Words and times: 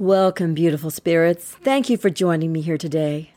Welcome, 0.00 0.54
beautiful 0.54 0.90
spirits. 0.90 1.52
Thank 1.62 1.88
you 1.88 1.96
for 1.96 2.10
joining 2.10 2.52
me 2.52 2.62
here 2.62 2.76
today. 2.76 3.30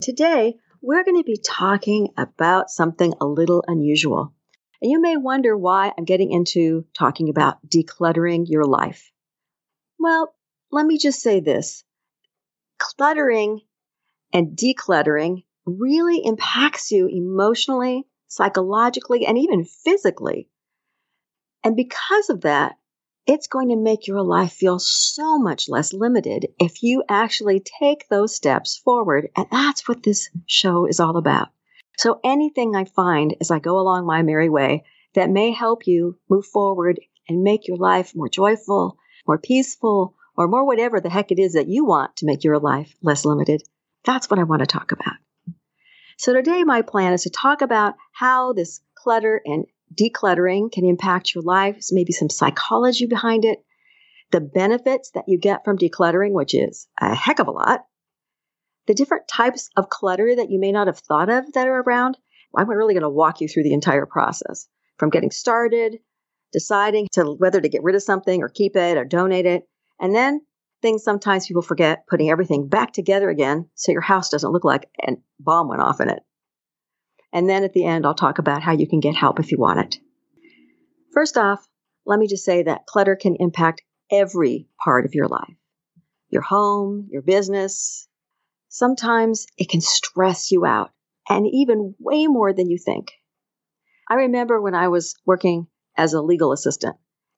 Today, 0.00 0.54
we're 0.80 1.04
going 1.04 1.18
to 1.18 1.26
be 1.26 1.38
talking 1.44 2.08
about 2.16 2.70
something 2.70 3.12
a 3.20 3.26
little 3.26 3.62
unusual. 3.68 4.32
And 4.80 4.90
you 4.90 4.98
may 4.98 5.18
wonder 5.18 5.54
why 5.54 5.92
I'm 5.98 6.06
getting 6.06 6.32
into 6.32 6.86
talking 6.94 7.28
about 7.28 7.58
decluttering 7.68 8.46
your 8.48 8.64
life. 8.64 9.12
Well, 9.98 10.34
let 10.72 10.86
me 10.86 10.96
just 10.96 11.20
say 11.20 11.40
this 11.40 11.84
cluttering 12.78 13.60
and 14.32 14.56
decluttering 14.56 15.44
really 15.66 16.22
impacts 16.24 16.90
you 16.90 17.08
emotionally, 17.08 18.06
psychologically, 18.26 19.26
and 19.26 19.36
even 19.36 19.66
physically. 19.66 20.48
And 21.62 21.76
because 21.76 22.30
of 22.30 22.40
that, 22.40 22.76
it's 23.28 23.46
going 23.46 23.68
to 23.68 23.76
make 23.76 24.06
your 24.06 24.22
life 24.22 24.52
feel 24.52 24.78
so 24.78 25.38
much 25.38 25.68
less 25.68 25.92
limited 25.92 26.46
if 26.58 26.82
you 26.82 27.04
actually 27.10 27.60
take 27.60 28.08
those 28.08 28.34
steps 28.34 28.78
forward. 28.78 29.28
And 29.36 29.46
that's 29.52 29.86
what 29.86 30.02
this 30.02 30.30
show 30.46 30.86
is 30.86 30.98
all 30.98 31.18
about. 31.18 31.48
So 31.98 32.20
anything 32.24 32.74
I 32.74 32.86
find 32.86 33.36
as 33.38 33.50
I 33.50 33.58
go 33.58 33.78
along 33.78 34.06
my 34.06 34.22
merry 34.22 34.48
way 34.48 34.84
that 35.14 35.28
may 35.28 35.52
help 35.52 35.86
you 35.86 36.18
move 36.30 36.46
forward 36.46 36.98
and 37.28 37.42
make 37.42 37.68
your 37.68 37.76
life 37.76 38.16
more 38.16 38.30
joyful, 38.30 38.96
more 39.26 39.38
peaceful, 39.38 40.14
or 40.34 40.48
more 40.48 40.64
whatever 40.64 40.98
the 40.98 41.10
heck 41.10 41.30
it 41.30 41.38
is 41.38 41.52
that 41.52 41.68
you 41.68 41.84
want 41.84 42.16
to 42.16 42.26
make 42.26 42.44
your 42.44 42.58
life 42.58 42.94
less 43.02 43.26
limited, 43.26 43.62
that's 44.04 44.30
what 44.30 44.40
I 44.40 44.44
want 44.44 44.60
to 44.60 44.66
talk 44.66 44.92
about. 44.92 45.16
So 46.16 46.32
today 46.32 46.64
my 46.64 46.80
plan 46.80 47.12
is 47.12 47.24
to 47.24 47.30
talk 47.30 47.60
about 47.60 47.94
how 48.12 48.54
this 48.54 48.80
clutter 48.94 49.42
and 49.44 49.66
decluttering 49.94 50.72
can 50.72 50.84
impact 50.84 51.34
your 51.34 51.42
life, 51.42 51.86
maybe 51.90 52.12
some 52.12 52.30
psychology 52.30 53.06
behind 53.06 53.44
it, 53.44 53.58
the 54.30 54.40
benefits 54.40 55.10
that 55.14 55.24
you 55.26 55.38
get 55.38 55.64
from 55.64 55.78
decluttering, 55.78 56.32
which 56.32 56.54
is 56.54 56.88
a 57.00 57.14
heck 57.14 57.38
of 57.38 57.48
a 57.48 57.52
lot, 57.52 57.84
the 58.86 58.94
different 58.94 59.28
types 59.28 59.70
of 59.76 59.88
clutter 59.88 60.34
that 60.36 60.50
you 60.50 60.58
may 60.58 60.72
not 60.72 60.86
have 60.86 60.98
thought 60.98 61.28
of 61.28 61.52
that 61.52 61.66
are 61.66 61.82
around. 61.82 62.16
I'm 62.56 62.68
really 62.68 62.94
going 62.94 63.02
to 63.02 63.08
walk 63.08 63.40
you 63.40 63.48
through 63.48 63.64
the 63.64 63.74
entire 63.74 64.06
process 64.06 64.66
from 64.98 65.10
getting 65.10 65.30
started, 65.30 65.98
deciding 66.52 67.08
to 67.12 67.24
whether 67.38 67.60
to 67.60 67.68
get 67.68 67.82
rid 67.82 67.94
of 67.94 68.02
something 68.02 68.42
or 68.42 68.48
keep 68.48 68.76
it 68.76 68.96
or 68.96 69.04
donate 69.04 69.46
it, 69.46 69.68
and 70.00 70.14
then 70.14 70.40
things 70.80 71.02
sometimes 71.02 71.46
people 71.46 71.62
forget 71.62 72.06
putting 72.08 72.30
everything 72.30 72.68
back 72.68 72.92
together 72.92 73.28
again 73.28 73.68
so 73.74 73.92
your 73.92 74.00
house 74.00 74.30
doesn't 74.30 74.52
look 74.52 74.64
like 74.64 74.88
a 75.06 75.12
bomb 75.40 75.68
went 75.68 75.82
off 75.82 76.00
in 76.00 76.08
it. 76.08 76.20
And 77.32 77.48
then 77.48 77.64
at 77.64 77.72
the 77.72 77.84
end, 77.84 78.06
I'll 78.06 78.14
talk 78.14 78.38
about 78.38 78.62
how 78.62 78.72
you 78.72 78.88
can 78.88 79.00
get 79.00 79.14
help 79.14 79.38
if 79.38 79.52
you 79.52 79.58
want 79.58 79.80
it. 79.80 80.00
First 81.12 81.36
off, 81.36 81.66
let 82.06 82.18
me 82.18 82.26
just 82.26 82.44
say 82.44 82.62
that 82.62 82.86
clutter 82.86 83.16
can 83.16 83.36
impact 83.38 83.82
every 84.10 84.68
part 84.82 85.04
of 85.04 85.14
your 85.14 85.28
life 85.28 85.54
your 86.30 86.42
home, 86.42 87.08
your 87.10 87.22
business. 87.22 88.06
Sometimes 88.68 89.46
it 89.56 89.70
can 89.70 89.80
stress 89.80 90.52
you 90.52 90.66
out, 90.66 90.90
and 91.26 91.46
even 91.50 91.94
way 91.98 92.26
more 92.26 92.52
than 92.52 92.68
you 92.68 92.76
think. 92.76 93.12
I 94.10 94.14
remember 94.14 94.60
when 94.60 94.74
I 94.74 94.88
was 94.88 95.14
working 95.24 95.68
as 95.96 96.12
a 96.12 96.20
legal 96.20 96.52
assistant, 96.52 96.96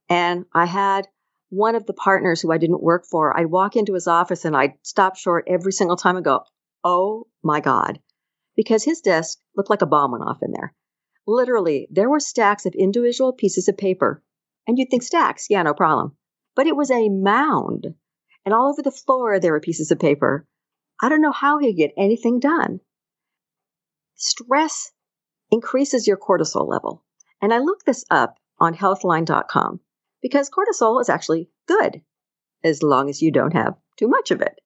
and 0.08 0.44
I 0.52 0.66
had 0.66 1.06
one 1.50 1.74
of 1.74 1.86
the 1.86 1.92
partners 1.92 2.40
who 2.40 2.52
I 2.52 2.58
didn't 2.58 2.82
work 2.82 3.04
for, 3.04 3.36
I'd 3.36 3.46
walk 3.46 3.76
into 3.76 3.94
his 3.94 4.06
office 4.06 4.44
and 4.44 4.56
I'd 4.56 4.74
stop 4.82 5.16
short 5.16 5.44
every 5.48 5.72
single 5.72 5.96
time 5.96 6.16
and 6.16 6.24
go, 6.24 6.42
Oh 6.82 7.26
my 7.42 7.60
God, 7.60 8.00
because 8.56 8.84
his 8.84 9.00
desk 9.00 9.38
looked 9.56 9.70
like 9.70 9.82
a 9.82 9.86
bomb 9.86 10.12
went 10.12 10.24
off 10.24 10.42
in 10.42 10.52
there. 10.52 10.74
Literally, 11.26 11.86
there 11.90 12.10
were 12.10 12.20
stacks 12.20 12.66
of 12.66 12.74
individual 12.74 13.32
pieces 13.32 13.68
of 13.68 13.76
paper. 13.76 14.22
And 14.66 14.78
you'd 14.78 14.90
think 14.90 15.02
stacks, 15.02 15.46
yeah, 15.48 15.62
no 15.62 15.74
problem. 15.74 16.16
But 16.56 16.66
it 16.66 16.76
was 16.76 16.90
a 16.90 17.08
mound. 17.08 17.94
And 18.44 18.54
all 18.54 18.70
over 18.70 18.82
the 18.82 18.90
floor, 18.90 19.38
there 19.38 19.52
were 19.52 19.60
pieces 19.60 19.90
of 19.90 19.98
paper. 19.98 20.46
I 21.00 21.08
don't 21.08 21.22
know 21.22 21.32
how 21.32 21.58
he'd 21.58 21.74
get 21.74 21.92
anything 21.96 22.40
done. 22.40 22.80
Stress 24.14 24.92
increases 25.50 26.06
your 26.06 26.16
cortisol 26.16 26.68
level. 26.68 27.04
And 27.40 27.54
I 27.54 27.58
looked 27.58 27.86
this 27.86 28.04
up 28.10 28.36
on 28.58 28.74
healthline.com 28.74 29.80
because 30.20 30.50
cortisol 30.50 31.00
is 31.00 31.08
actually 31.08 31.48
good 31.66 32.02
as 32.62 32.82
long 32.82 33.08
as 33.08 33.22
you 33.22 33.32
don't 33.32 33.54
have 33.54 33.74
too 33.96 34.08
much 34.08 34.30
of 34.30 34.42
it. 34.42 34.60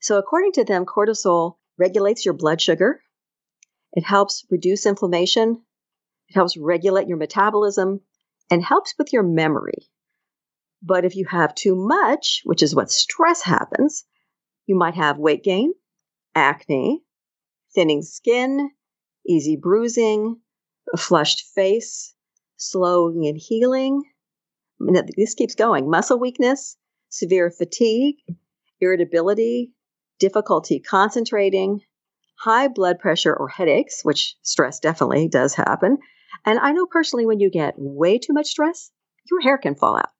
So, 0.00 0.18
according 0.18 0.52
to 0.52 0.64
them, 0.64 0.84
cortisol 0.84 1.56
regulates 1.78 2.24
your 2.24 2.34
blood 2.34 2.60
sugar. 2.60 3.00
It 3.92 4.04
helps 4.04 4.44
reduce 4.50 4.86
inflammation. 4.86 5.62
It 6.28 6.34
helps 6.34 6.56
regulate 6.56 7.08
your 7.08 7.18
metabolism 7.18 8.00
and 8.50 8.62
helps 8.64 8.94
with 8.98 9.12
your 9.12 9.22
memory. 9.22 9.88
But 10.82 11.04
if 11.04 11.14
you 11.14 11.26
have 11.26 11.54
too 11.54 11.76
much, 11.76 12.42
which 12.44 12.62
is 12.62 12.74
what 12.74 12.90
stress 12.90 13.42
happens, 13.42 14.04
you 14.66 14.74
might 14.74 14.94
have 14.94 15.18
weight 15.18 15.44
gain, 15.44 15.74
acne, 16.34 17.02
thinning 17.74 18.02
skin, 18.02 18.70
easy 19.26 19.56
bruising, 19.56 20.40
a 20.92 20.96
flushed 20.96 21.44
face, 21.54 22.14
slowing 22.56 23.26
and 23.26 23.38
healing. 23.38 24.02
This 25.16 25.34
keeps 25.34 25.54
going. 25.54 25.88
Muscle 25.88 26.18
weakness, 26.18 26.76
severe 27.08 27.50
fatigue, 27.50 28.16
irritability, 28.80 29.72
difficulty 30.22 30.78
concentrating, 30.78 31.80
high 32.38 32.68
blood 32.68 33.00
pressure 33.00 33.34
or 33.34 33.48
headaches, 33.48 34.04
which 34.04 34.36
stress 34.42 34.78
definitely 34.78 35.26
does 35.26 35.52
happen. 35.52 35.98
And 36.46 36.60
I 36.60 36.70
know 36.70 36.86
personally 36.86 37.26
when 37.26 37.40
you 37.40 37.50
get 37.50 37.74
way 37.76 38.18
too 38.18 38.32
much 38.32 38.46
stress, 38.46 38.92
your 39.28 39.40
hair 39.40 39.58
can 39.58 39.74
fall 39.74 39.96
out. 39.96 40.10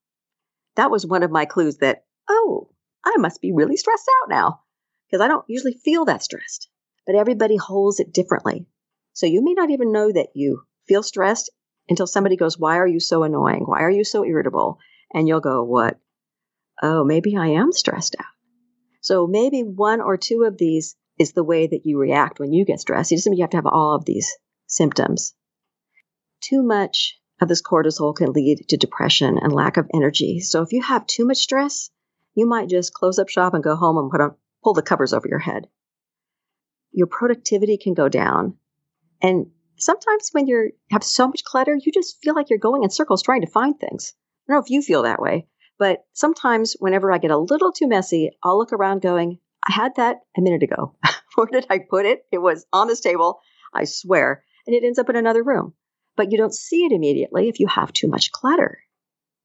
That 0.75 0.91
was 0.91 1.07
one 1.07 1.23
of 1.23 1.31
my 1.31 1.45
clues 1.45 1.77
that, 1.79 2.05
oh, 2.29 2.71
I 3.05 3.15
must 3.19 3.41
be 3.41 3.53
really 3.53 3.77
stressed 3.77 4.11
out 4.23 4.29
now 4.29 4.63
because 5.07 5.25
I 5.25 5.29
don't 5.29 5.45
usually 5.47 5.75
feel 5.85 6.05
that 6.07 6.25
stressed. 6.25 6.69
But 7.07 7.15
everybody 7.15 7.57
holds 7.57 8.01
it 8.01 8.13
differently. 8.13 8.67
So 9.13 9.27
you 9.27 9.41
may 9.45 9.55
not 9.55 9.71
even 9.71 9.93
know 9.93 10.11
that 10.11 10.31
you 10.34 10.63
feel 10.89 11.05
stressed 11.05 11.49
until 11.89 12.09
somebody 12.09 12.34
goes, 12.37 12.59
Why 12.59 12.79
are 12.79 12.89
you 12.89 12.99
so 12.99 13.23
annoying? 13.23 13.67
Why 13.67 13.83
are 13.83 13.91
you 13.91 14.03
so 14.03 14.25
irritable? 14.25 14.79
And 15.15 15.29
you'll 15.29 15.41
go, 15.41 15.63
What? 15.63 16.01
Oh, 16.83 17.05
maybe 17.05 17.37
I 17.37 17.49
am 17.49 17.71
stressed 17.71 18.17
out. 18.19 18.31
So 19.03 19.27
maybe 19.27 19.63
one 19.63 20.01
or 20.01 20.17
two 20.17 20.45
of 20.45 20.57
these 20.57 20.97
is 21.19 21.33
the 21.33 21.45
way 21.45 21.67
that 21.67 21.85
you 21.85 21.99
react 21.99 22.39
when 22.39 22.53
you 22.53 22.65
get 22.65 22.81
stressed. 22.81 23.11
It 23.11 23.17
doesn't 23.17 23.31
mean 23.31 23.39
you 23.39 23.43
have 23.43 23.51
to 23.51 23.57
have 23.57 23.67
all 23.67 23.97
of 23.97 24.05
these 24.05 24.33
symptoms. 24.67 25.35
Too 26.41 26.63
much 26.63 27.19
of 27.41 27.49
this 27.49 27.63
cortisol 27.63 28.15
can 28.15 28.33
lead 28.33 28.65
to 28.69 28.77
depression 28.77 29.39
and 29.43 29.53
lack 29.53 29.77
of 29.77 29.91
energy. 29.93 30.39
So 30.39 30.63
if 30.63 30.73
you 30.73 30.83
have 30.83 31.07
too 31.07 31.27
much 31.27 31.39
stress, 31.39 31.91
you 32.35 32.47
might 32.47 32.69
just 32.69 32.95
close 32.95 33.19
up 33.19 33.29
shop 33.29 33.55
and 33.55 33.63
go 33.63 33.75
home 33.75 33.99
and 33.99 34.09
put 34.09 34.21
on, 34.21 34.37
pull 34.63 34.73
the 34.73 34.83
covers 34.83 35.13
over 35.13 35.27
your 35.29 35.41
head. 35.41 35.67
Your 36.93 37.09
productivity 37.09 37.79
can 37.79 37.95
go 37.95 38.09
down. 38.09 38.57
And 39.21 39.47
sometimes 39.79 40.29
when 40.31 40.47
you 40.47 40.71
have 40.93 41.03
so 41.03 41.27
much 41.27 41.43
clutter, 41.43 41.77
you 41.77 41.91
just 41.91 42.19
feel 42.23 42.37
like 42.37 42.51
you're 42.51 42.59
going 42.59 42.84
in 42.84 42.91
circles 42.91 43.23
trying 43.23 43.41
to 43.41 43.51
find 43.51 43.79
things. 43.79 44.15
I 44.48 44.53
don't 44.53 44.59
know 44.59 44.65
if 44.65 44.71
you 44.71 44.81
feel 44.81 45.03
that 45.03 45.21
way, 45.21 45.48
but 45.83 46.05
sometimes, 46.13 46.77
whenever 46.79 47.11
I 47.11 47.19
get 47.19 47.33
a 47.33 47.37
little 47.37 47.73
too 47.73 47.89
messy, 47.89 48.31
I'll 48.45 48.57
look 48.57 48.73
around 48.73 49.03
going, 49.03 49.41
I 49.69 49.73
had 49.73 49.97
that 49.97 50.19
a 50.39 50.41
minute 50.41 50.63
ago. 50.63 50.95
Where 51.34 51.49
did 51.51 51.67
I 51.71 51.81
put 51.81 52.07
it? 52.07 52.25
It 52.31 52.39
was 52.39 52.65
on 52.73 52.87
this 52.87 53.01
table, 53.01 53.41
I 53.75 53.83
swear, 53.83 54.45
and 54.65 54.77
it 54.77 54.84
ends 54.84 55.01
up 55.01 55.11
in 55.11 55.17
another 55.17 55.43
room. 55.43 55.75
But 56.17 56.31
you 56.31 56.39
don't 56.39 56.55
see 56.55 56.84
it 56.84 56.93
immediately 56.93 57.49
if 57.49 57.59
you 57.59 57.67
have 57.67 57.93
too 57.93 58.07
much 58.07 58.31
clutter. 58.31 58.79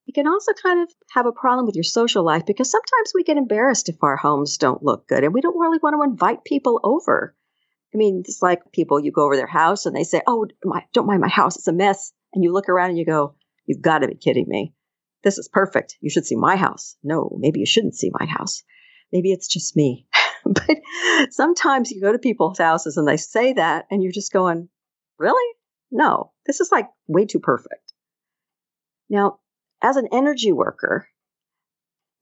You 0.05 0.13
can 0.13 0.27
also 0.27 0.51
kind 0.53 0.83
of 0.83 0.93
have 1.09 1.25
a 1.25 1.31
problem 1.31 1.65
with 1.65 1.73
your 1.73 1.83
social 1.83 2.23
life 2.23 2.45
because 2.45 2.69
sometimes 2.69 3.13
we 3.15 3.23
get 3.23 3.37
embarrassed 3.37 3.89
if 3.89 4.03
our 4.03 4.15
homes 4.15 4.57
don't 4.57 4.83
look 4.83 5.07
good 5.07 5.23
and 5.23 5.33
we 5.33 5.41
don't 5.41 5.59
really 5.59 5.79
want 5.81 5.95
to 5.99 6.07
invite 6.07 6.45
people 6.45 6.79
over. 6.83 7.35
I 7.95 7.97
mean, 7.97 8.21
it's 8.23 8.43
like 8.43 8.71
people, 8.71 8.99
you 8.99 9.11
go 9.11 9.25
over 9.25 9.37
their 9.37 9.47
house 9.47 9.87
and 9.87 9.95
they 9.95 10.03
say, 10.03 10.21
Oh, 10.27 10.45
my, 10.63 10.83
don't 10.93 11.07
mind 11.07 11.21
my 11.21 11.29
house, 11.29 11.57
it's 11.57 11.67
a 11.67 11.73
mess. 11.73 12.13
And 12.35 12.43
you 12.43 12.53
look 12.53 12.69
around 12.69 12.91
and 12.91 12.99
you 12.99 13.05
go, 13.05 13.33
You've 13.65 13.81
got 13.81 13.99
to 13.99 14.07
be 14.07 14.13
kidding 14.13 14.45
me. 14.47 14.75
This 15.23 15.37
is 15.37 15.49
perfect. 15.51 15.97
You 16.01 16.09
should 16.09 16.25
see 16.25 16.35
my 16.35 16.55
house. 16.55 16.95
No, 17.03 17.35
maybe 17.39 17.59
you 17.59 17.65
shouldn't 17.65 17.95
see 17.95 18.11
my 18.17 18.25
house. 18.25 18.63
Maybe 19.11 19.31
it's 19.31 19.47
just 19.47 19.75
me. 19.75 20.07
but 20.45 20.77
sometimes 21.31 21.91
you 21.91 22.01
go 22.01 22.11
to 22.11 22.19
people's 22.19 22.59
houses 22.59 22.97
and 22.97 23.07
they 23.07 23.17
say 23.17 23.53
that, 23.53 23.85
and 23.89 24.03
you're 24.03 24.11
just 24.11 24.33
going, 24.33 24.69
Really? 25.17 25.55
No, 25.91 26.31
this 26.45 26.59
is 26.59 26.71
like 26.71 26.87
way 27.07 27.25
too 27.25 27.39
perfect. 27.39 27.93
Now, 29.09 29.39
as 29.81 29.95
an 29.95 30.07
energy 30.11 30.51
worker, 30.51 31.07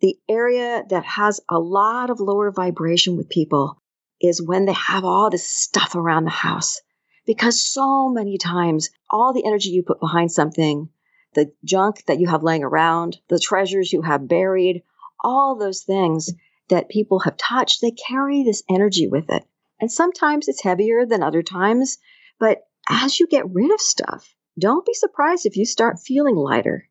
the 0.01 0.17
area 0.29 0.83
that 0.89 1.05
has 1.05 1.41
a 1.49 1.59
lot 1.59 2.09
of 2.09 2.19
lower 2.19 2.51
vibration 2.51 3.17
with 3.17 3.29
people 3.29 3.81
is 4.21 4.41
when 4.41 4.65
they 4.65 4.73
have 4.73 5.03
all 5.03 5.29
this 5.29 5.49
stuff 5.49 5.95
around 5.95 6.25
the 6.25 6.29
house. 6.29 6.79
Because 7.25 7.65
so 7.65 8.09
many 8.09 8.37
times, 8.37 8.89
all 9.09 9.33
the 9.33 9.45
energy 9.45 9.69
you 9.69 9.83
put 9.83 9.99
behind 9.99 10.31
something, 10.31 10.89
the 11.35 11.51
junk 11.63 12.03
that 12.07 12.19
you 12.19 12.27
have 12.27 12.43
laying 12.43 12.63
around, 12.63 13.17
the 13.27 13.39
treasures 13.39 13.93
you 13.93 14.01
have 14.01 14.27
buried, 14.27 14.83
all 15.23 15.55
those 15.55 15.83
things 15.83 16.31
that 16.69 16.89
people 16.89 17.19
have 17.19 17.37
touched, 17.37 17.81
they 17.81 17.91
carry 17.91 18.43
this 18.43 18.63
energy 18.69 19.07
with 19.07 19.29
it. 19.29 19.43
And 19.79 19.91
sometimes 19.91 20.47
it's 20.47 20.63
heavier 20.63 21.05
than 21.05 21.21
other 21.21 21.43
times. 21.43 21.97
But 22.39 22.63
as 22.89 23.19
you 23.19 23.27
get 23.27 23.49
rid 23.51 23.71
of 23.71 23.81
stuff, 23.81 24.33
don't 24.57 24.85
be 24.85 24.93
surprised 24.93 25.45
if 25.45 25.57
you 25.57 25.65
start 25.65 25.99
feeling 25.99 26.35
lighter. 26.35 26.89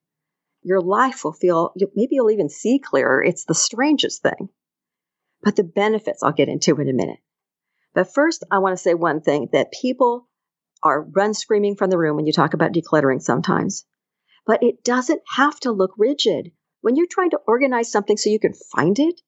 Your 0.62 0.80
life 0.80 1.24
will 1.24 1.32
feel, 1.32 1.72
maybe 1.94 2.14
you'll 2.14 2.30
even 2.30 2.48
see 2.48 2.78
clearer. 2.78 3.22
It's 3.22 3.44
the 3.44 3.54
strangest 3.54 4.22
thing. 4.22 4.48
But 5.42 5.56
the 5.56 5.64
benefits 5.64 6.22
I'll 6.22 6.32
get 6.32 6.48
into 6.48 6.76
in 6.76 6.88
a 6.88 6.92
minute. 6.92 7.18
But 7.94 8.12
first, 8.12 8.44
I 8.50 8.58
want 8.58 8.76
to 8.76 8.82
say 8.82 8.94
one 8.94 9.20
thing 9.20 9.48
that 9.52 9.72
people 9.72 10.28
are 10.82 11.02
run 11.02 11.32
screaming 11.34 11.76
from 11.76 11.90
the 11.90 11.98
room 11.98 12.16
when 12.16 12.26
you 12.26 12.32
talk 12.32 12.54
about 12.54 12.72
decluttering 12.72 13.22
sometimes. 13.22 13.84
But 14.46 14.62
it 14.62 14.84
doesn't 14.84 15.22
have 15.36 15.58
to 15.60 15.72
look 15.72 15.92
rigid. 15.96 16.52
When 16.80 16.96
you're 16.96 17.06
trying 17.10 17.30
to 17.30 17.40
organize 17.46 17.90
something 17.90 18.16
so 18.16 18.30
you 18.30 18.38
can 18.38 18.52
find 18.52 18.98
it, 18.98 19.20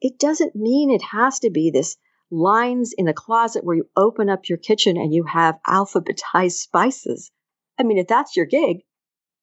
it 0.00 0.18
doesn't 0.18 0.56
mean 0.56 0.90
it 0.90 1.02
has 1.02 1.38
to 1.40 1.50
be 1.50 1.70
this 1.70 1.96
lines 2.30 2.92
in 2.96 3.08
a 3.08 3.14
closet 3.14 3.64
where 3.64 3.76
you 3.76 3.88
open 3.96 4.28
up 4.28 4.48
your 4.48 4.58
kitchen 4.58 4.96
and 4.96 5.12
you 5.12 5.24
have 5.24 5.58
alphabetized 5.66 6.52
spices. 6.58 7.30
I 7.78 7.82
mean, 7.82 7.98
if 7.98 8.06
that's 8.06 8.36
your 8.36 8.46
gig, 8.46 8.78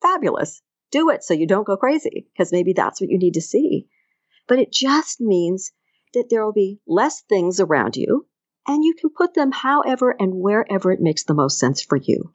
fabulous. 0.02 0.62
Do 0.92 1.10
it 1.10 1.24
so 1.24 1.34
you 1.34 1.48
don't 1.48 1.68
go 1.68 1.76
crazy 1.76 2.28
because 2.32 2.52
maybe 2.52 2.74
that's 2.74 3.02
what 3.02 3.10
you 3.10 3.18
need 3.18 3.34
to 3.34 3.42
see. 3.42 3.88
But 4.48 4.60
it 4.60 4.72
just 4.72 5.20
means 5.20 5.72
that 6.14 6.30
there 6.30 6.46
will 6.46 6.54
be 6.54 6.80
less 6.88 7.22
things 7.24 7.60
around 7.60 7.98
you 7.98 8.26
and 8.66 8.84
you 8.84 8.94
can 9.00 9.10
put 9.10 9.34
them 9.34 9.52
however 9.52 10.16
and 10.18 10.36
wherever 10.36 10.92
it 10.92 11.02
makes 11.02 11.24
the 11.24 11.34
most 11.34 11.60
sense 11.60 11.82
for 11.82 11.98
you. 11.98 12.34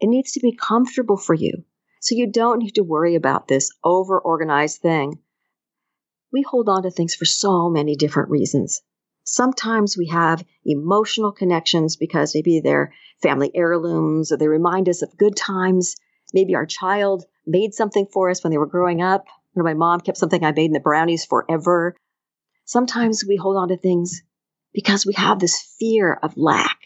It 0.00 0.08
needs 0.08 0.32
to 0.32 0.40
be 0.40 0.56
comfortable 0.56 1.16
for 1.16 1.34
you. 1.34 1.64
So 2.04 2.14
you 2.14 2.26
don't 2.26 2.58
need 2.58 2.74
to 2.74 2.84
worry 2.84 3.14
about 3.14 3.48
this 3.48 3.70
over 3.82 4.20
organized 4.20 4.82
thing. 4.82 5.20
We 6.30 6.42
hold 6.42 6.68
on 6.68 6.82
to 6.82 6.90
things 6.90 7.14
for 7.14 7.24
so 7.24 7.70
many 7.70 7.96
different 7.96 8.28
reasons. 8.28 8.82
Sometimes 9.24 9.96
we 9.96 10.08
have 10.08 10.44
emotional 10.66 11.32
connections 11.32 11.96
because 11.96 12.34
maybe 12.34 12.60
they're 12.60 12.92
family 13.22 13.50
heirlooms 13.54 14.30
or 14.30 14.36
they 14.36 14.48
remind 14.48 14.86
us 14.90 15.00
of 15.00 15.16
good 15.16 15.34
times. 15.34 15.96
Maybe 16.34 16.54
our 16.54 16.66
child 16.66 17.24
made 17.46 17.72
something 17.72 18.04
for 18.12 18.28
us 18.28 18.44
when 18.44 18.50
they 18.50 18.58
were 18.58 18.66
growing 18.66 19.00
up. 19.00 19.24
You 19.56 19.62
know, 19.62 19.64
my 19.64 19.72
mom 19.72 20.00
kept 20.00 20.18
something 20.18 20.44
I 20.44 20.52
made 20.52 20.66
in 20.66 20.72
the 20.72 20.80
brownies 20.80 21.24
forever. 21.24 21.96
Sometimes 22.66 23.24
we 23.26 23.36
hold 23.36 23.56
on 23.56 23.68
to 23.68 23.78
things 23.78 24.20
because 24.74 25.06
we 25.06 25.14
have 25.14 25.38
this 25.38 25.58
fear 25.78 26.12
of 26.22 26.36
lack 26.36 26.80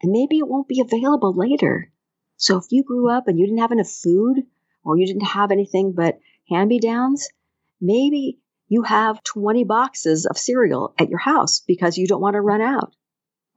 and 0.00 0.12
maybe 0.12 0.38
it 0.38 0.46
won't 0.46 0.68
be 0.68 0.80
available 0.80 1.34
later. 1.34 1.90
So 2.36 2.56
if 2.56 2.66
you 2.70 2.84
grew 2.84 3.10
up 3.10 3.26
and 3.26 3.36
you 3.36 3.46
didn't 3.46 3.62
have 3.62 3.72
enough 3.72 3.90
food 3.90 4.44
or 4.84 4.98
you 4.98 5.06
didn't 5.06 5.26
have 5.26 5.50
anything 5.50 5.92
but 5.92 6.18
hand 6.48 6.68
me 6.68 6.78
downs, 6.78 7.28
maybe 7.80 8.38
you 8.68 8.82
have 8.82 9.22
20 9.24 9.64
boxes 9.64 10.26
of 10.26 10.38
cereal 10.38 10.94
at 10.98 11.08
your 11.08 11.18
house 11.18 11.60
because 11.66 11.98
you 11.98 12.06
don't 12.06 12.20
want 12.20 12.34
to 12.34 12.40
run 12.40 12.60
out, 12.60 12.94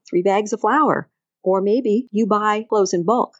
three 0.09 0.23
bags 0.23 0.53
of 0.53 0.61
flour, 0.61 1.09
or 1.43 1.61
maybe 1.61 2.07
you 2.11 2.25
buy 2.25 2.65
clothes 2.67 2.93
in 2.93 3.03
bulk 3.03 3.37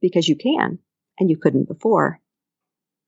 because 0.00 0.28
you 0.28 0.36
can 0.36 0.78
and 1.18 1.30
you 1.30 1.36
couldn't 1.36 1.68
before. 1.68 2.20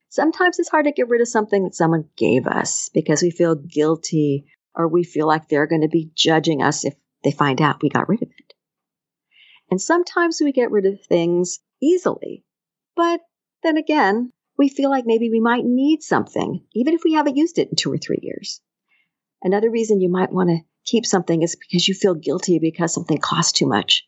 Sometimes 0.09 0.59
it's 0.59 0.69
hard 0.69 0.85
to 0.85 0.91
get 0.91 1.09
rid 1.09 1.21
of 1.21 1.27
something 1.27 1.65
that 1.65 1.75
someone 1.75 2.09
gave 2.15 2.47
us 2.47 2.89
because 2.93 3.21
we 3.21 3.31
feel 3.31 3.55
guilty 3.55 4.45
or 4.73 4.87
we 4.87 5.03
feel 5.03 5.27
like 5.27 5.47
they're 5.47 5.67
going 5.67 5.81
to 5.81 5.87
be 5.87 6.09
judging 6.15 6.61
us 6.61 6.85
if 6.85 6.95
they 7.23 7.31
find 7.31 7.61
out 7.61 7.81
we 7.81 7.89
got 7.89 8.07
rid 8.07 8.21
of 8.21 8.29
it. 8.29 8.53
And 9.69 9.81
sometimes 9.81 10.39
we 10.41 10.51
get 10.51 10.71
rid 10.71 10.85
of 10.85 11.03
things 11.05 11.59
easily. 11.81 12.43
But 12.95 13.19
then 13.65 13.77
again, 13.77 14.31
we 14.57 14.69
feel 14.69 14.89
like 14.89 15.05
maybe 15.05 15.29
we 15.29 15.39
might 15.39 15.65
need 15.65 16.01
something, 16.01 16.63
even 16.73 16.93
if 16.93 17.03
we 17.03 17.13
haven't 17.13 17.37
used 17.37 17.57
it 17.57 17.69
in 17.69 17.75
two 17.75 17.91
or 17.91 17.97
three 17.97 18.19
years. 18.21 18.61
Another 19.41 19.69
reason 19.69 20.01
you 20.01 20.09
might 20.09 20.31
want 20.31 20.49
to 20.49 20.59
keep 20.85 21.05
something 21.05 21.41
is 21.41 21.55
because 21.55 21.87
you 21.87 21.93
feel 21.93 22.15
guilty 22.15 22.59
because 22.59 22.93
something 22.93 23.17
costs 23.17 23.51
too 23.51 23.67
much. 23.67 24.07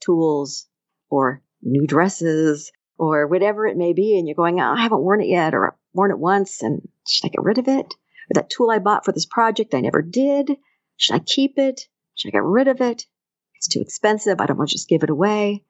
Tools 0.00 0.68
or 1.08 1.42
new 1.62 1.86
dresses 1.86 2.70
or 2.96 3.26
whatever 3.26 3.66
it 3.66 3.76
may 3.76 3.92
be, 3.92 4.18
and 4.18 4.28
you're 4.28 4.34
going, 4.34 4.60
oh, 4.60 4.74
I 4.76 4.82
haven't 4.82 5.02
worn 5.02 5.22
it 5.22 5.28
yet, 5.28 5.54
or 5.54 5.76
worn 5.94 6.10
it 6.10 6.18
once, 6.18 6.62
and 6.62 6.82
should 7.08 7.24
I 7.26 7.28
get 7.28 7.42
rid 7.42 7.58
of 7.58 7.66
it? 7.66 7.86
Or 7.86 8.34
that 8.34 8.50
tool 8.50 8.70
I 8.70 8.78
bought 8.78 9.04
for 9.04 9.12
this 9.12 9.26
project 9.26 9.74
I 9.74 9.80
never 9.80 10.02
did, 10.02 10.50
should 10.96 11.16
I 11.16 11.20
keep 11.20 11.54
it? 11.56 11.88
Should 12.14 12.28
I 12.28 12.32
get 12.32 12.44
rid 12.44 12.68
of 12.68 12.82
it? 12.82 13.06
It's 13.54 13.68
too 13.68 13.80
expensive. 13.80 14.40
I 14.40 14.46
don't 14.46 14.58
want 14.58 14.68
to 14.68 14.74
just 14.74 14.88
give 14.88 15.02
it 15.02 15.10
away. 15.10 15.64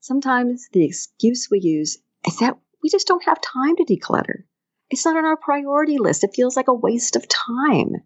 Sometimes 0.00 0.68
the 0.72 0.84
excuse 0.84 1.48
we 1.50 1.60
use 1.60 1.98
is 2.26 2.38
that 2.38 2.58
we 2.82 2.88
just 2.88 3.06
don't 3.06 3.24
have 3.24 3.40
time 3.40 3.76
to 3.76 3.84
declutter. 3.84 4.44
It's 4.90 5.04
not 5.04 5.16
on 5.16 5.24
our 5.24 5.36
priority 5.36 5.98
list. 5.98 6.24
It 6.24 6.34
feels 6.34 6.56
like 6.56 6.68
a 6.68 6.74
waste 6.74 7.16
of 7.16 7.28
time. 7.28 7.96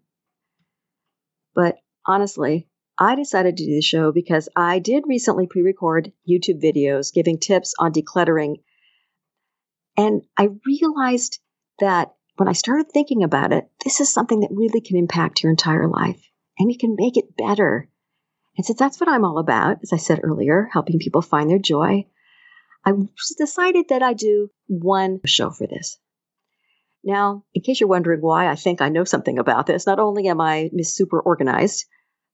But 1.55 1.77
honestly, 2.05 2.67
I 2.99 3.15
decided 3.15 3.57
to 3.57 3.65
do 3.65 3.75
the 3.75 3.81
show 3.81 4.11
because 4.11 4.49
I 4.55 4.79
did 4.79 5.05
recently 5.07 5.47
pre 5.47 5.61
record 5.61 6.11
YouTube 6.29 6.61
videos 6.61 7.13
giving 7.13 7.39
tips 7.39 7.73
on 7.79 7.93
decluttering. 7.93 8.57
And 9.97 10.23
I 10.37 10.49
realized 10.65 11.39
that 11.79 12.13
when 12.37 12.49
I 12.49 12.53
started 12.53 12.91
thinking 12.91 13.23
about 13.23 13.53
it, 13.53 13.69
this 13.83 14.01
is 14.01 14.11
something 14.11 14.41
that 14.41 14.51
really 14.51 14.81
can 14.81 14.97
impact 14.97 15.43
your 15.43 15.49
entire 15.49 15.87
life 15.87 16.29
and 16.59 16.71
you 16.71 16.77
can 16.77 16.95
make 16.97 17.17
it 17.17 17.37
better. 17.37 17.89
And 18.57 18.65
since 18.65 18.79
that's 18.79 18.99
what 18.99 19.09
I'm 19.09 19.25
all 19.25 19.37
about, 19.37 19.79
as 19.83 19.91
I 19.91 19.97
said 19.97 20.21
earlier, 20.23 20.69
helping 20.71 20.99
people 20.99 21.21
find 21.21 21.49
their 21.49 21.59
joy, 21.59 22.05
I 22.85 22.93
decided 23.37 23.89
that 23.89 24.03
I 24.03 24.13
do 24.13 24.49
one 24.67 25.19
show 25.25 25.49
for 25.51 25.67
this. 25.67 25.97
Now, 27.03 27.43
in 27.53 27.61
case 27.61 27.79
you're 27.79 27.89
wondering 27.89 28.21
why 28.21 28.47
I 28.47 28.55
think 28.55 28.81
I 28.81 28.89
know 28.89 29.03
something 29.03 29.37
about 29.37 29.67
this, 29.67 29.85
not 29.85 29.99
only 29.99 30.27
am 30.27 30.41
I 30.41 30.69
Super 30.81 31.19
Organized, 31.19 31.85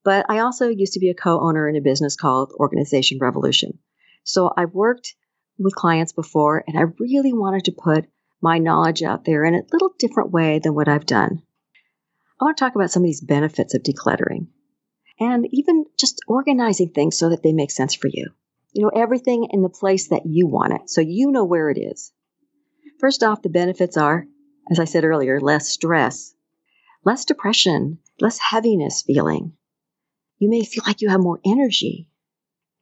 but 0.04 0.26
I 0.28 0.38
also 0.38 0.68
used 0.68 0.94
to 0.94 1.00
be 1.00 1.10
a 1.10 1.14
co-owner 1.14 1.68
in 1.68 1.76
a 1.76 1.80
business 1.80 2.16
called 2.16 2.52
Organization 2.58 3.18
Revolution. 3.20 3.78
So 4.24 4.52
I've 4.56 4.72
worked 4.72 5.14
with 5.58 5.74
clients 5.74 6.12
before 6.12 6.64
and 6.66 6.78
I 6.78 6.92
really 6.98 7.32
wanted 7.32 7.64
to 7.64 7.72
put 7.72 8.06
my 8.40 8.58
knowledge 8.58 9.02
out 9.02 9.24
there 9.24 9.44
in 9.44 9.54
a 9.54 9.62
little 9.72 9.94
different 9.98 10.32
way 10.32 10.58
than 10.58 10.74
what 10.74 10.88
I've 10.88 11.06
done. 11.06 11.42
I 12.40 12.44
want 12.44 12.56
to 12.56 12.64
talk 12.64 12.74
about 12.74 12.90
some 12.90 13.02
of 13.02 13.06
these 13.06 13.20
benefits 13.20 13.74
of 13.74 13.82
decluttering 13.82 14.48
and 15.22 15.46
even 15.52 15.84
just 15.96 16.20
organizing 16.26 16.88
things 16.88 17.16
so 17.16 17.28
that 17.30 17.44
they 17.44 17.52
make 17.52 17.70
sense 17.70 17.94
for 17.94 18.08
you. 18.08 18.26
You 18.72 18.82
know, 18.82 18.90
everything 18.94 19.46
in 19.50 19.62
the 19.62 19.68
place 19.68 20.08
that 20.08 20.26
you 20.26 20.48
want 20.48 20.72
it. 20.72 20.90
So 20.90 21.00
you 21.00 21.30
know 21.30 21.44
where 21.44 21.70
it 21.70 21.78
is. 21.78 22.12
First 22.98 23.22
off, 23.22 23.42
the 23.42 23.48
benefits 23.48 23.96
are, 23.96 24.26
as 24.70 24.80
I 24.80 24.84
said 24.84 25.04
earlier, 25.04 25.40
less 25.40 25.68
stress, 25.68 26.34
less 27.04 27.24
depression, 27.24 27.98
less 28.20 28.38
heaviness 28.38 29.02
feeling. 29.02 29.52
You 30.38 30.50
may 30.50 30.64
feel 30.64 30.82
like 30.86 31.02
you 31.02 31.08
have 31.08 31.20
more 31.20 31.38
energy 31.44 32.08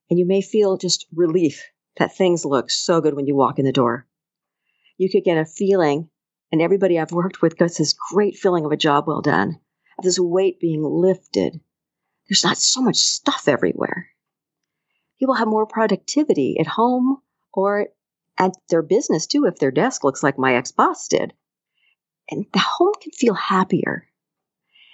and 0.09 0.19
you 0.19 0.25
may 0.27 0.41
feel 0.41 0.79
just 0.79 1.07
relief 1.15 1.63
that 1.99 2.17
things 2.17 2.47
look 2.47 2.71
so 2.71 3.03
good 3.03 3.15
when 3.15 3.27
you 3.27 3.37
walk 3.37 3.59
in 3.59 3.67
the 3.67 3.73
door. 3.73 4.07
You 4.97 5.11
could 5.11 5.25
get 5.25 5.39
a 5.39 5.45
feeling, 5.45 6.09
and 6.51 6.63
everybody 6.63 6.99
I've 6.99 7.13
worked 7.13 7.43
with 7.43 7.59
gets 7.59 7.79
this 7.79 7.95
great 8.13 8.37
feeling 8.37 8.65
of 8.65 8.73
a 8.73 8.77
job 8.77 9.07
well 9.07 9.21
done, 9.21 9.61
of 9.99 10.05
this 10.05 10.19
weight 10.19 10.59
being 10.59 10.83
lifted. 10.83 11.61
There's 12.31 12.45
not 12.45 12.57
so 12.57 12.81
much 12.81 12.97
stuff 12.97 13.49
everywhere 13.49 14.07
people 15.21 15.35
have 15.35 15.47
more 15.47 15.67
productivity 15.67 16.57
at 16.59 16.67
home 16.67 17.19
or 17.53 17.89
at 18.39 18.53
their 18.71 18.83
business 18.83 19.27
too 19.27 19.45
if 19.45 19.57
their 19.57 19.71
desk 19.71 20.03
looks 20.03 20.23
like 20.23 20.39
my 20.39 20.55
ex 20.55 20.73
boss 20.73 21.07
did. 21.07 21.35
And 22.31 22.47
the 22.53 22.59
home 22.59 22.93
can 23.01 23.13
feel 23.13 23.35
happier. 23.35 24.09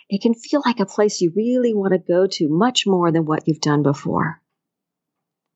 It 0.08 0.20
can 0.20 0.34
feel 0.34 0.62
like 0.64 0.80
a 0.80 0.86
place 0.86 1.20
you 1.20 1.32
really 1.34 1.74
want 1.74 1.92
to 1.92 1.98
go 1.98 2.26
to 2.26 2.48
much 2.48 2.86
more 2.86 3.12
than 3.12 3.24
what 3.24 3.46
you've 3.46 3.60
done 3.60 3.82
before. 3.82 4.40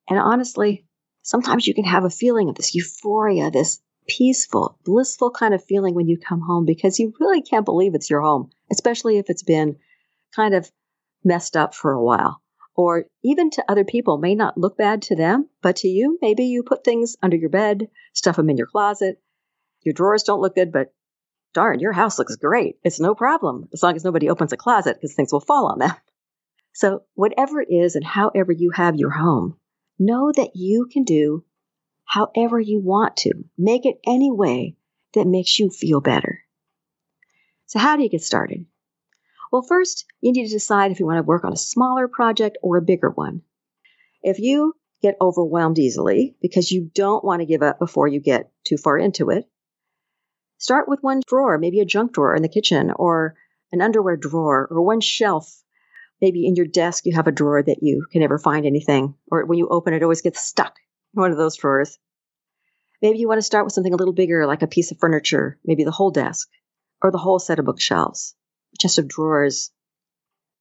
And 0.09 0.19
honestly, 0.19 0.87
sometimes 1.23 1.67
you 1.67 1.75
can 1.75 1.85
have 1.85 2.05
a 2.05 2.11
feeling 2.11 2.49
of 2.49 2.57
this 2.57 2.75
euphoria, 2.75 3.51
this 3.51 3.81
peaceful, 4.09 4.79
blissful 4.85 5.31
kind 5.31 5.55
of 5.55 5.65
feeling 5.65 5.95
when 5.95 6.09
you 6.09 6.19
come 6.19 6.41
home 6.41 6.65
because 6.65 6.99
you 6.99 7.13
really 7.21 7.43
can't 7.43 7.65
believe 7.65 7.95
it's 7.95 8.11
your 8.11 8.21
home, 8.21 8.51
especially 8.71 9.19
if 9.19 9.31
it's 9.31 9.45
been 9.45 9.77
kind 10.35 10.55
of 10.55 10.71
messed 11.25 11.57
up 11.57 11.75
for 11.75 11.93
a 11.93 12.03
while 12.03 12.43
or 12.81 13.05
even 13.23 13.51
to 13.51 13.65
other 13.69 13.85
people 13.85 14.17
may 14.17 14.35
not 14.35 14.57
look 14.57 14.79
bad 14.79 15.03
to 15.03 15.15
them, 15.15 15.49
but 15.61 15.77
to 15.77 15.89
you, 15.89 16.19
maybe 16.23 16.45
you 16.45 16.63
put 16.63 16.83
things 16.83 17.15
under 17.23 17.37
your 17.37 17.51
bed, 17.51 17.89
stuff 18.15 18.37
them 18.37 18.49
in 18.49 18.57
your 18.57 18.67
closet. 18.67 19.21
Your 19.83 19.93
drawers 19.93 20.23
don't 20.23 20.41
look 20.41 20.55
good, 20.55 20.73
but 20.73 20.95
darn, 21.53 21.81
your 21.81 21.93
house 21.93 22.19
looks 22.19 22.37
great. 22.37 22.77
It's 22.83 22.99
no 22.99 23.15
problem 23.15 23.69
as 23.75 23.83
long 23.83 23.97
as 23.97 24.05
nobody 24.05 24.31
opens 24.31 24.55
a 24.55 24.57
closet 24.57 24.97
because 24.97 25.15
things 25.15 25.31
will 25.31 25.41
fall 25.41 25.67
on 25.67 25.79
them. 25.79 25.93
So, 26.73 27.03
whatever 27.15 27.61
it 27.61 27.69
is 27.69 27.97
and 27.97 28.05
however 28.05 28.53
you 28.53 28.71
have 28.71 28.97
your 28.97 29.11
home, 29.11 29.59
know 29.99 30.33
that 30.35 30.53
you 30.55 30.87
can 30.91 31.03
do 31.03 31.45
however 32.05 32.61
you 32.61 32.81
want 32.81 33.17
to. 33.19 33.33
Make 33.59 33.85
it 33.85 34.01
any 34.07 34.31
way 34.31 34.77
that 35.15 35.27
makes 35.27 35.59
you 35.59 35.69
feel 35.69 36.01
better. 36.01 36.45
So, 37.67 37.79
how 37.81 37.97
do 37.97 38.05
you 38.05 38.09
get 38.09 38.23
started? 38.23 38.67
Well, 39.51 39.63
first, 39.63 40.05
you 40.21 40.33
need 40.33 40.47
to 40.47 40.53
decide 40.53 40.93
if 40.93 41.01
you 41.01 41.07
want 41.07 41.19
to 41.19 41.25
work 41.25 41.45
on 41.45 41.53
a 41.53 41.57
smaller 41.57 42.07
project 42.07 42.57
or 42.63 42.77
a 42.77 42.83
bigger 42.83 43.11
one. 43.11 43.43
If 44.23 44.39
you 44.39 44.75
get 45.03 45.17
overwhelmed 45.21 45.79
easily 45.79 46.37
because 46.41 46.71
you 46.71 46.91
don't 46.95 47.25
want 47.25 47.41
to 47.41 47.47
give 47.47 47.63
up 47.63 47.79
before 47.79 48.07
you 48.07 48.21
get 48.21 48.53
too 48.65 48.77
far 48.77 48.99
into 48.99 49.31
it, 49.31 49.51
start 50.59 50.89
with 50.89 51.01
one 51.03 51.21
drawer, 51.27 51.59
maybe 51.59 51.81
a 51.81 51.85
junk 51.85 52.13
drawer 52.13 52.35
in 52.35 52.43
the 52.43 52.49
kitchen, 52.49 52.93
or 52.95 53.35
an 53.73 53.81
underwear 53.81 54.17
drawer, 54.17 54.69
or 54.71 54.83
one 54.83 55.01
shelf. 55.01 55.63
Maybe 56.21 56.47
in 56.47 56.55
your 56.55 56.67
desk 56.67 57.07
you 57.07 57.15
have 57.15 57.27
a 57.27 57.33
drawer 57.33 57.63
that 57.63 57.83
you 57.83 58.07
can 58.13 58.21
never 58.21 58.39
find 58.39 58.67
anything, 58.67 59.15
or 59.33 59.47
when 59.47 59.59
you 59.59 59.69
open 59.69 59.95
it, 59.95 59.99
it 59.99 60.03
always 60.03 60.21
gets 60.21 60.45
stuck 60.45 60.77
in 61.15 61.23
one 61.23 61.33
of 61.33 61.39
those 61.39 61.57
drawers. 61.57 61.99
Maybe 63.03 63.19
you 63.19 63.27
want 63.27 63.39
to 63.39 63.43
start 63.43 63.65
with 63.65 63.73
something 63.73 63.95
a 63.95 63.97
little 63.97 64.13
bigger, 64.13 64.47
like 64.47 64.63
a 64.63 64.67
piece 64.67 64.93
of 64.93 64.99
furniture, 64.99 65.59
maybe 65.65 65.83
the 65.83 65.91
whole 65.91 66.11
desk, 66.11 66.49
or 67.03 67.11
the 67.11 67.19
whole 67.19 67.39
set 67.39 67.59
of 67.59 67.65
bookshelves, 67.65 68.37
chest 68.79 68.99
of 68.99 69.09
drawers. 69.09 69.71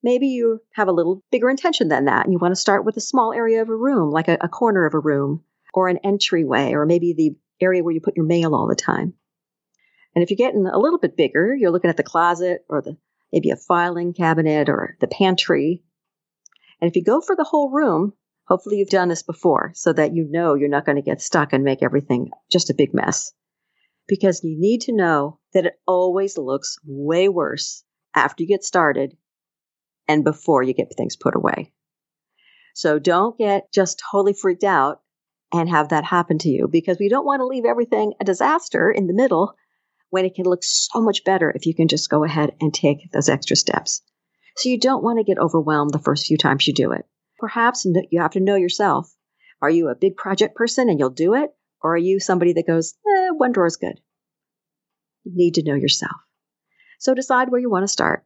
Maybe 0.01 0.28
you 0.28 0.62
have 0.74 0.88
a 0.88 0.94
little 0.94 1.24
bigger 1.32 1.50
intention 1.50 1.89
than 1.89 2.06
that, 2.06 2.25
and 2.25 2.32
you 2.32 2.39
want 2.39 2.54
to 2.54 2.60
start 2.60 2.86
with 2.86 2.98
a 2.98 3.01
small 3.01 3.34
area 3.34 3.62
of 3.62 3.70
a 3.70 3.75
room, 3.75 4.12
like 4.12 4.28
a, 4.28 4.38
a 4.42 4.48
corner 4.48 4.86
of 4.86 4.94
a 4.94 5.00
room, 5.00 5.44
or 5.74 5.89
an 5.89 6.00
entryway, 6.04 6.74
or 6.74 6.86
maybe 6.86 7.13
the 7.13 7.36
area 7.62 7.84
where 7.84 7.94
you 7.94 8.01
put 8.01 8.16
your 8.16 8.25
mail 8.25 8.56
all 8.56 8.68
the 8.68 8.75
time. 8.75 9.13
And 10.16 10.24
if 10.24 10.30
you're 10.30 10.38
getting 10.38 10.66
a 10.66 10.80
little 10.80 11.00
bit 11.00 11.18
bigger, 11.18 11.56
you're 11.56 11.72
looking 11.72 11.89
at 11.89 11.98
the 11.98 12.04
closet 12.04 12.66
or 12.70 12.82
the 12.82 12.98
maybe 13.32 13.51
a 13.51 13.56
filing 13.56 14.13
cabinet 14.13 14.70
or 14.70 14.98
the 15.00 15.08
pantry. 15.08 15.84
And 16.82 16.89
if 16.89 16.96
you 16.96 17.04
go 17.04 17.22
for 17.22 17.36
the 17.36 17.44
whole 17.44 17.70
room, 17.70 18.13
hopefully 18.48 18.78
you've 18.78 18.89
done 18.89 19.10
this 19.10 19.24
before 19.24 19.72
so 19.75 19.94
that 19.94 20.16
you 20.16 20.28
know 20.30 20.56
you're 20.56 20.70
not 20.70 20.86
going 20.86 20.96
to 20.96 21.01
get 21.01 21.22
stuck 21.22 21.54
and 21.54 21.63
make 21.63 21.84
everything 21.84 22.32
just 22.51 22.70
a 22.70 22.74
big 22.74 22.94
mess. 22.94 23.32
Because 24.08 24.44
you 24.44 24.60
need 24.60 24.82
to 24.82 24.96
know 24.96 25.39
that 25.54 25.68
it 25.68 25.80
always 25.86 26.38
looks 26.38 26.78
way 26.84 27.30
worse 27.30 27.84
after 28.16 28.44
you 28.44 28.48
get 28.48 28.63
started 28.63 29.16
and 30.08 30.24
before 30.24 30.63
you 30.63 30.74
get 30.74 30.94
things 30.96 31.16
put 31.16 31.36
away. 31.36 31.72
So 32.74 33.00
don't 33.00 33.38
get 33.38 33.72
just 33.74 34.01
totally 34.12 34.34
freaked 34.34 34.63
out 34.63 35.01
and 35.51 35.70
have 35.70 35.89
that 35.89 36.04
happen 36.04 36.38
to 36.39 36.50
you 36.50 36.68
because 36.68 36.98
we 37.00 37.10
don't 37.10 37.25
want 37.25 37.42
to 37.42 37.46
leave 37.46 37.66
everything 37.66 38.13
a 38.20 38.24
disaster 38.24 38.92
in 38.92 39.08
the 39.08 39.13
middle 39.13 39.54
when 40.10 40.25
it 40.25 40.36
can 40.36 40.46
look 40.46 40.63
so 40.63 41.01
much 41.01 41.24
better 41.24 41.51
if 41.51 41.66
you 41.66 41.75
can 41.75 41.88
just 41.88 42.10
go 42.10 42.24
ahead 42.24 42.56
and 42.60 42.74
take 42.74 43.12
those 43.12 43.30
extra 43.30 43.56
steps. 43.56 44.01
So 44.58 44.70
you 44.70 44.80
don't 44.80 45.04
want 45.04 45.20
to 45.20 45.24
get 45.24 45.39
overwhelmed 45.39 45.94
the 45.94 46.00
first 46.00 46.25
few 46.25 46.38
times 46.38 46.68
you 46.68 46.74
do 46.74 46.92
it. 46.92 47.06
Perhaps 47.38 47.86
you 48.12 48.22
have 48.22 48.32
to 48.32 48.39
know 48.39 48.56
yourself. 48.56 49.13
Are 49.62 49.70
you 49.70 49.89
a 49.89 49.96
big 49.96 50.18
project 50.18 50.56
person 50.56 50.89
and 50.89 51.00
you'll 51.00 51.10
do 51.10 51.34
it? 51.34 51.51
Or 51.82 51.94
are 51.94 51.98
you 51.98 52.20
somebody 52.20 52.54
that 52.54 52.68
goes, 52.68 52.94
eh, 53.08 53.30
one 53.32 53.51
drawer 53.51 53.68
is 53.68 53.78
good? 53.78 54.00
You 55.24 55.32
need 55.36 55.56
to 55.56 55.63
know 55.63 55.75
yourself. 55.75 56.16
So 57.00 57.15
decide 57.15 57.50
where 57.50 57.60
you 57.60 57.70
want 57.70 57.84
to 57.84 57.88
start. 57.91 58.25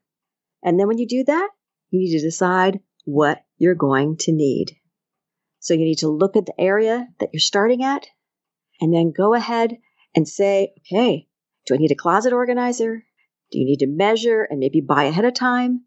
And 0.63 0.79
then 0.79 0.87
when 0.87 0.97
you 0.97 1.07
do 1.07 1.23
that, 1.23 1.49
you 1.91 1.99
need 1.99 2.17
to 2.17 2.25
decide 2.25 2.79
what 3.05 3.43
you're 3.57 3.75
going 3.75 4.17
to 4.21 4.31
need. 4.31 4.75
So 5.59 5.73
you 5.73 5.85
need 5.85 5.99
to 5.99 6.09
look 6.09 6.35
at 6.35 6.45
the 6.45 6.59
area 6.59 7.07
that 7.19 7.29
you're 7.31 7.39
starting 7.39 7.83
at 7.83 8.05
and 8.81 8.93
then 8.93 9.13
go 9.15 9.33
ahead 9.33 9.77
and 10.15 10.27
say, 10.27 10.73
okay, 10.79 11.27
do 11.65 11.75
I 11.75 11.77
need 11.77 11.91
a 11.91 11.95
closet 11.95 12.33
organizer? 12.33 13.05
Do 13.51 13.59
you 13.59 13.65
need 13.65 13.79
to 13.79 13.87
measure 13.87 14.43
and 14.49 14.59
maybe 14.59 14.81
buy 14.81 15.03
ahead 15.03 15.25
of 15.25 15.33
time? 15.33 15.85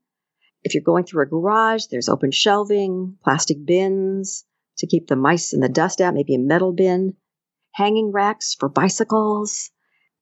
If 0.63 0.75
you're 0.75 0.83
going 0.83 1.05
through 1.05 1.25
a 1.25 1.27
garage, 1.27 1.87
there's 1.91 2.09
open 2.09 2.31
shelving, 2.31 3.19
plastic 3.23 3.59
bins 3.65 4.45
to 4.79 4.87
keep 4.87 5.09
the 5.09 5.17
mice 5.17 5.53
and 5.53 5.63
the 5.63 5.69
dust 5.69 6.01
out, 6.01 6.15
maybe 6.15 6.35
a 6.35 6.39
metal 6.39 6.73
bin, 6.73 7.15
hanging 7.73 8.13
racks 8.13 8.55
for 8.59 8.69
bicycles, 8.69 9.71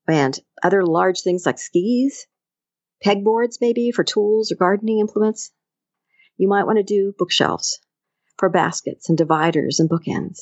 and 0.08 0.38
other 0.62 0.84
large 0.84 1.20
things 1.20 1.46
like 1.46 1.58
skis, 1.58 2.26
pegboards 3.04 3.58
maybe 3.60 3.90
for 3.90 4.02
tools 4.02 4.50
or 4.50 4.56
gardening 4.56 4.98
implements. 4.98 5.52
You 6.36 6.48
might 6.48 6.64
want 6.64 6.78
to 6.78 6.82
do 6.82 7.12
bookshelves 7.18 7.78
for 8.38 8.48
baskets 8.48 9.08
and 9.08 9.18
dividers 9.18 9.78
and 9.78 9.88
bookends. 9.88 10.40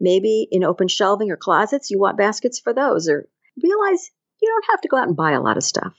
Maybe 0.00 0.46
in 0.50 0.64
open 0.64 0.88
shelving 0.88 1.30
or 1.30 1.36
closets, 1.36 1.90
you 1.90 1.98
want 1.98 2.18
baskets 2.18 2.58
for 2.60 2.74
those, 2.74 3.08
or 3.08 3.28
realize 3.62 4.10
you 4.40 4.48
don't 4.48 4.70
have 4.70 4.80
to 4.82 4.88
go 4.88 4.96
out 4.96 5.08
and 5.08 5.16
buy 5.16 5.32
a 5.32 5.40
lot 5.40 5.56
of 5.56 5.62
stuff. 5.62 5.94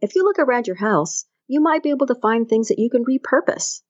If 0.00 0.14
you 0.14 0.24
look 0.24 0.38
around 0.38 0.66
your 0.66 0.76
house, 0.76 1.24
you 1.48 1.60
might 1.60 1.82
be 1.82 1.90
able 1.90 2.06
to 2.06 2.14
find 2.14 2.48
things 2.48 2.68
that 2.68 2.78
you 2.78 2.88
can 2.88 3.04
repurpose. 3.04 3.80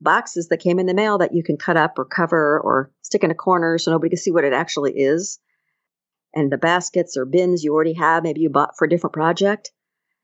Boxes 0.00 0.48
that 0.48 0.60
came 0.60 0.78
in 0.78 0.86
the 0.86 0.94
mail 0.94 1.18
that 1.18 1.34
you 1.34 1.42
can 1.42 1.56
cut 1.56 1.76
up 1.76 1.98
or 1.98 2.04
cover 2.04 2.60
or 2.60 2.92
stick 3.02 3.24
in 3.24 3.30
a 3.30 3.34
corner 3.34 3.78
so 3.78 3.90
nobody 3.90 4.10
can 4.10 4.18
see 4.18 4.30
what 4.30 4.44
it 4.44 4.52
actually 4.52 4.92
is. 4.92 5.38
And 6.34 6.50
the 6.50 6.58
baskets 6.58 7.16
or 7.16 7.24
bins 7.24 7.64
you 7.64 7.74
already 7.74 7.94
have, 7.94 8.22
maybe 8.22 8.40
you 8.40 8.50
bought 8.50 8.76
for 8.78 8.84
a 8.84 8.88
different 8.88 9.14
project, 9.14 9.72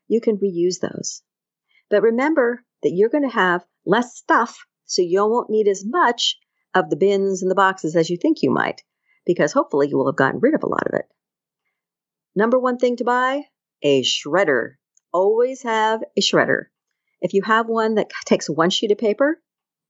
you 0.08 0.20
can 0.20 0.38
reuse 0.38 0.80
those. 0.80 1.22
But 1.90 2.02
remember 2.02 2.64
that 2.82 2.92
you're 2.92 3.08
going 3.08 3.28
to 3.28 3.34
have 3.34 3.64
less 3.84 4.16
stuff, 4.16 4.66
so 4.84 5.02
you 5.02 5.26
won't 5.26 5.50
need 5.50 5.68
as 5.68 5.84
much 5.84 6.36
of 6.74 6.90
the 6.90 6.96
bins 6.96 7.42
and 7.42 7.50
the 7.50 7.54
boxes 7.54 7.96
as 7.96 8.10
you 8.10 8.16
think 8.16 8.42
you 8.42 8.50
might, 8.50 8.82
because 9.24 9.52
hopefully 9.52 9.88
you 9.88 9.96
will 9.96 10.06
have 10.06 10.16
gotten 10.16 10.40
rid 10.40 10.54
of 10.54 10.62
a 10.62 10.68
lot 10.68 10.86
of 10.86 10.94
it. 10.94 11.06
Number 12.34 12.58
one 12.58 12.76
thing 12.76 12.96
to 12.96 13.04
buy 13.04 13.44
a 13.82 14.02
shredder. 14.02 14.74
Always 15.12 15.62
have 15.62 16.02
a 16.16 16.20
shredder. 16.20 16.64
If 17.20 17.32
you 17.32 17.42
have 17.42 17.66
one 17.66 17.94
that 17.94 18.10
takes 18.26 18.48
one 18.50 18.70
sheet 18.70 18.92
of 18.92 18.98
paper, 18.98 19.40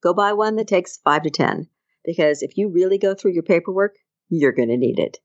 go 0.03 0.15
buy 0.15 0.33
one 0.33 0.57
that 0.57 0.69
takes 0.69 0.99
five 0.99 1.23
to 1.23 1.31
10. 1.31 1.69
Because 2.05 2.43
if 2.43 2.57
you 2.57 2.69
really 2.69 2.99
go 2.99 3.15
through 3.15 3.33
your 3.33 3.43
paperwork, 3.43 3.97
you're 4.29 4.53
going 4.53 4.69
to 4.69 4.77
need 4.77 5.01
it. 5.01 5.19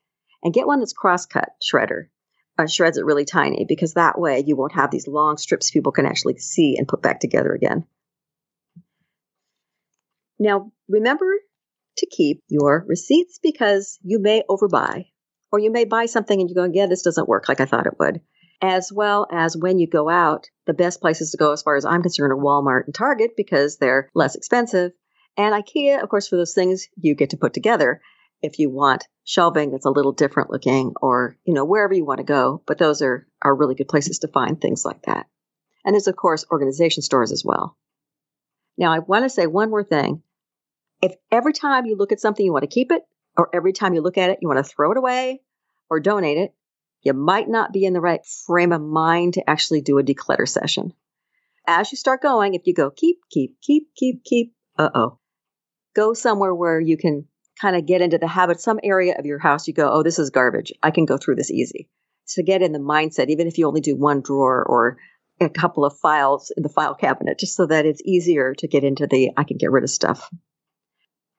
And 0.43 0.53
get 0.53 0.65
one 0.65 0.79
that's 0.79 0.93
cross 0.93 1.27
cut 1.27 1.49
shredder. 1.61 2.07
Uh, 2.61 2.67
shreds 2.67 2.97
it 2.97 3.05
really 3.05 3.25
tiny 3.25 3.65
because 3.67 3.93
that 3.93 4.19
way 4.19 4.43
you 4.45 4.55
won't 4.55 4.73
have 4.73 4.91
these 4.91 5.07
long 5.07 5.37
strips 5.37 5.71
people 5.71 5.91
can 5.91 6.05
actually 6.05 6.37
see 6.37 6.75
and 6.77 6.87
put 6.87 7.01
back 7.01 7.19
together 7.19 7.53
again. 7.53 7.85
Now, 10.39 10.71
remember 10.87 11.25
to 11.97 12.05
keep 12.05 12.43
your 12.47 12.85
receipts 12.87 13.39
because 13.41 13.97
you 14.03 14.19
may 14.19 14.43
overbuy. 14.49 15.05
Or 15.51 15.59
you 15.59 15.71
may 15.71 15.83
buy 15.83 16.05
something 16.05 16.39
and 16.39 16.49
you 16.49 16.55
go, 16.55 16.69
yeah, 16.71 16.85
this 16.85 17.01
doesn't 17.01 17.27
work 17.27 17.49
like 17.49 17.59
I 17.59 17.65
thought 17.65 17.87
it 17.87 17.99
would. 17.99 18.21
As 18.61 18.91
well 18.91 19.27
as 19.31 19.57
when 19.57 19.79
you 19.79 19.87
go 19.87 20.07
out, 20.07 20.47
the 20.65 20.73
best 20.73 21.01
places 21.01 21.31
to 21.31 21.37
go, 21.37 21.51
as 21.51 21.61
far 21.61 21.75
as 21.75 21.83
I'm 21.83 22.01
concerned, 22.01 22.31
are 22.31 22.37
Walmart 22.37 22.85
and 22.85 22.95
Target 22.95 23.31
because 23.35 23.77
they're 23.77 24.09
less 24.15 24.35
expensive. 24.35 24.91
And 25.35 25.53
IKEA, 25.53 26.01
of 26.01 26.09
course, 26.09 26.27
for 26.27 26.37
those 26.37 26.53
things 26.53 26.87
you 26.95 27.15
get 27.15 27.31
to 27.31 27.37
put 27.37 27.53
together 27.53 28.01
if 28.41 28.59
you 28.59 28.69
want 28.69 29.07
shelving 29.23 29.71
that's 29.71 29.85
a 29.85 29.91
little 29.91 30.11
different 30.11 30.49
looking 30.49 30.93
or, 31.01 31.37
you 31.45 31.53
know, 31.53 31.65
wherever 31.65 31.93
you 31.93 32.05
want 32.05 32.17
to 32.17 32.23
go. 32.23 32.61
But 32.65 32.77
those 32.77 33.01
are, 33.01 33.27
are 33.41 33.55
really 33.55 33.75
good 33.75 33.87
places 33.87 34.19
to 34.19 34.27
find 34.27 34.59
things 34.59 34.83
like 34.83 35.03
that. 35.03 35.27
And 35.85 35.93
there's, 35.93 36.07
of 36.07 36.15
course, 36.15 36.45
organization 36.51 37.03
stores 37.03 37.31
as 37.31 37.43
well. 37.45 37.77
Now, 38.77 38.91
I 38.91 38.99
want 38.99 39.25
to 39.25 39.29
say 39.29 39.47
one 39.47 39.69
more 39.69 39.83
thing. 39.83 40.23
If 41.01 41.15
every 41.31 41.53
time 41.53 41.85
you 41.85 41.95
look 41.95 42.11
at 42.11 42.19
something 42.19 42.45
you 42.45 42.51
want 42.53 42.63
to 42.63 42.67
keep 42.67 42.91
it, 42.91 43.03
or 43.37 43.49
every 43.53 43.73
time 43.73 43.93
you 43.93 44.01
look 44.01 44.17
at 44.17 44.29
it, 44.29 44.39
you 44.41 44.47
want 44.47 44.63
to 44.63 44.69
throw 44.69 44.91
it 44.91 44.97
away 44.97 45.41
or 45.89 45.99
donate 45.99 46.37
it, 46.37 46.53
you 47.01 47.13
might 47.13 47.49
not 47.49 47.73
be 47.73 47.85
in 47.85 47.93
the 47.93 48.01
right 48.01 48.23
frame 48.45 48.71
of 48.71 48.81
mind 48.81 49.35
to 49.35 49.49
actually 49.49 49.81
do 49.81 49.97
a 49.97 50.03
declutter 50.03 50.47
session. 50.47 50.93
As 51.65 51.91
you 51.91 51.97
start 51.97 52.21
going, 52.21 52.53
if 52.53 52.63
you 52.65 52.73
go 52.73 52.91
keep, 52.91 53.17
keep, 53.29 53.59
keep, 53.61 53.87
keep, 53.95 54.23
keep, 54.23 54.53
uh 54.77 54.89
oh, 54.93 55.19
go 55.95 56.13
somewhere 56.13 56.53
where 56.53 56.79
you 56.79 56.97
can 56.97 57.27
kind 57.61 57.75
of 57.75 57.85
get 57.85 58.01
into 58.01 58.17
the 58.17 58.27
habit, 58.27 58.59
some 58.59 58.79
area 58.83 59.15
of 59.17 59.25
your 59.25 59.39
house, 59.39 59.67
you 59.67 59.73
go, 59.73 59.91
oh, 59.91 60.03
this 60.03 60.17
is 60.17 60.31
garbage. 60.31 60.73
I 60.81 60.91
can 60.91 61.05
go 61.05 61.17
through 61.17 61.35
this 61.35 61.51
easy. 61.51 61.89
So 62.25 62.41
get 62.41 62.61
in 62.61 62.71
the 62.71 62.79
mindset, 62.79 63.29
even 63.29 63.47
if 63.47 63.57
you 63.57 63.67
only 63.67 63.81
do 63.81 63.95
one 63.95 64.21
drawer 64.21 64.63
or 64.63 64.97
a 65.39 65.49
couple 65.49 65.85
of 65.85 65.97
files 65.97 66.51
in 66.55 66.63
the 66.63 66.69
file 66.69 66.95
cabinet, 66.95 67.39
just 67.39 67.55
so 67.55 67.65
that 67.67 67.85
it's 67.85 68.01
easier 68.03 68.55
to 68.55 68.67
get 68.67 68.83
into 68.83 69.07
the 69.07 69.31
I 69.37 69.43
can 69.43 69.57
get 69.57 69.71
rid 69.71 69.83
of 69.83 69.89
stuff. 69.89 70.29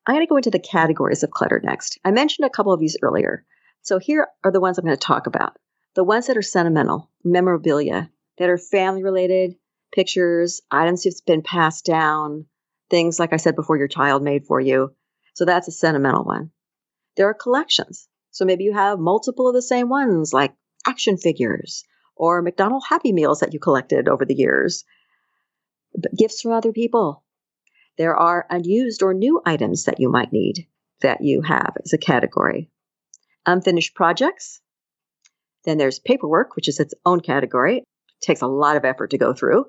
I'm 0.07 0.15
going 0.15 0.27
to 0.27 0.29
go 0.31 0.37
into 0.37 0.51
the 0.51 0.59
categories 0.59 1.23
of 1.23 1.31
clutter 1.31 1.61
next. 1.63 1.99
I 2.05 2.11
mentioned 2.11 2.47
a 2.47 2.51
couple 2.51 2.73
of 2.73 2.81
these 2.81 2.97
earlier. 3.03 3.45
So 3.83 3.99
here 3.99 4.29
are 4.45 4.51
the 4.51 4.61
ones 4.61 4.79
I'm 4.79 4.85
going 4.85 4.97
to 4.97 5.01
talk 5.01 5.27
about. 5.27 5.57
The 5.95 6.05
ones 6.05 6.27
that 6.27 6.37
are 6.37 6.43
sentimental, 6.43 7.11
memorabilia, 7.25 8.11
that 8.39 8.49
are 8.49 8.59
family 8.59 9.03
related, 9.03 9.55
pictures, 9.95 10.61
items 10.71 11.05
that's 11.05 11.21
been 11.21 11.43
passed 11.43 11.85
down, 11.85 12.47
things 12.91 13.19
like 13.19 13.33
I 13.33 13.37
said 13.37 13.55
before 13.55 13.77
your 13.77 13.89
child 13.89 14.23
made 14.23 14.45
for 14.47 14.61
you. 14.61 14.95
So 15.35 15.45
that's 15.45 15.69
a 15.69 15.73
sentimental 15.73 16.25
one. 16.25 16.51
There 17.17 17.29
are 17.29 17.35
collections. 17.35 18.09
So 18.31 18.45
maybe 18.45 18.65
you 18.65 18.73
have 18.73 18.99
multiple 18.99 19.49
of 19.49 19.55
the 19.55 19.63
same 19.63 19.89
ones, 19.89 20.33
like 20.33 20.55
action 20.87 21.17
figures 21.17 21.85
or 22.17 22.43
McDonald 22.43 22.85
Happy 22.89 23.13
Meals 23.13 23.41
that 23.41 23.53
you 23.53 23.59
collected 23.59 24.09
over 24.09 24.25
the 24.25 24.35
years. 24.35 24.85
Gifts 26.17 26.41
from 26.41 26.53
other 26.53 26.73
people, 26.73 27.25
there 27.99 28.17
are 28.17 28.47
unused 28.49 29.03
or 29.03 29.13
new 29.13 29.41
items 29.45 29.85
that 29.85 30.01
you 30.01 30.11
might 30.11 30.33
need 30.33 30.67
that 31.03 31.23
you 31.23 31.43
have 31.43 31.77
as 31.85 31.93
a 31.93 31.99
category. 31.99 32.71
Unfinished 33.45 33.95
projects. 33.95 34.61
Then 35.65 35.79
there's 35.79 35.99
paperwork, 35.99 36.57
which 36.57 36.69
is 36.69 36.81
its 36.81 36.95
own 37.05 37.21
category. 37.21 37.79
It 37.79 37.85
takes 38.21 38.41
a 38.41 38.47
lot 38.47 38.77
of 38.77 38.85
effort 38.85 39.11
to 39.11 39.19
go 39.19 39.35
through. 39.35 39.67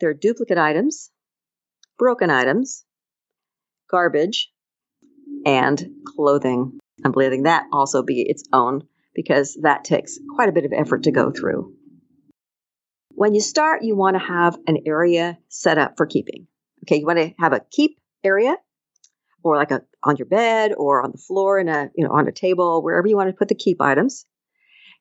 There 0.00 0.10
are 0.10 0.14
duplicate 0.14 0.58
items, 0.58 1.10
broken 1.98 2.30
items, 2.30 2.84
garbage, 3.90 4.50
and 5.44 5.82
clothing. 6.04 6.78
I'm 7.04 7.12
believing 7.12 7.44
that 7.44 7.66
also 7.72 8.02
be 8.02 8.22
its 8.22 8.44
own 8.52 8.82
because 9.14 9.58
that 9.62 9.84
takes 9.84 10.18
quite 10.34 10.48
a 10.48 10.52
bit 10.52 10.64
of 10.64 10.72
effort 10.72 11.04
to 11.04 11.12
go 11.12 11.30
through. 11.30 11.74
When 13.10 13.34
you 13.34 13.40
start, 13.40 13.82
you 13.82 13.96
want 13.96 14.14
to 14.14 14.24
have 14.24 14.56
an 14.66 14.78
area 14.86 15.38
set 15.48 15.78
up 15.78 15.94
for 15.96 16.06
keeping. 16.06 16.46
Okay, 16.84 17.00
you 17.00 17.06
want 17.06 17.18
to 17.18 17.32
have 17.38 17.52
a 17.52 17.60
keep 17.70 17.98
area 18.24 18.56
or 19.42 19.56
like 19.56 19.70
a 19.70 19.82
on 20.02 20.16
your 20.16 20.26
bed 20.26 20.72
or 20.76 21.02
on 21.02 21.12
the 21.12 21.18
floor 21.18 21.58
in 21.58 21.68
a 21.68 21.90
you 21.94 22.04
know 22.04 22.12
on 22.12 22.28
a 22.28 22.32
table 22.32 22.82
wherever 22.82 23.06
you 23.06 23.16
want 23.16 23.28
to 23.28 23.36
put 23.36 23.48
the 23.48 23.54
keep 23.54 23.80
items 23.80 24.26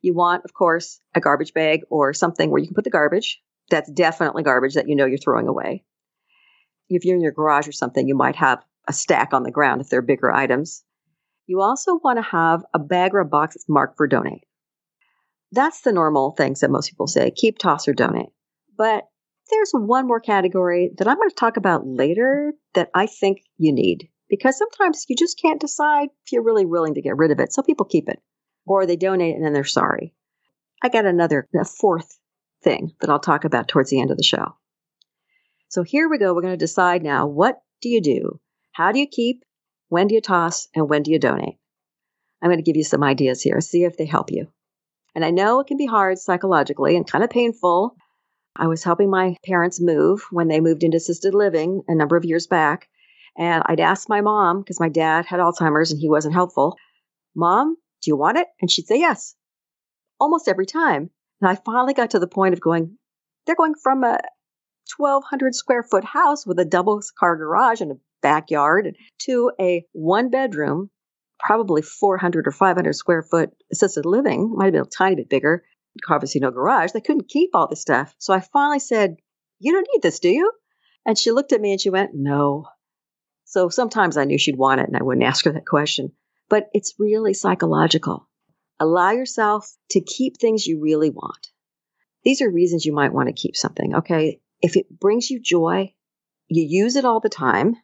you 0.01 0.13
want 0.13 0.43
of 0.45 0.53
course 0.53 0.99
a 1.15 1.19
garbage 1.19 1.53
bag 1.53 1.81
or 1.89 2.13
something 2.13 2.49
where 2.49 2.59
you 2.59 2.67
can 2.67 2.75
put 2.75 2.83
the 2.83 2.89
garbage 2.89 3.41
that's 3.69 3.91
definitely 3.91 4.43
garbage 4.43 4.75
that 4.75 4.87
you 4.87 4.95
know 4.95 5.05
you're 5.05 5.17
throwing 5.17 5.47
away 5.47 5.83
if 6.89 7.03
you're 7.03 7.15
in 7.15 7.21
your 7.21 7.31
garage 7.31 7.67
or 7.67 7.71
something 7.71 8.07
you 8.07 8.15
might 8.15 8.35
have 8.35 8.63
a 8.87 8.93
stack 8.93 9.33
on 9.33 9.43
the 9.43 9.51
ground 9.51 9.81
if 9.81 9.89
they're 9.89 10.01
bigger 10.01 10.31
items 10.31 10.83
you 11.45 11.61
also 11.61 11.99
want 12.03 12.17
to 12.17 12.23
have 12.23 12.63
a 12.73 12.79
bag 12.79 13.13
or 13.13 13.19
a 13.19 13.25
box 13.25 13.55
that's 13.55 13.69
marked 13.69 13.97
for 13.97 14.07
donate 14.07 14.43
that's 15.51 15.81
the 15.81 15.93
normal 15.93 16.31
things 16.31 16.59
that 16.59 16.71
most 16.71 16.89
people 16.89 17.07
say 17.07 17.31
keep 17.31 17.57
toss 17.57 17.87
or 17.87 17.93
donate 17.93 18.29
but 18.77 19.03
there's 19.49 19.71
one 19.71 20.07
more 20.07 20.19
category 20.19 20.91
that 20.97 21.07
I'm 21.07 21.17
going 21.17 21.29
to 21.29 21.35
talk 21.35 21.57
about 21.57 21.85
later 21.85 22.53
that 22.73 22.89
I 22.93 23.05
think 23.07 23.39
you 23.57 23.71
need 23.73 24.09
because 24.29 24.57
sometimes 24.57 25.05
you 25.07 25.15
just 25.15 25.39
can't 25.41 25.61
decide 25.61 26.09
if 26.25 26.31
you're 26.31 26.43
really 26.43 26.65
willing 26.65 26.95
to 26.95 27.01
get 27.01 27.17
rid 27.17 27.31
of 27.31 27.39
it. 27.39 27.53
So 27.53 27.61
people 27.61 27.85
keep 27.85 28.09
it 28.09 28.19
or 28.65 28.85
they 28.85 28.95
donate 28.95 29.35
and 29.35 29.45
then 29.45 29.53
they're 29.53 29.63
sorry. 29.63 30.13
I 30.83 30.89
got 30.89 31.05
another, 31.05 31.47
a 31.59 31.65
fourth 31.65 32.17
thing 32.63 32.93
that 32.99 33.09
I'll 33.09 33.19
talk 33.19 33.45
about 33.45 33.67
towards 33.67 33.89
the 33.89 34.01
end 34.01 34.11
of 34.11 34.17
the 34.17 34.23
show. 34.23 34.55
So 35.69 35.83
here 35.83 36.09
we 36.09 36.17
go. 36.17 36.33
We're 36.33 36.41
going 36.41 36.53
to 36.53 36.57
decide 36.57 37.03
now 37.03 37.27
what 37.27 37.59
do 37.81 37.89
you 37.89 38.01
do? 38.01 38.39
How 38.77 38.91
do 38.91 38.99
you 38.99 39.07
keep? 39.07 39.43
When 39.89 40.05
do 40.05 40.13
you 40.13 40.21
toss? 40.21 40.67
And 40.75 40.87
when 40.87 41.01
do 41.01 41.09
you 41.09 41.17
donate? 41.17 41.57
I'm 42.43 42.49
going 42.49 42.59
to 42.59 42.63
give 42.63 42.77
you 42.77 42.83
some 42.83 43.03
ideas 43.03 43.41
here, 43.41 43.59
see 43.59 43.83
if 43.85 43.97
they 43.97 44.05
help 44.05 44.29
you. 44.31 44.49
And 45.15 45.25
I 45.25 45.31
know 45.31 45.59
it 45.59 45.65
can 45.65 45.77
be 45.77 45.87
hard 45.87 46.19
psychologically 46.19 46.95
and 46.95 47.09
kind 47.09 47.23
of 47.23 47.31
painful. 47.31 47.95
I 48.55 48.67
was 48.67 48.83
helping 48.83 49.09
my 49.09 49.35
parents 49.43 49.81
move 49.81 50.27
when 50.29 50.47
they 50.47 50.59
moved 50.59 50.83
into 50.83 50.97
assisted 50.97 51.33
living 51.33 51.81
a 51.87 51.95
number 51.95 52.17
of 52.17 52.23
years 52.23 52.45
back. 52.45 52.87
And 53.35 53.63
I'd 53.65 53.79
ask 53.79 54.09
my 54.09 54.21
mom, 54.21 54.59
because 54.59 54.79
my 54.79 54.89
dad 54.89 55.25
had 55.25 55.39
Alzheimer's 55.39 55.91
and 55.91 55.99
he 55.99 56.07
wasn't 56.07 56.35
helpful, 56.35 56.77
Mom, 57.35 57.77
do 58.03 58.11
you 58.11 58.15
want 58.15 58.37
it? 58.37 58.45
And 58.61 58.69
she'd 58.69 58.85
say 58.85 58.99
yes. 58.99 59.33
Almost 60.19 60.47
every 60.47 60.67
time. 60.67 61.09
And 61.41 61.49
I 61.49 61.55
finally 61.55 61.95
got 61.95 62.11
to 62.11 62.19
the 62.19 62.27
point 62.27 62.53
of 62.53 62.61
going, 62.61 62.99
they're 63.47 63.55
going 63.55 63.73
from 63.81 64.03
a 64.03 64.19
1,200 64.97 65.55
square 65.55 65.81
foot 65.81 66.05
house 66.05 66.45
with 66.45 66.59
a 66.59 66.65
double 66.65 67.01
car 67.19 67.35
garage 67.35 67.81
and 67.81 67.93
a 67.93 67.95
backyard 68.21 68.95
to 69.19 69.51
a 69.59 69.85
one 69.93 70.29
bedroom, 70.29 70.89
probably 71.39 71.81
400 71.81 72.47
or 72.47 72.51
500 72.51 72.93
square 72.93 73.23
foot 73.23 73.51
assisted 73.71 74.05
living. 74.05 74.53
Might 74.55 74.65
have 74.65 74.73
been 74.73 74.81
a 74.81 74.85
tiny 74.85 75.15
bit 75.15 75.29
bigger. 75.29 75.63
Obviously, 76.09 76.41
no 76.41 76.51
garage. 76.51 76.91
They 76.91 77.01
couldn't 77.01 77.29
keep 77.29 77.51
all 77.53 77.67
this 77.67 77.81
stuff. 77.81 78.13
So 78.19 78.33
I 78.33 78.39
finally 78.39 78.79
said, 78.79 79.17
You 79.59 79.73
don't 79.73 79.87
need 79.93 80.01
this, 80.01 80.19
do 80.19 80.29
you? 80.29 80.51
And 81.05 81.17
she 81.17 81.31
looked 81.31 81.53
at 81.53 81.61
me 81.61 81.71
and 81.71 81.81
she 81.81 81.89
went, 81.89 82.11
No. 82.13 82.65
So 83.45 83.69
sometimes 83.69 84.17
I 84.17 84.25
knew 84.25 84.37
she'd 84.37 84.57
want 84.57 84.81
it 84.81 84.87
and 84.87 84.97
I 84.97 85.03
wouldn't 85.03 85.25
ask 85.31 85.45
her 85.45 85.51
that 85.53 85.65
question. 85.65 86.11
But 86.49 86.69
it's 86.73 86.95
really 86.99 87.33
psychological. 87.33 88.27
Allow 88.79 89.11
yourself 89.11 89.69
to 89.91 90.01
keep 90.01 90.37
things 90.37 90.67
you 90.67 90.79
really 90.79 91.09
want. 91.09 91.47
These 92.23 92.41
are 92.41 92.51
reasons 92.51 92.85
you 92.85 92.93
might 92.93 93.13
want 93.13 93.27
to 93.27 93.33
keep 93.33 93.55
something, 93.55 93.95
okay? 93.95 94.39
If 94.61 94.75
it 94.75 94.87
brings 94.99 95.29
you 95.29 95.39
joy, 95.41 95.93
you 96.47 96.63
use 96.63 96.95
it 96.95 97.05
all 97.05 97.19
the 97.19 97.29
time, 97.29 97.75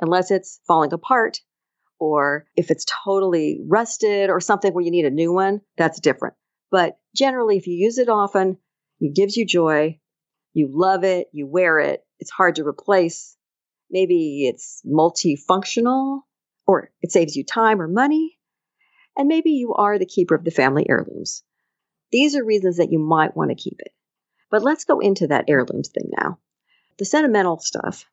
unless 0.00 0.30
it's 0.30 0.60
falling 0.66 0.92
apart, 0.92 1.40
or 1.98 2.46
if 2.56 2.70
it's 2.70 2.86
totally 3.04 3.60
rusted 3.66 4.30
or 4.30 4.40
something 4.40 4.72
where 4.72 4.84
you 4.84 4.90
need 4.90 5.04
a 5.04 5.10
new 5.10 5.32
one, 5.32 5.60
that's 5.76 6.00
different. 6.00 6.34
But 6.70 6.98
generally, 7.14 7.56
if 7.56 7.66
you 7.66 7.74
use 7.74 7.98
it 7.98 8.08
often, 8.08 8.58
it 9.00 9.14
gives 9.14 9.36
you 9.36 9.46
joy, 9.46 10.00
you 10.52 10.68
love 10.70 11.04
it, 11.04 11.28
you 11.32 11.46
wear 11.46 11.78
it, 11.78 12.02
it's 12.18 12.30
hard 12.30 12.56
to 12.56 12.66
replace, 12.66 13.36
Maybe 13.90 14.46
it's 14.46 14.82
multifunctional 14.86 16.20
or 16.66 16.90
it 17.00 17.12
saves 17.12 17.36
you 17.36 17.44
time 17.44 17.80
or 17.80 17.88
money. 17.88 18.38
And 19.16 19.28
maybe 19.28 19.52
you 19.52 19.74
are 19.74 19.98
the 19.98 20.06
keeper 20.06 20.34
of 20.34 20.44
the 20.44 20.50
family 20.50 20.86
heirlooms. 20.88 21.42
These 22.12 22.36
are 22.36 22.44
reasons 22.44 22.76
that 22.76 22.92
you 22.92 22.98
might 22.98 23.36
want 23.36 23.50
to 23.50 23.56
keep 23.56 23.80
it. 23.80 23.92
But 24.50 24.62
let's 24.62 24.84
go 24.84 25.00
into 25.00 25.26
that 25.28 25.46
heirlooms 25.48 25.88
thing 25.88 26.10
now. 26.18 26.38
The 26.98 27.04
sentimental 27.04 27.58
stuff. 27.58 28.04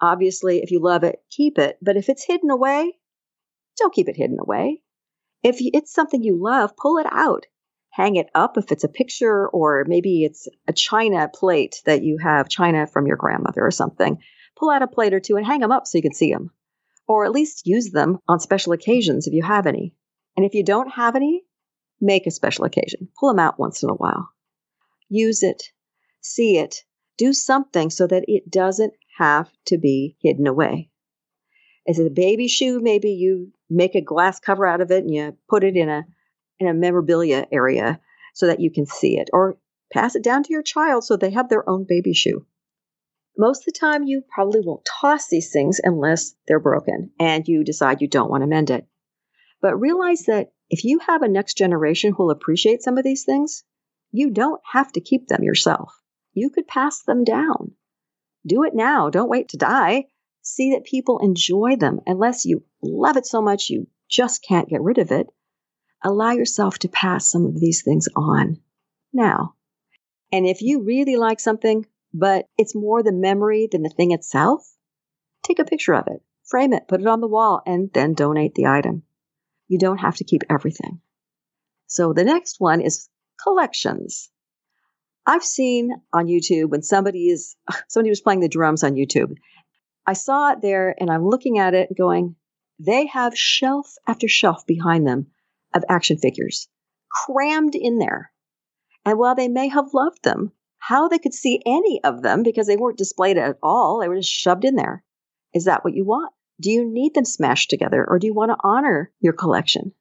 Obviously, 0.00 0.62
if 0.62 0.70
you 0.70 0.80
love 0.80 1.04
it, 1.04 1.22
keep 1.30 1.58
it. 1.58 1.78
But 1.80 1.96
if 1.96 2.08
it's 2.08 2.24
hidden 2.24 2.50
away, 2.50 2.92
don't 3.78 3.94
keep 3.94 4.08
it 4.08 4.16
hidden 4.16 4.38
away. 4.40 4.82
If 5.42 5.56
it's 5.60 5.92
something 5.92 6.22
you 6.22 6.36
love, 6.40 6.76
pull 6.76 6.98
it 6.98 7.06
out. 7.10 7.46
Hang 7.90 8.16
it 8.16 8.28
up 8.34 8.58
if 8.58 8.72
it's 8.72 8.84
a 8.84 8.88
picture, 8.88 9.48
or 9.48 9.84
maybe 9.86 10.24
it's 10.24 10.48
a 10.68 10.72
china 10.72 11.30
plate 11.32 11.80
that 11.86 12.02
you 12.02 12.18
have, 12.22 12.48
china 12.48 12.86
from 12.86 13.06
your 13.06 13.16
grandmother 13.16 13.64
or 13.64 13.70
something 13.70 14.18
pull 14.56 14.70
out 14.70 14.82
a 14.82 14.86
plate 14.86 15.14
or 15.14 15.20
two 15.20 15.36
and 15.36 15.46
hang 15.46 15.60
them 15.60 15.70
up 15.70 15.86
so 15.86 15.98
you 15.98 16.02
can 16.02 16.14
see 16.14 16.32
them. 16.32 16.50
Or 17.06 17.24
at 17.24 17.32
least 17.32 17.66
use 17.66 17.90
them 17.90 18.18
on 18.26 18.40
special 18.40 18.72
occasions 18.72 19.26
if 19.26 19.32
you 19.32 19.42
have 19.44 19.66
any. 19.66 19.94
And 20.36 20.44
if 20.44 20.54
you 20.54 20.64
don't 20.64 20.90
have 20.90 21.14
any, 21.14 21.44
make 22.00 22.26
a 22.26 22.30
special 22.30 22.64
occasion. 22.64 23.08
Pull 23.18 23.28
them 23.28 23.38
out 23.38 23.60
once 23.60 23.82
in 23.82 23.90
a 23.90 23.94
while. 23.94 24.30
Use 25.08 25.42
it, 25.42 25.62
see 26.20 26.58
it, 26.58 26.82
do 27.16 27.32
something 27.32 27.90
so 27.90 28.06
that 28.08 28.24
it 28.26 28.50
doesn't 28.50 28.92
have 29.16 29.50
to 29.66 29.78
be 29.78 30.16
hidden 30.20 30.46
away. 30.46 30.90
Is 31.86 31.98
a 31.98 32.10
baby 32.10 32.48
shoe? 32.48 32.80
Maybe 32.80 33.10
you 33.10 33.52
make 33.70 33.94
a 33.94 34.00
glass 34.00 34.40
cover 34.40 34.66
out 34.66 34.80
of 34.80 34.90
it 34.90 35.04
and 35.04 35.14
you 35.14 35.36
put 35.48 35.64
it 35.64 35.76
in 35.76 35.88
a 35.88 36.04
in 36.58 36.68
a 36.68 36.74
memorabilia 36.74 37.46
area 37.52 38.00
so 38.34 38.46
that 38.46 38.60
you 38.60 38.70
can 38.70 38.86
see 38.86 39.18
it, 39.18 39.28
or 39.32 39.58
pass 39.92 40.14
it 40.14 40.24
down 40.24 40.42
to 40.42 40.52
your 40.52 40.62
child 40.62 41.04
so 41.04 41.16
they 41.16 41.30
have 41.30 41.48
their 41.48 41.68
own 41.68 41.84
baby 41.86 42.14
shoe 42.14 42.46
most 43.38 43.62
of 43.62 43.66
the 43.66 43.78
time 43.78 44.04
you 44.04 44.22
probably 44.34 44.60
won't 44.60 44.86
toss 45.00 45.28
these 45.28 45.52
things 45.52 45.80
unless 45.82 46.34
they're 46.46 46.60
broken 46.60 47.10
and 47.18 47.46
you 47.46 47.64
decide 47.64 48.00
you 48.00 48.08
don't 48.08 48.30
want 48.30 48.42
to 48.42 48.46
mend 48.46 48.70
it. 48.70 48.86
But 49.60 49.76
realize 49.76 50.24
that 50.24 50.52
if 50.70 50.84
you 50.84 51.00
have 51.00 51.22
a 51.22 51.28
next 51.28 51.56
generation 51.56 52.12
who 52.12 52.24
will 52.24 52.30
appreciate 52.30 52.82
some 52.82 52.98
of 52.98 53.04
these 53.04 53.24
things, 53.24 53.64
you 54.10 54.30
don't 54.30 54.60
have 54.72 54.92
to 54.92 55.00
keep 55.00 55.28
them 55.28 55.42
yourself. 55.42 55.92
You 56.32 56.50
could 56.50 56.66
pass 56.66 57.02
them 57.02 57.24
down. 57.24 57.72
Do 58.46 58.62
it 58.64 58.74
now. 58.74 59.10
Don't 59.10 59.28
wait 59.28 59.48
to 59.50 59.56
die. 59.56 60.06
See 60.42 60.72
that 60.72 60.84
people 60.84 61.18
enjoy 61.18 61.76
them 61.76 62.00
unless 62.06 62.44
you 62.44 62.64
love 62.82 63.16
it 63.16 63.26
so 63.26 63.42
much 63.42 63.68
you 63.68 63.88
just 64.08 64.44
can't 64.44 64.68
get 64.68 64.82
rid 64.82 64.98
of 64.98 65.10
it. 65.10 65.26
Allow 66.04 66.32
yourself 66.32 66.78
to 66.80 66.88
pass 66.88 67.28
some 67.28 67.46
of 67.46 67.58
these 67.58 67.82
things 67.82 68.08
on 68.14 68.60
now. 69.12 69.54
And 70.30 70.46
if 70.46 70.62
you 70.62 70.82
really 70.82 71.16
like 71.16 71.40
something, 71.40 71.86
but 72.12 72.46
it's 72.56 72.74
more 72.74 73.02
the 73.02 73.12
memory 73.12 73.68
than 73.70 73.82
the 73.82 73.88
thing 73.90 74.12
itself, 74.12 74.66
take 75.42 75.58
a 75.58 75.64
picture 75.64 75.94
of 75.94 76.06
it, 76.06 76.22
frame 76.44 76.72
it, 76.72 76.88
put 76.88 77.00
it 77.00 77.06
on 77.06 77.20
the 77.20 77.28
wall, 77.28 77.62
and 77.66 77.90
then 77.92 78.14
donate 78.14 78.54
the 78.54 78.66
item. 78.66 79.02
You 79.68 79.78
don't 79.78 79.98
have 79.98 80.16
to 80.16 80.24
keep 80.24 80.42
everything. 80.48 81.00
So 81.88 82.12
the 82.12 82.24
next 82.24 82.60
one 82.60 82.80
is 82.80 83.08
collections. 83.42 84.30
I've 85.26 85.44
seen 85.44 85.90
on 86.12 86.26
YouTube 86.26 86.70
when 86.70 86.82
somebody 86.82 87.28
is 87.28 87.56
somebody 87.88 88.10
was 88.10 88.20
playing 88.20 88.40
the 88.40 88.48
drums 88.48 88.84
on 88.84 88.94
YouTube. 88.94 89.34
I 90.06 90.12
saw 90.12 90.52
it 90.52 90.62
there 90.62 90.94
and 90.98 91.10
I'm 91.10 91.26
looking 91.26 91.58
at 91.58 91.74
it 91.74 91.88
going, 91.96 92.36
they 92.78 93.06
have 93.06 93.36
shelf 93.36 93.94
after 94.06 94.28
shelf 94.28 94.64
behind 94.66 95.06
them 95.06 95.26
of 95.74 95.84
action 95.88 96.18
figures 96.18 96.68
crammed 97.10 97.74
in 97.74 97.98
there. 97.98 98.30
And 99.04 99.18
while 99.18 99.34
they 99.34 99.48
may 99.48 99.68
have 99.68 99.94
loved 99.94 100.22
them, 100.22 100.52
how 100.78 101.08
they 101.08 101.18
could 101.18 101.34
see 101.34 101.62
any 101.64 102.00
of 102.04 102.22
them 102.22 102.42
because 102.42 102.66
they 102.66 102.76
weren't 102.76 102.98
displayed 102.98 103.38
at 103.38 103.56
all. 103.62 104.00
They 104.00 104.08
were 104.08 104.16
just 104.16 104.30
shoved 104.30 104.64
in 104.64 104.76
there. 104.76 105.02
Is 105.54 105.64
that 105.64 105.84
what 105.84 105.94
you 105.94 106.04
want? 106.04 106.32
Do 106.60 106.70
you 106.70 106.88
need 106.88 107.14
them 107.14 107.24
smashed 107.24 107.70
together 107.70 108.04
or 108.06 108.18
do 108.18 108.26
you 108.26 108.34
want 108.34 108.50
to 108.50 108.56
honor 108.62 109.12
your 109.20 109.32
collection? 109.32 109.92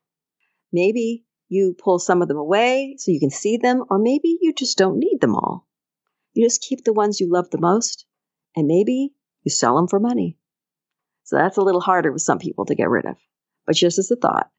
Maybe 0.72 1.25
you 1.47 1.75
pull 1.77 1.99
some 1.99 2.21
of 2.21 2.27
them 2.27 2.38
away 2.38 2.95
so 2.97 3.12
you 3.12 3.19
can 3.19 3.29
see 3.29 3.58
them, 3.58 3.84
or 3.89 3.99
maybe 3.99 4.38
you 4.41 4.53
just 4.53 4.77
don't 4.77 4.99
need 4.99 5.19
them 5.21 5.36
all. 5.36 5.67
You 6.34 6.45
just 6.45 6.62
keep 6.62 6.84
the 6.84 6.93
ones 6.93 7.19
you 7.19 7.31
love 7.31 7.49
the 7.49 7.60
most, 7.60 8.05
and 8.55 8.67
maybe 8.67 9.13
you 9.43 9.51
sell 9.51 9.75
them 9.75 9.88
for 9.88 9.99
money. 9.99 10.38
So 11.23 11.38
that's 11.38 11.58
a 11.58 11.62
little 11.62 11.81
harder 11.81 12.12
with 12.12 12.21
some 12.21 12.39
people 12.39 12.65
to 12.65 12.75
get 12.75 12.89
rid 12.89 13.05
of, 13.05 13.17
but 13.65 13.75
just 13.75 13.97
as 13.99 14.12
a 14.12 14.15
thought. 14.15 14.49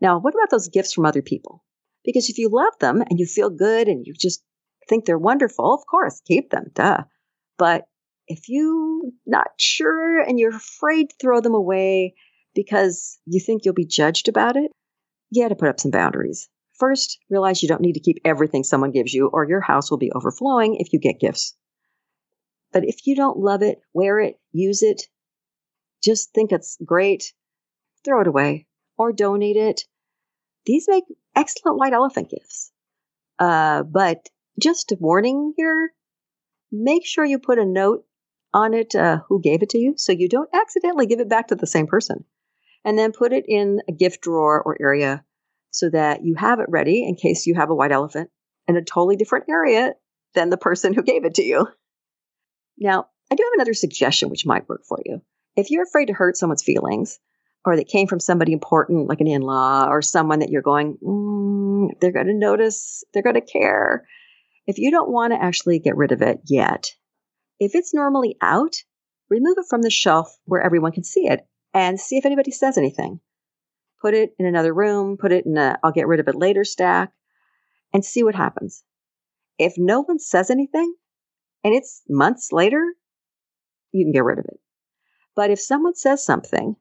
Now, 0.00 0.20
what 0.20 0.34
about 0.34 0.50
those 0.50 0.68
gifts 0.68 0.92
from 0.92 1.06
other 1.06 1.22
people? 1.22 1.64
Because 2.04 2.28
if 2.28 2.38
you 2.38 2.48
love 2.50 2.78
them 2.80 3.02
and 3.02 3.18
you 3.18 3.26
feel 3.26 3.50
good 3.50 3.88
and 3.88 4.06
you 4.06 4.14
just 4.18 4.42
think 4.88 5.04
they're 5.04 5.18
wonderful, 5.18 5.74
of 5.74 5.86
course, 5.86 6.22
keep 6.26 6.50
them, 6.50 6.66
duh. 6.74 7.04
But 7.58 7.86
if 8.28 8.48
you're 8.48 9.02
not 9.26 9.48
sure 9.58 10.20
and 10.20 10.38
you're 10.38 10.54
afraid 10.54 11.10
to 11.10 11.16
throw 11.20 11.40
them 11.40 11.54
away 11.54 12.14
because 12.54 13.18
you 13.26 13.40
think 13.40 13.64
you'll 13.64 13.74
be 13.74 13.86
judged 13.86 14.28
about 14.28 14.56
it, 14.56 14.70
you 15.30 15.42
got 15.42 15.48
to 15.48 15.56
put 15.56 15.68
up 15.68 15.80
some 15.80 15.90
boundaries. 15.90 16.48
First, 16.78 17.18
realize 17.28 17.62
you 17.62 17.68
don't 17.68 17.80
need 17.80 17.94
to 17.94 18.00
keep 18.00 18.18
everything 18.24 18.62
someone 18.62 18.92
gives 18.92 19.12
you, 19.12 19.28
or 19.28 19.48
your 19.48 19.60
house 19.60 19.90
will 19.90 19.98
be 19.98 20.12
overflowing 20.12 20.76
if 20.76 20.92
you 20.92 21.00
get 21.00 21.20
gifts. 21.20 21.56
But 22.72 22.84
if 22.84 23.06
you 23.06 23.16
don't 23.16 23.38
love 23.38 23.62
it, 23.62 23.80
wear 23.92 24.20
it, 24.20 24.38
use 24.52 24.82
it, 24.82 25.02
just 26.02 26.32
think 26.32 26.52
it's 26.52 26.78
great, 26.84 27.32
throw 28.04 28.20
it 28.20 28.26
away 28.26 28.66
or 28.96 29.12
donate 29.12 29.56
it. 29.56 29.82
These 30.66 30.86
make 30.88 31.04
excellent 31.34 31.78
white 31.78 31.92
elephant 31.92 32.30
gifts. 32.30 32.70
Uh, 33.38 33.82
but 33.82 34.28
just 34.60 34.92
a 34.92 34.96
warning 35.00 35.54
here 35.56 35.92
make 36.70 37.06
sure 37.06 37.24
you 37.24 37.38
put 37.38 37.58
a 37.58 37.64
note 37.64 38.04
on 38.52 38.74
it 38.74 38.94
uh, 38.94 39.18
who 39.28 39.40
gave 39.40 39.62
it 39.62 39.70
to 39.70 39.78
you 39.78 39.94
so 39.96 40.12
you 40.12 40.28
don't 40.28 40.50
accidentally 40.52 41.06
give 41.06 41.20
it 41.20 41.28
back 41.28 41.48
to 41.48 41.54
the 41.54 41.66
same 41.66 41.86
person. 41.86 42.24
And 42.88 42.98
then 42.98 43.12
put 43.12 43.34
it 43.34 43.44
in 43.46 43.82
a 43.86 43.92
gift 43.92 44.22
drawer 44.22 44.62
or 44.62 44.74
area 44.80 45.22
so 45.70 45.90
that 45.90 46.24
you 46.24 46.36
have 46.36 46.58
it 46.58 46.70
ready 46.70 47.06
in 47.06 47.16
case 47.16 47.46
you 47.46 47.54
have 47.54 47.68
a 47.68 47.74
white 47.74 47.92
elephant 47.92 48.30
in 48.66 48.78
a 48.78 48.82
totally 48.82 49.16
different 49.16 49.44
area 49.50 49.92
than 50.34 50.48
the 50.48 50.56
person 50.56 50.94
who 50.94 51.02
gave 51.02 51.26
it 51.26 51.34
to 51.34 51.42
you. 51.42 51.68
Now, 52.78 53.08
I 53.30 53.34
do 53.34 53.42
have 53.42 53.52
another 53.56 53.74
suggestion 53.74 54.30
which 54.30 54.46
might 54.46 54.66
work 54.70 54.86
for 54.88 55.00
you. 55.04 55.20
If 55.54 55.70
you're 55.70 55.82
afraid 55.82 56.06
to 56.06 56.14
hurt 56.14 56.38
someone's 56.38 56.62
feelings, 56.62 57.18
or 57.62 57.76
that 57.76 57.88
came 57.88 58.06
from 58.06 58.20
somebody 58.20 58.54
important 58.54 59.06
like 59.06 59.20
an 59.20 59.26
in 59.26 59.42
law 59.42 59.86
or 59.90 60.00
someone 60.00 60.38
that 60.38 60.48
you're 60.48 60.62
going, 60.62 60.96
mm, 61.06 61.88
they're 62.00 62.10
going 62.10 62.28
to 62.28 62.32
notice, 62.32 63.04
they're 63.12 63.22
going 63.22 63.34
to 63.34 63.42
care. 63.42 64.08
If 64.66 64.78
you 64.78 64.90
don't 64.90 65.12
want 65.12 65.34
to 65.34 65.42
actually 65.42 65.78
get 65.78 65.98
rid 65.98 66.12
of 66.12 66.22
it 66.22 66.40
yet, 66.46 66.86
if 67.60 67.74
it's 67.74 67.92
normally 67.92 68.38
out, 68.40 68.76
remove 69.28 69.58
it 69.58 69.66
from 69.68 69.82
the 69.82 69.90
shelf 69.90 70.34
where 70.46 70.62
everyone 70.62 70.92
can 70.92 71.04
see 71.04 71.26
it 71.26 71.46
and 71.74 72.00
see 72.00 72.16
if 72.16 72.26
anybody 72.26 72.50
says 72.50 72.78
anything. 72.78 73.20
Put 74.00 74.14
it 74.14 74.34
in 74.38 74.46
another 74.46 74.72
room, 74.72 75.16
put 75.16 75.32
it 75.32 75.46
in 75.46 75.56
a 75.56 75.78
I'll 75.82 75.92
get 75.92 76.06
rid 76.06 76.20
of 76.20 76.28
it 76.28 76.34
later 76.34 76.64
stack, 76.64 77.12
and 77.92 78.04
see 78.04 78.22
what 78.22 78.34
happens. 78.34 78.84
If 79.58 79.74
no 79.76 80.02
one 80.02 80.18
says 80.18 80.50
anything 80.50 80.94
and 81.64 81.74
it's 81.74 82.02
months 82.08 82.52
later, 82.52 82.84
you 83.92 84.04
can 84.04 84.12
get 84.12 84.24
rid 84.24 84.38
of 84.38 84.44
it. 84.44 84.60
But 85.34 85.50
if 85.50 85.60
someone 85.60 85.94
says 85.94 86.24
something, 86.24 86.76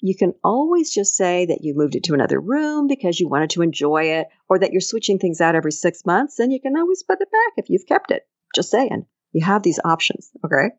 you 0.00 0.16
can 0.16 0.34
always 0.42 0.92
just 0.92 1.14
say 1.14 1.46
that 1.46 1.60
you 1.62 1.74
moved 1.76 1.94
it 1.94 2.04
to 2.04 2.14
another 2.14 2.40
room 2.40 2.88
because 2.88 3.20
you 3.20 3.28
wanted 3.28 3.50
to 3.50 3.62
enjoy 3.62 4.04
it, 4.04 4.26
or 4.48 4.58
that 4.58 4.72
you're 4.72 4.80
switching 4.80 5.18
things 5.18 5.40
out 5.40 5.54
every 5.54 5.72
six 5.72 6.04
months, 6.04 6.38
and 6.38 6.52
you 6.52 6.60
can 6.60 6.76
always 6.76 7.02
put 7.02 7.20
it 7.20 7.30
back 7.30 7.52
if 7.56 7.70
you've 7.70 7.86
kept 7.86 8.10
it. 8.10 8.26
Just 8.54 8.70
saying. 8.70 9.06
You 9.32 9.44
have 9.44 9.62
these 9.62 9.80
options, 9.84 10.30
okay? 10.44 10.74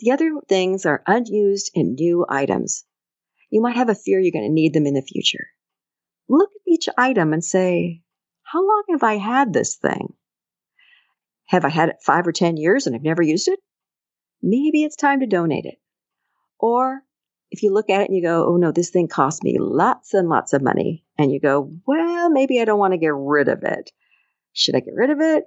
The 0.00 0.10
other 0.10 0.32
things 0.48 0.86
are 0.86 1.02
unused 1.06 1.70
and 1.74 1.94
new 1.94 2.26
items. 2.28 2.84
You 3.50 3.60
might 3.60 3.76
have 3.76 3.88
a 3.88 3.94
fear 3.94 4.18
you're 4.18 4.32
going 4.32 4.48
to 4.48 4.52
need 4.52 4.72
them 4.72 4.86
in 4.86 4.94
the 4.94 5.02
future. 5.02 5.48
Look 6.28 6.50
at 6.50 6.72
each 6.72 6.88
item 6.96 7.32
and 7.32 7.44
say, 7.44 8.02
how 8.42 8.60
long 8.60 8.84
have 8.90 9.02
I 9.02 9.16
had 9.16 9.52
this 9.52 9.76
thing? 9.76 10.14
Have 11.46 11.64
I 11.64 11.68
had 11.68 11.90
it 11.90 11.96
five 12.04 12.26
or 12.26 12.32
10 12.32 12.56
years 12.56 12.86
and 12.86 12.96
I've 12.96 13.02
never 13.02 13.22
used 13.22 13.48
it? 13.48 13.60
Maybe 14.42 14.84
it's 14.84 14.96
time 14.96 15.20
to 15.20 15.26
donate 15.26 15.66
it. 15.66 15.78
Or 16.58 17.02
if 17.50 17.62
you 17.62 17.72
look 17.72 17.90
at 17.90 18.00
it 18.00 18.08
and 18.08 18.16
you 18.16 18.22
go, 18.22 18.46
oh 18.46 18.56
no, 18.56 18.72
this 18.72 18.90
thing 18.90 19.08
cost 19.08 19.44
me 19.44 19.58
lots 19.58 20.14
and 20.14 20.28
lots 20.28 20.54
of 20.54 20.62
money, 20.62 21.04
and 21.18 21.30
you 21.30 21.38
go, 21.38 21.70
well, 21.86 22.30
maybe 22.30 22.60
I 22.60 22.64
don't 22.64 22.78
want 22.78 22.94
to 22.94 22.98
get 22.98 23.12
rid 23.14 23.48
of 23.48 23.62
it. 23.62 23.90
Should 24.54 24.74
I 24.74 24.80
get 24.80 24.94
rid 24.94 25.10
of 25.10 25.20
it? 25.20 25.44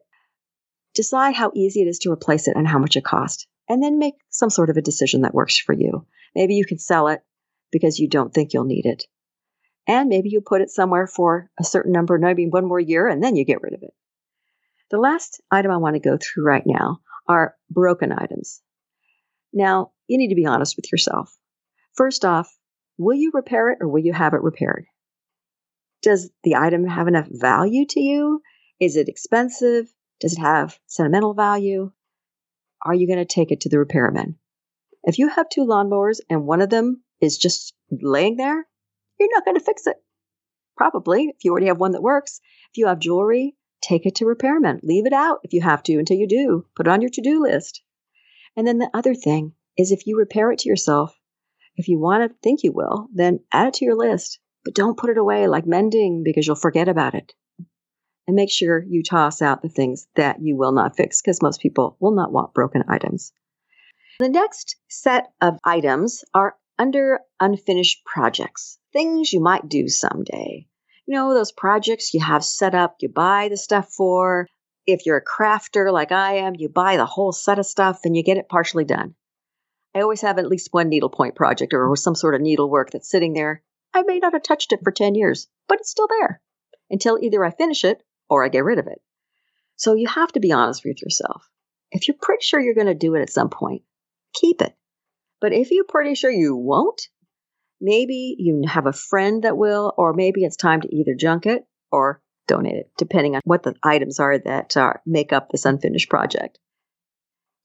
Decide 0.93 1.35
how 1.35 1.51
easy 1.55 1.81
it 1.81 1.87
is 1.87 1.99
to 1.99 2.11
replace 2.11 2.47
it 2.47 2.55
and 2.55 2.67
how 2.67 2.77
much 2.77 2.95
it 2.95 3.03
costs, 3.03 3.47
and 3.67 3.81
then 3.81 3.99
make 3.99 4.15
some 4.29 4.49
sort 4.49 4.69
of 4.69 4.77
a 4.77 4.81
decision 4.81 5.21
that 5.21 5.33
works 5.33 5.57
for 5.57 5.73
you. 5.73 6.05
Maybe 6.33 6.55
you 6.55 6.65
can 6.65 6.79
sell 6.79 7.07
it 7.07 7.21
because 7.71 7.99
you 7.99 8.07
don't 8.07 8.33
think 8.33 8.53
you'll 8.53 8.65
need 8.65 8.85
it. 8.85 9.03
And 9.87 10.09
maybe 10.09 10.29
you 10.29 10.41
put 10.41 10.61
it 10.61 10.69
somewhere 10.69 11.07
for 11.07 11.49
a 11.59 11.63
certain 11.63 11.91
number, 11.91 12.17
maybe 12.17 12.47
one 12.47 12.67
more 12.67 12.79
year, 12.79 13.07
and 13.07 13.23
then 13.23 13.35
you 13.35 13.45
get 13.45 13.61
rid 13.61 13.73
of 13.73 13.83
it. 13.83 13.93
The 14.91 14.97
last 14.97 15.41
item 15.51 15.71
I 15.71 15.77
want 15.77 15.95
to 15.95 15.99
go 15.99 16.17
through 16.17 16.45
right 16.45 16.63
now 16.65 16.99
are 17.27 17.55
broken 17.69 18.11
items. 18.11 18.61
Now, 19.53 19.91
you 20.07 20.17
need 20.17 20.29
to 20.29 20.35
be 20.35 20.45
honest 20.45 20.75
with 20.75 20.91
yourself. 20.91 21.35
First 21.93 22.25
off, 22.25 22.55
will 22.97 23.15
you 23.15 23.31
repair 23.33 23.69
it 23.69 23.79
or 23.81 23.87
will 23.87 24.03
you 24.03 24.13
have 24.13 24.33
it 24.33 24.41
repaired? 24.41 24.85
Does 26.01 26.29
the 26.43 26.55
item 26.55 26.85
have 26.85 27.07
enough 27.07 27.27
value 27.29 27.85
to 27.89 27.99
you? 27.99 28.41
Is 28.79 28.95
it 28.95 29.09
expensive? 29.09 29.87
Does 30.19 30.33
it 30.33 30.39
have 30.39 30.77
sentimental 30.87 31.33
value? 31.33 31.91
Are 32.85 32.93
you 32.93 33.07
going 33.07 33.17
to 33.17 33.25
take 33.25 33.51
it 33.51 33.61
to 33.61 33.69
the 33.69 33.79
repairman? 33.79 34.37
If 35.03 35.17
you 35.17 35.27
have 35.27 35.49
two 35.49 35.65
lawnmowers 35.65 36.19
and 36.29 36.45
one 36.45 36.61
of 36.61 36.69
them 36.69 37.03
is 37.19 37.39
just 37.39 37.73
laying 37.89 38.37
there, 38.37 38.67
you're 39.19 39.29
not 39.33 39.43
going 39.43 39.57
to 39.57 39.63
fix 39.63 39.87
it. 39.87 39.97
Probably, 40.77 41.29
if 41.29 41.43
you 41.43 41.49
already 41.49 41.65
have 41.65 41.79
one 41.79 41.93
that 41.93 42.03
works. 42.03 42.39
If 42.71 42.77
you 42.77 42.85
have 42.85 42.99
jewelry, 42.99 43.55
take 43.81 44.05
it 44.05 44.15
to 44.15 44.25
repairman. 44.25 44.81
Leave 44.83 45.07
it 45.07 45.13
out 45.13 45.39
if 45.43 45.51
you 45.51 45.61
have 45.61 45.81
to 45.83 45.97
until 45.97 46.17
you 46.17 46.27
do. 46.27 46.67
Put 46.75 46.85
it 46.85 46.91
on 46.91 47.01
your 47.01 47.09
to 47.09 47.21
do 47.21 47.41
list. 47.41 47.81
And 48.55 48.67
then 48.67 48.77
the 48.77 48.91
other 48.93 49.15
thing 49.15 49.53
is 49.77 49.91
if 49.91 50.05
you 50.05 50.15
repair 50.15 50.51
it 50.51 50.59
to 50.59 50.69
yourself, 50.69 51.17
if 51.77 51.87
you 51.87 51.97
want 51.97 52.29
to 52.29 52.37
think 52.43 52.61
you 52.61 52.71
will, 52.71 53.07
then 53.11 53.39
add 53.51 53.69
it 53.69 53.73
to 53.75 53.85
your 53.85 53.95
list. 53.95 54.39
But 54.63 54.75
don't 54.75 54.97
put 54.97 55.09
it 55.09 55.17
away 55.17 55.47
like 55.47 55.65
mending 55.65 56.23
because 56.23 56.45
you'll 56.45 56.55
forget 56.55 56.87
about 56.87 57.15
it 57.15 57.33
and 58.27 58.35
make 58.35 58.51
sure 58.51 58.83
you 58.83 59.03
toss 59.03 59.41
out 59.41 59.61
the 59.61 59.69
things 59.69 60.07
that 60.15 60.41
you 60.41 60.55
will 60.55 60.71
not 60.71 60.95
fix 60.95 61.21
because 61.21 61.41
most 61.41 61.61
people 61.61 61.95
will 61.99 62.13
not 62.13 62.31
want 62.31 62.53
broken 62.53 62.83
items. 62.87 63.31
The 64.19 64.29
next 64.29 64.77
set 64.89 65.27
of 65.41 65.59
items 65.63 66.23
are 66.33 66.55
under 66.79 67.19
unfinished 67.39 68.03
projects, 68.05 68.79
things 68.93 69.31
you 69.31 69.39
might 69.39 69.69
do 69.69 69.87
someday. 69.87 70.67
You 71.05 71.15
know, 71.15 71.33
those 71.33 71.51
projects 71.51 72.13
you 72.13 72.19
have 72.21 72.43
set 72.43 72.73
up, 72.73 72.95
you 72.99 73.09
buy 73.09 73.49
the 73.49 73.57
stuff 73.57 73.89
for. 73.89 74.47
If 74.87 75.05
you're 75.05 75.17
a 75.17 75.23
crafter 75.23 75.91
like 75.91 76.11
I 76.11 76.37
am, 76.37 76.55
you 76.55 76.69
buy 76.69 76.97
the 76.97 77.05
whole 77.05 77.31
set 77.31 77.59
of 77.59 77.65
stuff 77.65 78.01
and 78.05 78.15
you 78.15 78.23
get 78.23 78.37
it 78.37 78.49
partially 78.49 78.85
done. 78.85 79.15
I 79.95 80.01
always 80.01 80.21
have 80.21 80.37
at 80.37 80.47
least 80.47 80.69
one 80.71 80.89
needlepoint 80.89 81.35
project 81.35 81.73
or 81.73 81.95
some 81.95 82.15
sort 82.15 82.35
of 82.35 82.41
needlework 82.41 82.91
that's 82.91 83.09
sitting 83.09 83.33
there. 83.33 83.63
I 83.93 84.03
may 84.03 84.19
not 84.19 84.33
have 84.33 84.43
touched 84.43 84.73
it 84.73 84.81
for 84.83 84.91
10 84.91 85.15
years, 85.15 85.47
but 85.67 85.79
it's 85.79 85.89
still 85.89 86.07
there 86.19 86.41
until 86.89 87.17
either 87.21 87.43
I 87.43 87.51
finish 87.51 87.83
it 87.83 88.03
or 88.29 88.43
I 88.43 88.49
get 88.49 88.63
rid 88.63 88.79
of 88.79 88.87
it. 88.87 89.01
So 89.75 89.93
you 89.93 90.07
have 90.07 90.31
to 90.33 90.39
be 90.39 90.51
honest 90.51 90.83
with 90.85 91.01
yourself. 91.01 91.49
If 91.91 92.07
you're 92.07 92.17
pretty 92.21 92.43
sure 92.43 92.59
you're 92.59 92.73
going 92.73 92.87
to 92.87 92.93
do 92.93 93.15
it 93.15 93.21
at 93.21 93.29
some 93.29 93.49
point, 93.49 93.83
keep 94.33 94.61
it. 94.61 94.75
But 95.41 95.53
if 95.53 95.71
you're 95.71 95.85
pretty 95.85 96.15
sure 96.15 96.31
you 96.31 96.55
won't, 96.55 97.01
maybe 97.79 98.35
you 98.39 98.63
have 98.67 98.87
a 98.87 98.93
friend 98.93 99.43
that 99.43 99.57
will, 99.57 99.93
or 99.97 100.13
maybe 100.13 100.43
it's 100.43 100.55
time 100.55 100.81
to 100.81 100.95
either 100.95 101.13
junk 101.17 101.45
it 101.45 101.63
or 101.91 102.21
donate 102.47 102.75
it, 102.75 102.91
depending 102.97 103.35
on 103.35 103.41
what 103.43 103.63
the 103.63 103.75
items 103.83 104.19
are 104.19 104.37
that 104.39 104.75
uh, 104.77 104.93
make 105.05 105.33
up 105.33 105.49
this 105.49 105.65
unfinished 105.65 106.09
project. 106.09 106.59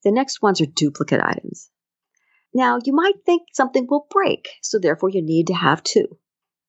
The 0.03 0.11
next 0.11 0.41
ones 0.41 0.61
are 0.61 0.65
duplicate 0.65 1.21
items. 1.23 1.69
Now, 2.53 2.79
you 2.83 2.93
might 2.93 3.23
think 3.25 3.43
something 3.53 3.87
will 3.89 4.07
break, 4.09 4.49
so 4.61 4.79
therefore 4.79 5.09
you 5.09 5.21
need 5.21 5.47
to 5.47 5.53
have 5.53 5.83
two. 5.83 6.17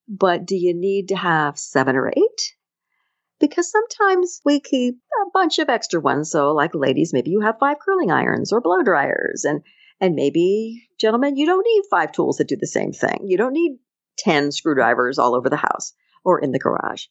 But 0.09 0.47
do 0.47 0.57
you 0.57 0.75
need 0.75 1.09
to 1.09 1.17
have 1.17 1.59
seven 1.59 1.97
or 1.97 2.09
eight? 2.09 2.55
Because 3.43 3.69
sometimes 3.69 4.41
we 4.45 4.61
keep 4.61 4.95
a 4.95 5.31
bunch 5.35 5.59
of 5.59 5.69
extra 5.69 6.01
ones. 6.01 6.31
So, 6.31 6.53
like 6.53 6.75
ladies, 6.75 7.13
maybe 7.13 7.31
you 7.31 7.41
have 7.41 7.59
five 7.59 7.79
curling 7.85 8.13
irons 8.13 8.53
or 8.53 8.61
blow 8.61 8.83
dryers, 8.83 9.45
and 9.45 9.63
and 10.01 10.15
maybe 10.15 10.89
gentlemen, 10.99 11.37
you 11.37 11.45
don't 11.45 11.67
need 11.67 11.83
five 11.91 12.13
tools 12.13 12.39
that 12.39 12.49
do 12.49 12.57
the 12.59 12.67
same 12.67 12.93
thing. 12.93 13.19
You 13.25 13.37
don't 13.37 13.53
need 13.53 13.73
ten 14.17 14.53
screwdrivers 14.53 15.19
all 15.19 15.35
over 15.35 15.51
the 15.51 15.57
house 15.57 15.93
or 16.25 16.39
in 16.39 16.53
the 16.53 16.61
garage. 16.61 17.07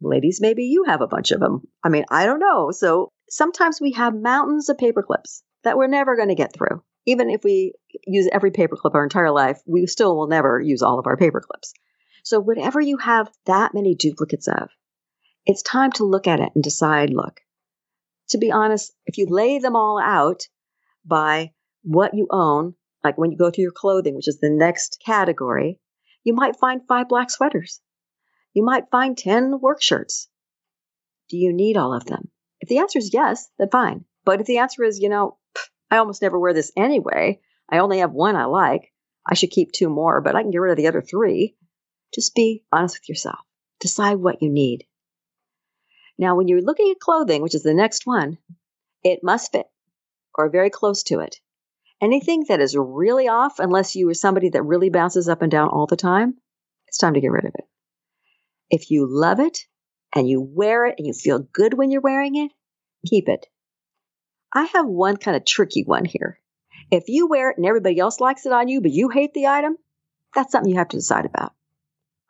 Ladies, 0.00 0.40
maybe 0.40 0.64
you 0.64 0.84
have 0.84 1.02
a 1.02 1.06
bunch 1.06 1.30
of 1.30 1.40
them. 1.40 1.62
I 1.84 1.90
mean, 1.90 2.04
I 2.10 2.24
don't 2.26 2.40
know. 2.40 2.70
So 2.70 3.12
sometimes 3.28 3.80
we 3.80 3.92
have 3.92 4.14
mountains 4.14 4.68
of 4.68 4.78
paper 4.78 5.02
clips 5.02 5.42
that 5.64 5.76
we're 5.76 5.86
never 5.86 6.16
going 6.16 6.28
to 6.28 6.34
get 6.34 6.54
through. 6.54 6.82
Even 7.06 7.30
if 7.30 7.44
we 7.44 7.74
use 8.06 8.28
every 8.32 8.50
paperclip 8.50 8.94
our 8.94 9.04
entire 9.04 9.30
life, 9.30 9.60
we 9.66 9.86
still 9.86 10.16
will 10.16 10.28
never 10.28 10.60
use 10.60 10.82
all 10.82 10.98
of 10.98 11.06
our 11.06 11.16
paper 11.16 11.40
clips. 11.40 11.72
So 12.24 12.40
whatever 12.40 12.80
you 12.80 12.96
have 12.98 13.30
that 13.46 13.72
many 13.72 13.94
duplicates 13.94 14.48
of, 14.48 14.68
it's 15.46 15.62
time 15.62 15.92
to 15.92 16.04
look 16.04 16.26
at 16.26 16.40
it 16.40 16.50
and 16.54 16.62
decide 16.62 17.10
look, 17.10 17.40
to 18.30 18.38
be 18.38 18.50
honest, 18.50 18.92
if 19.06 19.16
you 19.16 19.26
lay 19.28 19.58
them 19.58 19.76
all 19.76 19.98
out 19.98 20.42
by 21.04 21.52
what 21.82 22.14
you 22.14 22.26
own, 22.30 22.74
like 23.04 23.16
when 23.16 23.30
you 23.30 23.38
go 23.38 23.50
through 23.50 23.62
your 23.62 23.72
clothing, 23.72 24.16
which 24.16 24.28
is 24.28 24.40
the 24.40 24.50
next 24.50 25.00
category, 25.04 25.78
you 26.24 26.34
might 26.34 26.56
find 26.56 26.80
five 26.88 27.08
black 27.08 27.30
sweaters. 27.30 27.80
You 28.52 28.64
might 28.64 28.90
find 28.90 29.16
10 29.16 29.60
work 29.60 29.80
shirts. 29.80 30.28
Do 31.28 31.36
you 31.36 31.52
need 31.52 31.76
all 31.76 31.94
of 31.94 32.06
them? 32.06 32.30
If 32.60 32.68
the 32.68 32.78
answer 32.78 32.98
is 32.98 33.14
yes, 33.14 33.48
then 33.58 33.68
fine. 33.70 34.04
But 34.24 34.40
if 34.40 34.46
the 34.46 34.58
answer 34.58 34.82
is, 34.82 34.98
you 34.98 35.08
know, 35.08 35.38
I 35.90 35.98
almost 35.98 36.22
never 36.22 36.38
wear 36.38 36.52
this 36.52 36.72
anyway, 36.76 37.40
I 37.70 37.78
only 37.78 37.98
have 37.98 38.12
one 38.12 38.34
I 38.34 38.46
like, 38.46 38.92
I 39.24 39.34
should 39.34 39.50
keep 39.50 39.70
two 39.70 39.88
more, 39.88 40.20
but 40.20 40.34
I 40.34 40.42
can 40.42 40.50
get 40.50 40.58
rid 40.58 40.72
of 40.72 40.76
the 40.76 40.88
other 40.88 41.02
three, 41.02 41.56
just 42.12 42.34
be 42.34 42.64
honest 42.72 42.98
with 43.00 43.08
yourself. 43.08 43.38
Decide 43.80 44.16
what 44.16 44.42
you 44.42 44.50
need. 44.50 44.84
Now, 46.18 46.36
when 46.36 46.48
you're 46.48 46.62
looking 46.62 46.90
at 46.90 47.00
clothing, 47.00 47.42
which 47.42 47.54
is 47.54 47.62
the 47.62 47.74
next 47.74 48.06
one, 48.06 48.38
it 49.04 49.20
must 49.22 49.52
fit 49.52 49.66
or 50.34 50.50
very 50.50 50.70
close 50.70 51.02
to 51.04 51.20
it. 51.20 51.36
Anything 52.00 52.44
that 52.48 52.60
is 52.60 52.76
really 52.76 53.28
off, 53.28 53.58
unless 53.58 53.96
you 53.96 54.08
are 54.10 54.14
somebody 54.14 54.50
that 54.50 54.62
really 54.62 54.90
bounces 54.90 55.28
up 55.28 55.42
and 55.42 55.50
down 55.50 55.68
all 55.68 55.86
the 55.86 55.96
time, 55.96 56.34
it's 56.88 56.98
time 56.98 57.14
to 57.14 57.20
get 57.20 57.30
rid 57.30 57.44
of 57.44 57.52
it. 57.54 57.64
If 58.70 58.90
you 58.90 59.06
love 59.08 59.40
it 59.40 59.60
and 60.14 60.28
you 60.28 60.40
wear 60.40 60.86
it 60.86 60.96
and 60.98 61.06
you 61.06 61.12
feel 61.12 61.38
good 61.38 61.74
when 61.74 61.90
you're 61.90 62.00
wearing 62.00 62.36
it, 62.36 62.52
keep 63.06 63.28
it. 63.28 63.46
I 64.52 64.64
have 64.64 64.86
one 64.86 65.16
kind 65.16 65.36
of 65.36 65.44
tricky 65.44 65.84
one 65.84 66.04
here. 66.04 66.38
If 66.90 67.04
you 67.08 67.26
wear 67.26 67.50
it 67.50 67.56
and 67.56 67.66
everybody 67.66 67.98
else 67.98 68.20
likes 68.20 68.46
it 68.46 68.52
on 68.52 68.68
you, 68.68 68.80
but 68.80 68.92
you 68.92 69.08
hate 69.08 69.34
the 69.34 69.46
item, 69.46 69.76
that's 70.34 70.52
something 70.52 70.70
you 70.70 70.78
have 70.78 70.88
to 70.88 70.96
decide 70.96 71.24
about. 71.24 71.52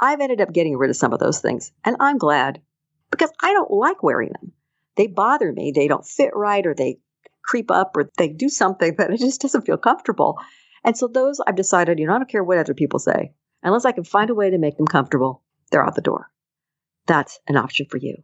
I've 0.01 0.21
ended 0.21 0.41
up 0.41 0.53
getting 0.53 0.77
rid 0.77 0.91
of 0.91 0.97
some 0.97 1.13
of 1.13 1.21
those 1.21 1.41
things, 1.41 1.73
and 1.85 1.97
I'm 2.01 2.19
glad 2.19 2.61
because 3.11 3.33
I 3.43 3.53
don't 3.53 3.71
like 3.71 4.03
wearing 4.03 4.31
them. 4.33 4.53
they 4.97 5.07
bother 5.07 5.53
me. 5.53 5.73
They 5.75 5.89
don't 5.89 6.07
fit 6.07 6.31
right 6.35 6.67
or 6.67 6.75
they 6.75 6.99
creep 7.45 7.71
up 7.71 7.97
or 7.97 8.11
they 8.19 8.29
do 8.29 8.49
something 8.49 8.95
that 8.99 9.11
it 9.11 9.21
just 9.21 9.41
doesn't 9.41 9.67
feel 9.67 9.77
comfortable. 9.77 10.39
And 10.85 10.97
so 10.97 11.09
those 11.09 11.41
I've 11.47 11.57
decided, 11.57 11.99
you 11.99 12.07
know, 12.07 12.15
I 12.15 12.19
don't 12.19 12.31
care 12.31 12.45
what 12.45 12.59
other 12.59 12.75
people 12.75 12.99
say. 12.99 13.33
Unless 13.63 13.85
I 13.85 13.93
can 13.93 14.05
find 14.05 14.31
a 14.31 14.35
way 14.35 14.51
to 14.51 14.59
make 14.59 14.77
them 14.77 14.87
comfortable, 14.87 15.43
they're 15.71 15.85
out 15.85 15.95
the 15.95 16.01
door. 16.01 16.31
That's 17.07 17.41
an 17.49 17.57
option 17.57 17.87
for 17.91 17.97
you. 17.97 18.17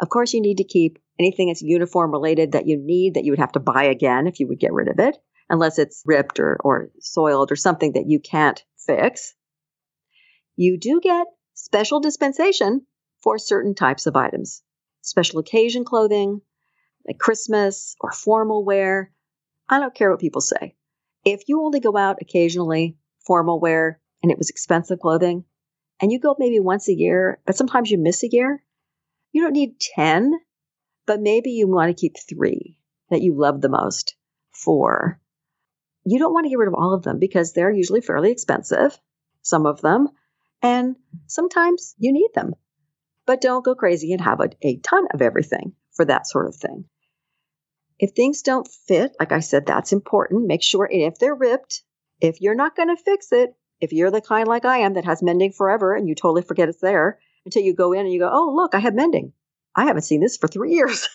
Of 0.00 0.08
course, 0.08 0.32
you 0.32 0.40
need 0.40 0.58
to 0.58 0.64
keep 0.64 0.98
anything 1.18 1.48
that's 1.48 1.62
uniform 1.62 2.10
related 2.10 2.52
that 2.52 2.66
you 2.66 2.78
need 2.78 3.14
that 3.14 3.24
you 3.24 3.32
would 3.32 3.38
have 3.38 3.52
to 3.52 3.60
buy 3.60 3.84
again 3.84 4.26
if 4.26 4.40
you 4.40 4.48
would 4.48 4.58
get 4.58 4.72
rid 4.72 4.88
of 4.88 4.98
it, 4.98 5.16
unless 5.48 5.78
it's 5.78 6.02
ripped 6.06 6.40
or, 6.40 6.58
or 6.64 6.90
soiled 7.00 7.52
or 7.52 7.56
something 7.56 7.92
that 7.92 8.06
you 8.06 8.18
can't 8.18 8.62
fix. 8.78 9.34
You 10.56 10.78
do 10.78 11.00
get 11.02 11.26
special 11.54 12.00
dispensation 12.00 12.86
for 13.22 13.38
certain 13.38 13.74
types 13.74 14.06
of 14.06 14.16
items, 14.16 14.62
special 15.02 15.38
occasion 15.38 15.84
clothing, 15.84 16.40
like 17.06 17.18
Christmas 17.18 17.96
or 18.00 18.12
formal 18.12 18.64
wear. 18.64 19.12
I 19.68 19.78
don't 19.78 19.94
care 19.94 20.10
what 20.10 20.20
people 20.20 20.40
say. 20.40 20.74
If 21.24 21.42
you 21.48 21.62
only 21.62 21.80
go 21.80 21.96
out 21.96 22.18
occasionally, 22.20 22.96
formal 23.26 23.60
wear, 23.60 24.00
and 24.22 24.32
it 24.32 24.38
was 24.38 24.50
expensive 24.50 25.00
clothing, 25.00 25.44
and 26.00 26.10
you 26.10 26.18
go 26.18 26.34
maybe 26.38 26.60
once 26.60 26.88
a 26.88 26.94
year, 26.94 27.40
but 27.46 27.56
sometimes 27.56 27.90
you 27.90 27.98
miss 27.98 28.22
a 28.22 28.28
year, 28.30 28.62
you 29.32 29.42
don't 29.42 29.52
need 29.52 29.78
10, 29.78 30.32
but 31.06 31.20
maybe 31.20 31.50
you 31.50 31.68
want 31.68 31.94
to 31.94 32.00
keep 32.00 32.16
three 32.28 32.76
that 33.10 33.22
you 33.22 33.34
love 33.34 33.60
the 33.60 33.68
most. 33.68 34.16
Four. 34.52 35.20
You 36.04 36.18
don't 36.18 36.32
want 36.32 36.44
to 36.44 36.50
get 36.50 36.58
rid 36.58 36.68
of 36.68 36.74
all 36.74 36.94
of 36.94 37.02
them 37.02 37.18
because 37.18 37.52
they're 37.52 37.70
usually 37.70 38.00
fairly 38.00 38.30
expensive, 38.32 38.98
some 39.42 39.66
of 39.66 39.80
them, 39.80 40.08
and 40.62 40.96
sometimes 41.26 41.94
you 41.98 42.12
need 42.12 42.30
them. 42.34 42.54
But 43.30 43.40
don't 43.40 43.64
go 43.64 43.76
crazy 43.76 44.12
and 44.12 44.20
have 44.22 44.40
a, 44.40 44.50
a 44.60 44.78
ton 44.78 45.06
of 45.14 45.22
everything 45.22 45.74
for 45.92 46.04
that 46.04 46.26
sort 46.26 46.48
of 46.48 46.56
thing. 46.56 46.86
If 48.00 48.10
things 48.10 48.42
don't 48.42 48.66
fit, 48.88 49.14
like 49.20 49.30
I 49.30 49.38
said, 49.38 49.66
that's 49.66 49.92
important. 49.92 50.48
Make 50.48 50.64
sure 50.64 50.88
if 50.90 51.16
they're 51.20 51.36
ripped, 51.36 51.84
if 52.20 52.40
you're 52.40 52.56
not 52.56 52.74
going 52.74 52.88
to 52.88 53.00
fix 53.00 53.30
it, 53.30 53.54
if 53.80 53.92
you're 53.92 54.10
the 54.10 54.20
kind 54.20 54.48
like 54.48 54.64
I 54.64 54.78
am 54.78 54.94
that 54.94 55.04
has 55.04 55.22
mending 55.22 55.52
forever 55.52 55.94
and 55.94 56.08
you 56.08 56.16
totally 56.16 56.42
forget 56.42 56.68
it's 56.68 56.80
there 56.80 57.20
until 57.44 57.62
you 57.62 57.72
go 57.72 57.92
in 57.92 58.00
and 58.00 58.12
you 58.12 58.18
go, 58.18 58.28
oh, 58.32 58.52
look, 58.52 58.74
I 58.74 58.80
have 58.80 58.96
mending. 58.96 59.32
I 59.76 59.84
haven't 59.84 60.02
seen 60.02 60.20
this 60.20 60.36
for 60.36 60.48
three 60.48 60.72
years. 60.74 61.08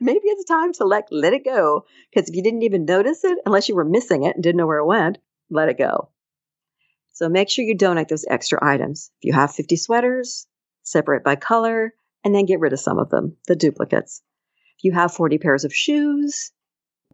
Maybe 0.00 0.20
it's 0.26 0.44
time 0.44 0.72
to 0.74 0.84
let, 0.84 1.08
let 1.10 1.32
it 1.32 1.44
go. 1.44 1.84
Because 2.14 2.28
if 2.28 2.36
you 2.36 2.44
didn't 2.44 2.62
even 2.62 2.84
notice 2.84 3.24
it, 3.24 3.38
unless 3.44 3.68
you 3.68 3.74
were 3.74 3.84
missing 3.84 4.22
it 4.22 4.36
and 4.36 4.42
didn't 4.44 4.58
know 4.58 4.68
where 4.68 4.78
it 4.78 4.86
went, 4.86 5.18
let 5.50 5.68
it 5.68 5.78
go. 5.78 6.10
So 7.10 7.28
make 7.28 7.50
sure 7.50 7.64
you 7.64 7.76
donate 7.76 8.06
those 8.06 8.24
extra 8.30 8.60
items. 8.62 9.10
If 9.18 9.24
you 9.24 9.32
have 9.32 9.52
50 9.52 9.74
sweaters, 9.74 10.46
separate 10.84 11.24
by 11.24 11.36
color, 11.36 11.92
and 12.24 12.34
then 12.34 12.46
get 12.46 12.60
rid 12.60 12.72
of 12.72 12.80
some 12.80 12.98
of 12.98 13.10
them, 13.10 13.36
the 13.48 13.56
duplicates. 13.56 14.22
If 14.78 14.84
you 14.84 14.92
have 14.92 15.12
40 15.12 15.38
pairs 15.38 15.64
of 15.64 15.74
shoes, 15.74 16.52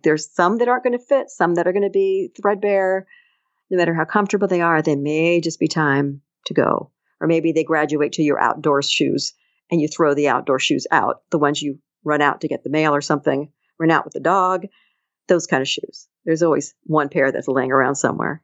there's 0.03 0.33
some 0.33 0.59
that 0.59 0.69
aren't 0.69 0.85
going 0.85 0.99
to 0.99 1.05
fit, 1.05 1.31
some 1.31 1.55
that 1.55 1.67
are 1.67 1.73
going 1.73 1.83
to 1.83 1.91
be 1.91 2.31
threadbare, 2.41 3.07
no 3.71 3.77
matter 3.77 3.95
how 3.95 4.05
comfortable 4.05 4.49
they 4.49 4.61
are, 4.61 4.83
they 4.83 4.97
may 4.97 5.41
just 5.41 5.61
be 5.61 5.69
time 5.69 6.23
to 6.47 6.55
go. 6.55 6.91
Or 7.21 7.27
maybe 7.27 7.53
they 7.53 7.65
graduate 7.65 8.13
to 8.13 8.23
your 8.23 8.41
outdoor 8.41 8.83
shoes 8.83 9.33
and 9.71 9.81
you 9.81 9.89
throw 9.89 10.15
the 10.15 10.29
outdoor 10.29 10.59
shoes 10.59 10.87
out, 10.91 11.23
the 11.31 11.39
ones 11.39 11.63
you 11.63 11.79
run 12.03 12.21
out 12.21 12.41
to 12.41 12.49
get 12.49 12.65
the 12.65 12.71
mail 12.71 12.95
or 12.95 13.01
something, 13.01 13.53
run 13.79 13.91
out 13.91 14.05
with 14.05 14.15
the 14.15 14.21
dog, 14.21 14.67
those 15.29 15.47
kind 15.47 15.61
of 15.61 15.69
shoes. 15.69 16.09
There's 16.25 16.43
always 16.43 16.75
one 16.85 17.09
pair 17.09 17.31
that's 17.31 17.47
laying 17.47 17.71
around 17.71 17.95
somewhere. 17.95 18.43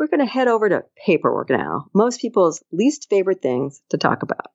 We're 0.00 0.06
going 0.06 0.20
to 0.20 0.32
head 0.32 0.48
over 0.48 0.66
to 0.66 0.84
paperwork 0.96 1.50
now, 1.50 1.90
most 1.92 2.22
people's 2.22 2.64
least 2.72 3.10
favorite 3.10 3.42
things 3.42 3.82
to 3.90 3.98
talk 3.98 4.22
about. 4.22 4.46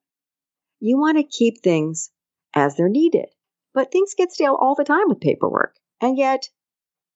You 0.79 0.97
want 0.97 1.17
to 1.17 1.23
keep 1.23 1.62
things 1.62 2.10
as 2.55 2.75
they're 2.75 2.89
needed, 2.89 3.27
but 3.71 3.91
things 3.91 4.15
get 4.17 4.31
stale 4.31 4.58
all 4.60 4.73
the 4.73 4.84
time 4.84 5.08
with 5.08 5.21
paperwork, 5.21 5.75
and 6.01 6.17
yet 6.17 6.49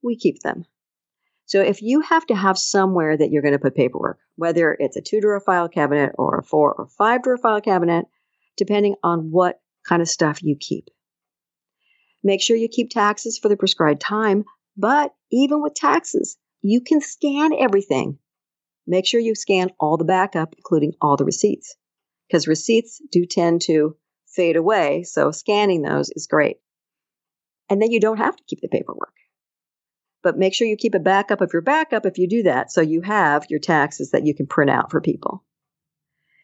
we 0.03 0.15
keep 0.15 0.43
them. 0.43 0.65
So 1.47 1.61
if 1.61 1.81
you 1.81 2.01
have 2.01 2.23
to 2.27 2.35
have 2.35 2.59
somewhere 2.59 3.17
that 3.17 3.31
you're 3.31 3.41
going 3.41 3.53
to 3.53 3.59
put 3.59 3.73
paperwork, 3.73 4.19
whether 4.35 4.77
it's 4.79 4.95
a 4.95 5.01
two 5.01 5.21
drawer 5.21 5.39
file 5.39 5.67
cabinet 5.67 6.11
or 6.19 6.37
a 6.37 6.43
four 6.43 6.75
or 6.75 6.85
five 6.85 7.23
drawer 7.23 7.39
file 7.39 7.61
cabinet, 7.61 8.05
depending 8.57 8.93
on 9.01 9.31
what 9.31 9.59
kind 9.87 10.03
of 10.03 10.07
stuff 10.07 10.43
you 10.43 10.55
keep. 10.55 10.89
Make 12.23 12.43
sure 12.43 12.55
you 12.55 12.69
keep 12.69 12.91
taxes 12.91 13.39
for 13.39 13.49
the 13.49 13.57
prescribed 13.57 14.01
time, 14.01 14.45
but 14.77 15.15
even 15.31 15.63
with 15.63 15.73
taxes, 15.73 16.37
you 16.62 16.82
can 16.82 17.02
scan 17.02 17.52
everything. 17.58 18.19
Make 18.88 19.06
sure 19.06 19.19
you 19.19 19.36
scan 19.36 19.69
all 19.80 19.98
the 19.98 20.06
backup, 20.06 20.56
including 20.58 20.93
all 21.02 21.17
the 21.17 21.26
receipts, 21.26 21.76
because 22.28 22.48
receipts 22.48 23.02
do 23.12 23.26
tend 23.26 23.62
to 23.63 23.95
fade 24.28 24.56
away, 24.56 25.04
so 25.04 25.32
scanning 25.32 25.82
those 25.82 26.10
is 26.12 26.28
great. 26.28 26.58
And 27.69 27.82
then 27.82 27.91
you 27.91 28.00
don't 28.00 28.17
have 28.17 28.36
to 28.36 28.43
keep 28.48 28.62
the 28.62 28.67
paperwork 28.67 29.13
but 30.22 30.38
make 30.38 30.54
sure 30.54 30.67
you 30.67 30.76
keep 30.76 30.95
a 30.95 31.00
backup 31.00 31.41
of 31.41 31.54
your 31.54 31.62
backup 31.62 32.06
if 32.06 32.17
you 32.17 32.28
do 32.28 32.43
that 32.43 32.72
so 32.72 32.82
you 32.82 33.02
have 33.02 33.45
your 33.50 33.60
taxes 33.60 34.12
that 34.12 34.26
you 34.26 34.36
can 34.36 34.48
print 34.48 34.69
out 34.69 34.91
for 34.91 35.02
people. 35.02 35.43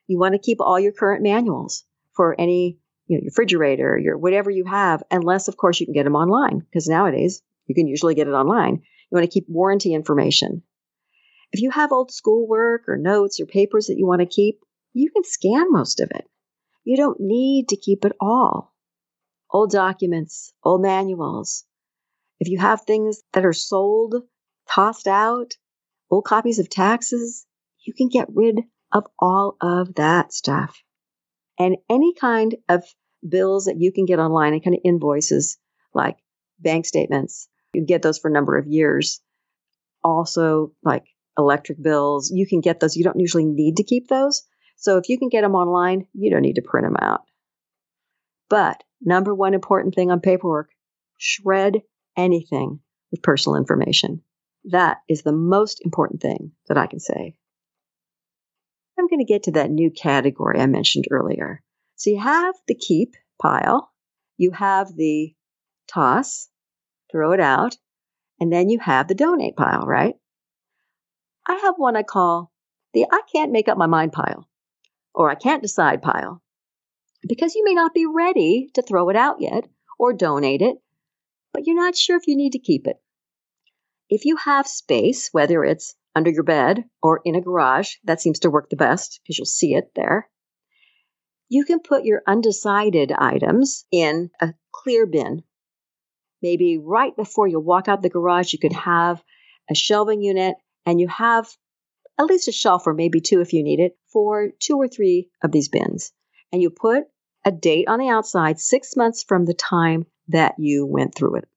You 0.08 0.20
want 0.20 0.34
to 0.34 0.40
keep 0.40 0.62
all 0.62 0.80
your 0.80 0.92
current 0.92 1.24
manuals 1.24 1.84
for 2.14 2.40
any, 2.40 2.78
you 3.08 3.18
know, 3.18 3.22
your 3.22 3.32
refrigerator, 3.32 3.98
your 3.98 4.18
whatever 4.18 4.50
you 4.50 4.66
have, 4.66 5.04
unless 5.12 5.48
of 5.48 5.58
course 5.58 5.80
you 5.80 5.86
can 5.86 5.94
get 5.94 6.04
them 6.04 6.16
online 6.16 6.60
because 6.60 6.88
nowadays 6.88 7.42
you 7.68 7.76
can 7.76 7.88
usually 7.88 8.16
get 8.16 8.28
it 8.28 8.32
online. 8.32 8.84
You 9.10 9.16
want 9.16 9.30
to 9.30 9.34
keep 9.34 9.48
warranty 9.48 9.94
information. 9.94 10.64
If 11.52 11.62
you 11.62 11.72
have 11.72 11.92
old 11.92 12.12
schoolwork 12.12 12.88
or 12.88 12.98
notes 12.98 13.40
or 13.40 13.46
papers 13.46 13.88
that 13.88 13.98
you 13.98 14.06
want 14.06 14.22
to 14.22 14.26
keep, 14.26 14.60
you 14.94 15.10
can 15.12 15.24
scan 15.24 15.72
most 15.72 16.00
of 16.00 16.12
it. 16.12 16.26
You 16.84 16.98
don't 16.98 17.20
need 17.20 17.70
to 17.70 17.78
keep 17.78 18.06
it 18.06 18.14
all. 18.20 18.74
Old 19.52 19.72
documents, 19.72 20.52
old 20.64 20.82
manuals, 20.82 21.66
if 22.40 22.50
you 22.50 22.60
have 22.60 22.82
things 22.82 23.24
that 23.34 23.46
are 23.46 23.54
sold, 23.54 24.16
tossed 24.70 25.08
out, 25.08 25.54
old 26.10 26.26
copies 26.26 26.60
of 26.60 26.70
taxes, 26.70 27.46
you 27.86 27.94
can 27.94 28.10
get 28.10 28.28
rid 28.34 28.62
of 28.92 29.06
all 29.20 29.56
of 29.62 29.96
that 29.96 30.34
stuff. 30.34 30.82
And 31.58 31.78
any 31.90 32.14
kind 32.14 32.56
of 32.68 32.84
bills 33.28 33.66
that 33.66 33.80
you 33.80 33.92
can 33.92 34.06
get 34.06 34.20
online, 34.20 34.50
any 34.50 34.60
kind 34.60 34.76
of 34.76 34.82
invoices 34.84 35.58
like 35.94 36.18
bank 36.60 36.86
statements, 36.86 37.48
you 37.76 37.86
get 37.86 38.02
those 38.02 38.18
for 38.18 38.30
a 38.30 38.34
number 38.34 38.58
of 38.58 38.68
years. 38.68 39.22
Also, 40.04 40.72
like 40.84 41.04
electric 41.38 41.82
bills, 41.82 42.32
you 42.32 42.48
can 42.48 42.62
get 42.62 42.80
those. 42.80 42.96
You 42.96 43.04
don't 43.04 43.20
usually 43.20 43.46
need 43.46 43.78
to 43.78 43.84
keep 43.84 44.08
those. 44.08 44.44
So 44.78 44.98
if 44.98 45.10
you 45.10 45.18
can 45.18 45.30
get 45.30 45.42
them 45.42 45.56
online, 45.56 46.08
you 46.14 46.32
don't 46.32 46.42
need 46.42 46.56
to 46.56 46.62
print 46.62 46.86
them 46.86 46.98
out. 47.00 47.22
But 48.50 48.84
number 49.02 49.34
one 49.34 49.54
important 49.54 49.96
thing 49.96 50.12
on 50.12 50.20
paperwork 50.20 50.70
shred 51.18 51.82
anything 52.18 52.80
with 53.12 53.24
personal 53.24 53.58
information. 53.58 54.22
That 54.66 54.98
is 55.08 55.22
the 55.22 55.32
most 55.32 55.82
important 55.84 56.22
thing 56.22 56.52
that 56.68 56.78
I 56.78 56.88
can 56.88 57.00
say. 57.00 57.36
I'm 58.98 59.08
going 59.08 59.20
to 59.20 59.26
get 59.26 59.44
to 59.44 59.52
that 59.54 59.72
new 59.72 59.92
category 59.92 60.60
I 60.60 60.68
mentioned 60.68 61.06
earlier. 61.12 61.62
So 61.96 62.10
you 62.10 62.20
have 62.20 62.56
the 62.68 62.76
keep 62.76 63.14
pile, 63.42 63.92
you 64.38 64.52
have 64.52 64.96
the 64.96 65.34
toss, 65.88 66.50
throw 67.16 67.32
it 67.32 67.40
out, 67.40 67.78
and 68.42 68.52
then 68.52 68.68
you 68.68 68.80
have 68.80 69.08
the 69.08 69.16
donate 69.16 69.56
pile, 69.56 69.86
right? 69.86 70.16
I 71.48 71.56
have 71.64 71.76
one 71.78 71.96
I 71.96 72.04
call 72.04 72.52
the 72.94 73.06
I 73.10 73.22
can't 73.32 73.52
make 73.54 73.70
up 73.70 73.78
my 73.78 73.86
mind 73.86 74.12
pile 74.12 74.50
or 75.14 75.30
I 75.30 75.36
can't 75.36 75.62
decide 75.62 76.02
pile 76.02 76.42
because 77.28 77.56
you 77.56 77.64
may 77.64 77.74
not 77.74 77.94
be 77.94 78.06
ready 78.06 78.70
to 78.74 78.82
throw 78.82 79.10
it 79.10 79.16
out 79.16 79.40
yet 79.40 79.68
or 80.00 80.12
donate 80.12 80.62
it 80.62 80.78
but 81.54 81.66
you're 81.66 81.76
not 81.76 81.96
sure 81.96 82.18
if 82.18 82.28
you 82.28 82.36
need 82.36 82.52
to 82.52 82.60
keep 82.60 82.86
it. 82.86 82.98
If 84.10 84.26
you 84.26 84.36
have 84.36 84.68
space, 84.68 85.30
whether 85.32 85.64
it's 85.64 85.96
under 86.14 86.30
your 86.30 86.44
bed 86.44 86.84
or 87.02 87.22
in 87.24 87.36
a 87.36 87.42
garage, 87.42 87.94
that 88.04 88.20
seems 88.20 88.40
to 88.40 88.50
work 88.50 88.70
the 88.70 88.76
best 88.76 89.22
because 89.24 89.38
you'll 89.38 89.46
see 89.46 89.74
it 89.74 89.92
there. 89.96 90.30
You 91.48 91.64
can 91.64 91.80
put 91.80 92.04
your 92.04 92.24
undecided 92.28 93.14
items 93.14 93.86
in 93.90 94.32
a 94.42 94.54
clear 94.74 95.06
bin. 95.06 95.44
Maybe 96.46 96.78
right 96.78 97.16
before 97.16 97.48
you 97.48 97.60
walk 97.60 97.88
out 97.88 98.04
the 98.04 98.10
garage, 98.10 98.54
you 98.54 98.60
could 98.60 98.74
have 98.74 99.24
a 99.68 99.74
shelving 99.74 100.22
unit 100.22 100.54
and 100.86 101.02
you 101.02 101.08
have 101.08 101.50
at 102.20 102.28
least 102.28 102.48
a 102.48 102.52
shelf 102.52 102.86
or 102.86 102.94
maybe 102.94 103.20
two 103.20 103.42
if 103.42 103.52
you 103.52 103.64
need 103.64 103.80
it 103.80 103.98
for 104.14 104.52
two 104.60 104.78
or 104.78 104.88
three 104.88 105.32
of 105.44 105.52
these 105.52 105.70
bins. 105.70 106.12
And 106.54 106.62
you 106.62 106.70
put 106.70 107.06
a 107.46 107.52
date 107.52 107.88
on 107.88 107.98
the 107.98 108.10
outside 108.10 108.60
six 108.60 108.96
months 108.96 109.24
from 109.24 109.46
the 109.46 109.56
time 109.56 110.06
that 110.28 110.54
you 110.60 110.86
went 110.86 111.16
through 111.16 111.38
it. 111.38 111.50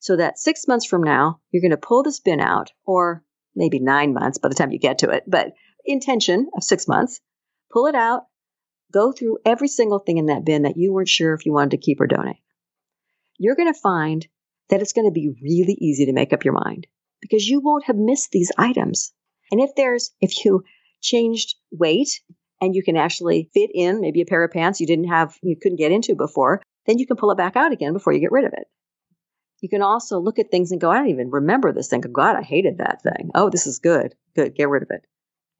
So 0.00 0.16
that 0.16 0.38
six 0.38 0.66
months 0.66 0.86
from 0.86 1.02
now, 1.02 1.42
you're 1.50 1.60
going 1.60 1.70
to 1.72 1.76
pull 1.76 2.02
this 2.02 2.20
bin 2.20 2.40
out, 2.40 2.72
or 2.86 3.22
maybe 3.54 3.78
nine 3.78 4.14
months 4.14 4.38
by 4.38 4.48
the 4.48 4.54
time 4.54 4.72
you 4.72 4.78
get 4.78 5.00
to 5.00 5.10
it, 5.10 5.24
but 5.26 5.52
intention 5.84 6.48
of 6.56 6.64
six 6.64 6.88
months, 6.88 7.20
pull 7.70 7.84
it 7.84 7.94
out, 7.94 8.22
go 8.90 9.12
through 9.12 9.36
every 9.44 9.68
single 9.68 9.98
thing 9.98 10.16
in 10.16 10.26
that 10.26 10.46
bin 10.46 10.62
that 10.62 10.78
you 10.78 10.94
weren't 10.94 11.10
sure 11.10 11.34
if 11.34 11.44
you 11.44 11.52
wanted 11.52 11.72
to 11.72 11.76
keep 11.76 12.00
or 12.00 12.06
donate. 12.06 12.38
You're 13.38 13.56
going 13.56 13.72
to 13.72 13.80
find 13.80 14.26
that 14.68 14.82
it's 14.82 14.92
going 14.92 15.06
to 15.06 15.12
be 15.12 15.34
really 15.42 15.76
easy 15.80 16.06
to 16.06 16.12
make 16.12 16.32
up 16.32 16.44
your 16.44 16.54
mind 16.54 16.86
because 17.20 17.48
you 17.48 17.60
won't 17.60 17.84
have 17.84 17.96
missed 17.96 18.30
these 18.32 18.52
items. 18.58 19.12
And 19.50 19.60
if 19.60 19.70
there's, 19.76 20.10
if 20.20 20.44
you 20.44 20.64
changed 21.00 21.54
weight 21.70 22.20
and 22.60 22.74
you 22.74 22.82
can 22.82 22.96
actually 22.96 23.48
fit 23.54 23.70
in 23.72 24.00
maybe 24.00 24.20
a 24.20 24.26
pair 24.26 24.44
of 24.44 24.50
pants 24.50 24.80
you 24.80 24.86
didn't 24.86 25.08
have, 25.08 25.36
you 25.42 25.56
couldn't 25.60 25.78
get 25.78 25.92
into 25.92 26.14
before, 26.14 26.60
then 26.86 26.98
you 26.98 27.06
can 27.06 27.16
pull 27.16 27.30
it 27.30 27.38
back 27.38 27.56
out 27.56 27.72
again 27.72 27.92
before 27.92 28.12
you 28.12 28.20
get 28.20 28.32
rid 28.32 28.44
of 28.44 28.52
it. 28.52 28.66
You 29.60 29.68
can 29.68 29.82
also 29.82 30.20
look 30.20 30.38
at 30.38 30.50
things 30.50 30.70
and 30.70 30.80
go, 30.80 30.90
I 30.90 30.98
don't 30.98 31.08
even 31.08 31.30
remember 31.30 31.72
this 31.72 31.88
thing. 31.88 32.00
God, 32.00 32.36
I 32.36 32.42
hated 32.42 32.78
that 32.78 33.02
thing. 33.02 33.30
Oh, 33.34 33.50
this 33.50 33.66
is 33.66 33.78
good. 33.78 34.14
Good. 34.36 34.54
Get 34.54 34.68
rid 34.68 34.82
of 34.82 34.90
it. 34.90 35.04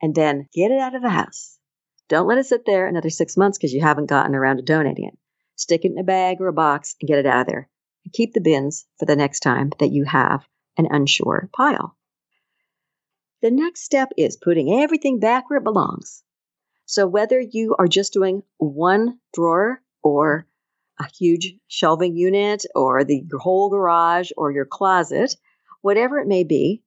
And 0.01 0.15
then 0.15 0.47
get 0.53 0.71
it 0.71 0.81
out 0.81 0.95
of 0.95 1.03
the 1.03 1.11
house. 1.11 1.59
Don't 2.09 2.29
let 2.29 2.39
it 2.39 2.47
sit 2.47 2.65
there 2.65 2.87
another 2.87 3.11
six 3.11 3.37
months 3.37 3.59
because 3.59 3.73
you 3.73 3.81
haven't 3.81 4.07
gotten 4.07 4.35
around 4.35 4.59
to 4.59 4.63
donating 4.63 5.07
it. 5.07 5.19
Stick 5.59 5.85
it 5.85 5.91
in 5.93 5.99
a 5.99 6.05
bag 6.05 6.41
or 6.41 6.47
a 6.47 6.53
box 6.53 6.95
and 7.01 7.09
get 7.09 7.19
it 7.19 7.27
out 7.27 7.43
of 7.43 7.47
there. 7.49 7.69
And 8.05 8.13
keep 8.13 8.33
the 8.33 8.41
bins 8.41 8.87
for 8.99 9.07
the 9.07 9.17
next 9.17 9.41
time 9.41 9.73
that 9.81 9.91
you 9.91 10.05
have 10.05 10.47
an 10.77 10.87
unsure 10.89 11.51
pile. 11.53 11.97
The 13.43 13.51
next 13.51 13.83
step 13.83 14.11
is 14.17 14.37
putting 14.37 14.81
everything 14.81 15.19
back 15.19 15.51
where 15.51 15.59
it 15.59 15.65
belongs. 15.65 16.23
So 16.87 17.07
whether 17.07 17.41
you 17.41 17.75
are 17.79 17.89
just 17.89 18.13
doing 18.13 18.43
one 18.57 19.19
drawer 19.35 19.83
or 20.03 20.47
a 21.01 21.07
huge 21.19 21.55
shelving 21.67 22.17
unit 22.17 22.65
or 22.75 23.05
the 23.05 23.25
whole 23.39 23.69
garage 23.69 24.31
or 24.37 24.53
your 24.53 24.65
closet, 24.65 25.37
whatever 25.83 26.19
it 26.19 26.29
may 26.29 26.45
be, 26.45 26.83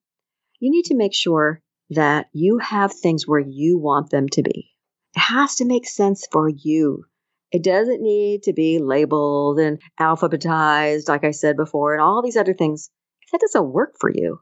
you 0.60 0.70
need 0.70 0.86
to 0.86 0.96
make 0.96 1.14
sure 1.14 1.60
that 1.90 2.28
you 2.32 2.58
have 2.58 2.92
things 2.92 3.28
where 3.28 3.40
you 3.40 3.78
want 3.78 4.10
them 4.10 4.28
to 4.30 4.42
be. 4.42 4.70
It 5.14 5.20
has 5.20 5.56
to 5.56 5.66
make 5.66 5.86
sense 5.86 6.26
for 6.32 6.48
you. 6.48 7.04
It 7.52 7.62
doesn't 7.62 8.00
need 8.00 8.44
to 8.44 8.54
be 8.54 8.78
labeled 8.78 9.58
and 9.58 9.78
alphabetized, 10.00 11.06
like 11.08 11.22
I 11.22 11.32
said 11.32 11.54
before, 11.54 11.92
and 11.92 12.00
all 12.02 12.22
these 12.22 12.38
other 12.38 12.54
things. 12.54 12.88
If 13.20 13.30
that 13.30 13.42
doesn't 13.42 13.72
work 13.72 13.96
for 14.00 14.10
you, 14.10 14.40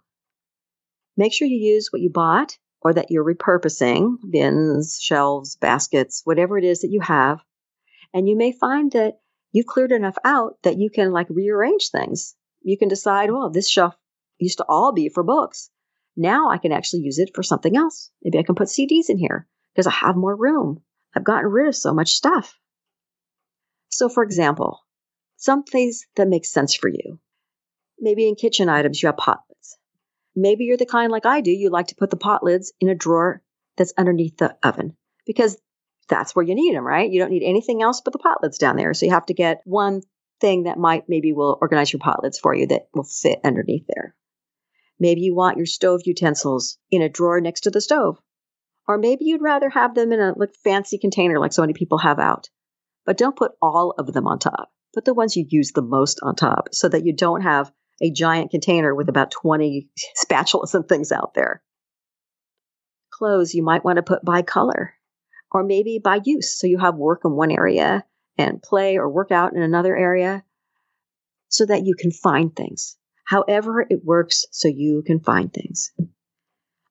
make 1.16 1.32
sure 1.32 1.48
you 1.48 1.58
use 1.74 1.88
what 1.90 2.02
you 2.02 2.10
bought 2.10 2.56
or 2.82 2.94
that 2.94 3.10
you're 3.10 3.24
repurposing 3.24 4.14
bins, 4.30 4.98
shelves, 5.02 5.56
baskets, 5.56 6.22
whatever 6.24 6.56
it 6.56 6.64
is 6.64 6.82
that 6.82 6.92
you 6.92 7.00
have. 7.00 7.40
And 8.14 8.28
you 8.28 8.36
may 8.36 8.52
find 8.52 8.92
that 8.92 9.18
you've 9.50 9.66
cleared 9.66 9.90
enough 9.90 10.16
out 10.24 10.58
that 10.62 10.78
you 10.78 10.88
can 10.88 11.10
like 11.10 11.26
rearrange 11.28 11.90
things. 11.90 12.36
You 12.62 12.78
can 12.78 12.88
decide, 12.88 13.32
well, 13.32 13.50
this 13.50 13.68
shelf 13.68 13.96
used 14.38 14.58
to 14.58 14.66
all 14.68 14.92
be 14.92 15.08
for 15.08 15.24
books. 15.24 15.68
Now 16.16 16.50
I 16.50 16.58
can 16.58 16.70
actually 16.70 17.02
use 17.02 17.18
it 17.18 17.30
for 17.34 17.42
something 17.42 17.76
else. 17.76 18.12
Maybe 18.22 18.38
I 18.38 18.44
can 18.44 18.54
put 18.54 18.68
CDs 18.68 19.08
in 19.08 19.18
here 19.18 19.48
because 19.74 19.88
I 19.88 19.92
have 19.92 20.16
more 20.16 20.36
room. 20.36 20.80
I've 21.16 21.24
gotten 21.24 21.50
rid 21.50 21.66
of 21.66 21.74
so 21.74 21.92
much 21.92 22.12
stuff. 22.12 22.56
So, 23.90 24.08
for 24.08 24.22
example, 24.22 24.80
some 25.36 25.62
things 25.64 26.06
that 26.16 26.28
make 26.28 26.44
sense 26.44 26.74
for 26.74 26.88
you. 26.88 27.18
Maybe 27.98 28.28
in 28.28 28.34
kitchen 28.34 28.68
items, 28.68 29.02
you 29.02 29.08
have 29.08 29.16
pot 29.16 29.40
lids. 29.48 29.78
Maybe 30.34 30.64
you're 30.64 30.76
the 30.76 30.86
kind 30.86 31.12
like 31.12 31.26
I 31.26 31.40
do, 31.40 31.50
you 31.50 31.70
like 31.70 31.88
to 31.88 31.96
put 31.96 32.10
the 32.10 32.16
pot 32.16 32.42
lids 32.42 32.72
in 32.80 32.88
a 32.88 32.94
drawer 32.94 33.42
that's 33.76 33.92
underneath 33.98 34.36
the 34.36 34.56
oven 34.62 34.96
because 35.26 35.58
that's 36.08 36.34
where 36.34 36.44
you 36.44 36.54
need 36.54 36.74
them, 36.74 36.86
right? 36.86 37.10
You 37.10 37.20
don't 37.20 37.30
need 37.30 37.42
anything 37.42 37.82
else 37.82 38.00
but 38.00 38.12
the 38.12 38.18
pot 38.18 38.42
lids 38.42 38.58
down 38.58 38.76
there. 38.76 38.94
So 38.94 39.06
you 39.06 39.12
have 39.12 39.26
to 39.26 39.34
get 39.34 39.62
one 39.64 40.02
thing 40.40 40.64
that 40.64 40.78
might 40.78 41.08
maybe 41.08 41.32
will 41.32 41.58
organize 41.60 41.92
your 41.92 42.00
pot 42.00 42.22
lids 42.22 42.38
for 42.38 42.54
you 42.54 42.66
that 42.68 42.88
will 42.94 43.04
fit 43.04 43.40
underneath 43.44 43.86
there. 43.88 44.14
Maybe 44.98 45.22
you 45.22 45.34
want 45.34 45.56
your 45.56 45.66
stove 45.66 46.02
utensils 46.04 46.78
in 46.90 47.02
a 47.02 47.08
drawer 47.08 47.40
next 47.40 47.62
to 47.62 47.70
the 47.70 47.80
stove. 47.80 48.18
Or 48.86 48.98
maybe 48.98 49.24
you'd 49.24 49.42
rather 49.42 49.70
have 49.70 49.94
them 49.94 50.12
in 50.12 50.20
a 50.20 50.34
like, 50.36 50.54
fancy 50.62 50.98
container 50.98 51.38
like 51.38 51.52
so 51.52 51.62
many 51.62 51.72
people 51.72 51.98
have 51.98 52.18
out. 52.18 52.50
But 53.10 53.18
don't 53.18 53.34
put 53.34 53.56
all 53.60 53.90
of 53.98 54.12
them 54.12 54.28
on 54.28 54.38
top. 54.38 54.70
Put 54.94 55.04
the 55.04 55.14
ones 55.14 55.34
you 55.34 55.44
use 55.48 55.72
the 55.72 55.82
most 55.82 56.20
on 56.22 56.36
top 56.36 56.68
so 56.70 56.88
that 56.88 57.04
you 57.04 57.12
don't 57.12 57.40
have 57.40 57.72
a 58.00 58.12
giant 58.12 58.52
container 58.52 58.94
with 58.94 59.08
about 59.08 59.32
20 59.32 59.88
spatulas 60.24 60.76
and 60.76 60.88
things 60.88 61.10
out 61.10 61.34
there. 61.34 61.60
Clothes 63.12 63.52
you 63.52 63.64
might 63.64 63.84
want 63.84 63.96
to 63.96 64.04
put 64.04 64.24
by 64.24 64.42
color 64.42 64.94
or 65.50 65.64
maybe 65.64 65.98
by 65.98 66.20
use. 66.22 66.56
So 66.56 66.68
you 66.68 66.78
have 66.78 66.94
work 66.94 67.22
in 67.24 67.32
one 67.32 67.50
area 67.50 68.04
and 68.38 68.62
play 68.62 68.96
or 68.96 69.10
work 69.10 69.32
out 69.32 69.54
in 69.54 69.60
another 69.60 69.96
area 69.96 70.44
so 71.48 71.66
that 71.66 71.84
you 71.84 71.96
can 71.98 72.12
find 72.12 72.54
things. 72.54 72.96
However, 73.26 73.84
it 73.90 74.04
works 74.04 74.44
so 74.52 74.68
you 74.68 75.02
can 75.04 75.18
find 75.18 75.52
things. 75.52 75.90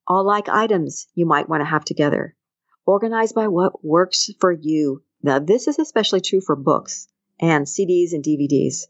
All 0.06 0.26
like 0.26 0.50
items 0.50 1.08
you 1.16 1.26
might 1.26 1.48
want 1.48 1.62
to 1.62 1.70
have 1.70 1.86
together. 1.86 2.36
Organize 2.86 3.32
by 3.32 3.48
what 3.48 3.86
works 3.86 4.30
for 4.42 4.52
you. 4.52 5.02
Now, 5.22 5.40
this 5.40 5.68
is 5.68 5.80
especially 5.80 6.22
true 6.22 6.42
for 6.42 6.56
books 6.56 7.08
and 7.40 7.66
CDs 7.66 8.14
and 8.14 8.24
DVDs. 8.24 8.88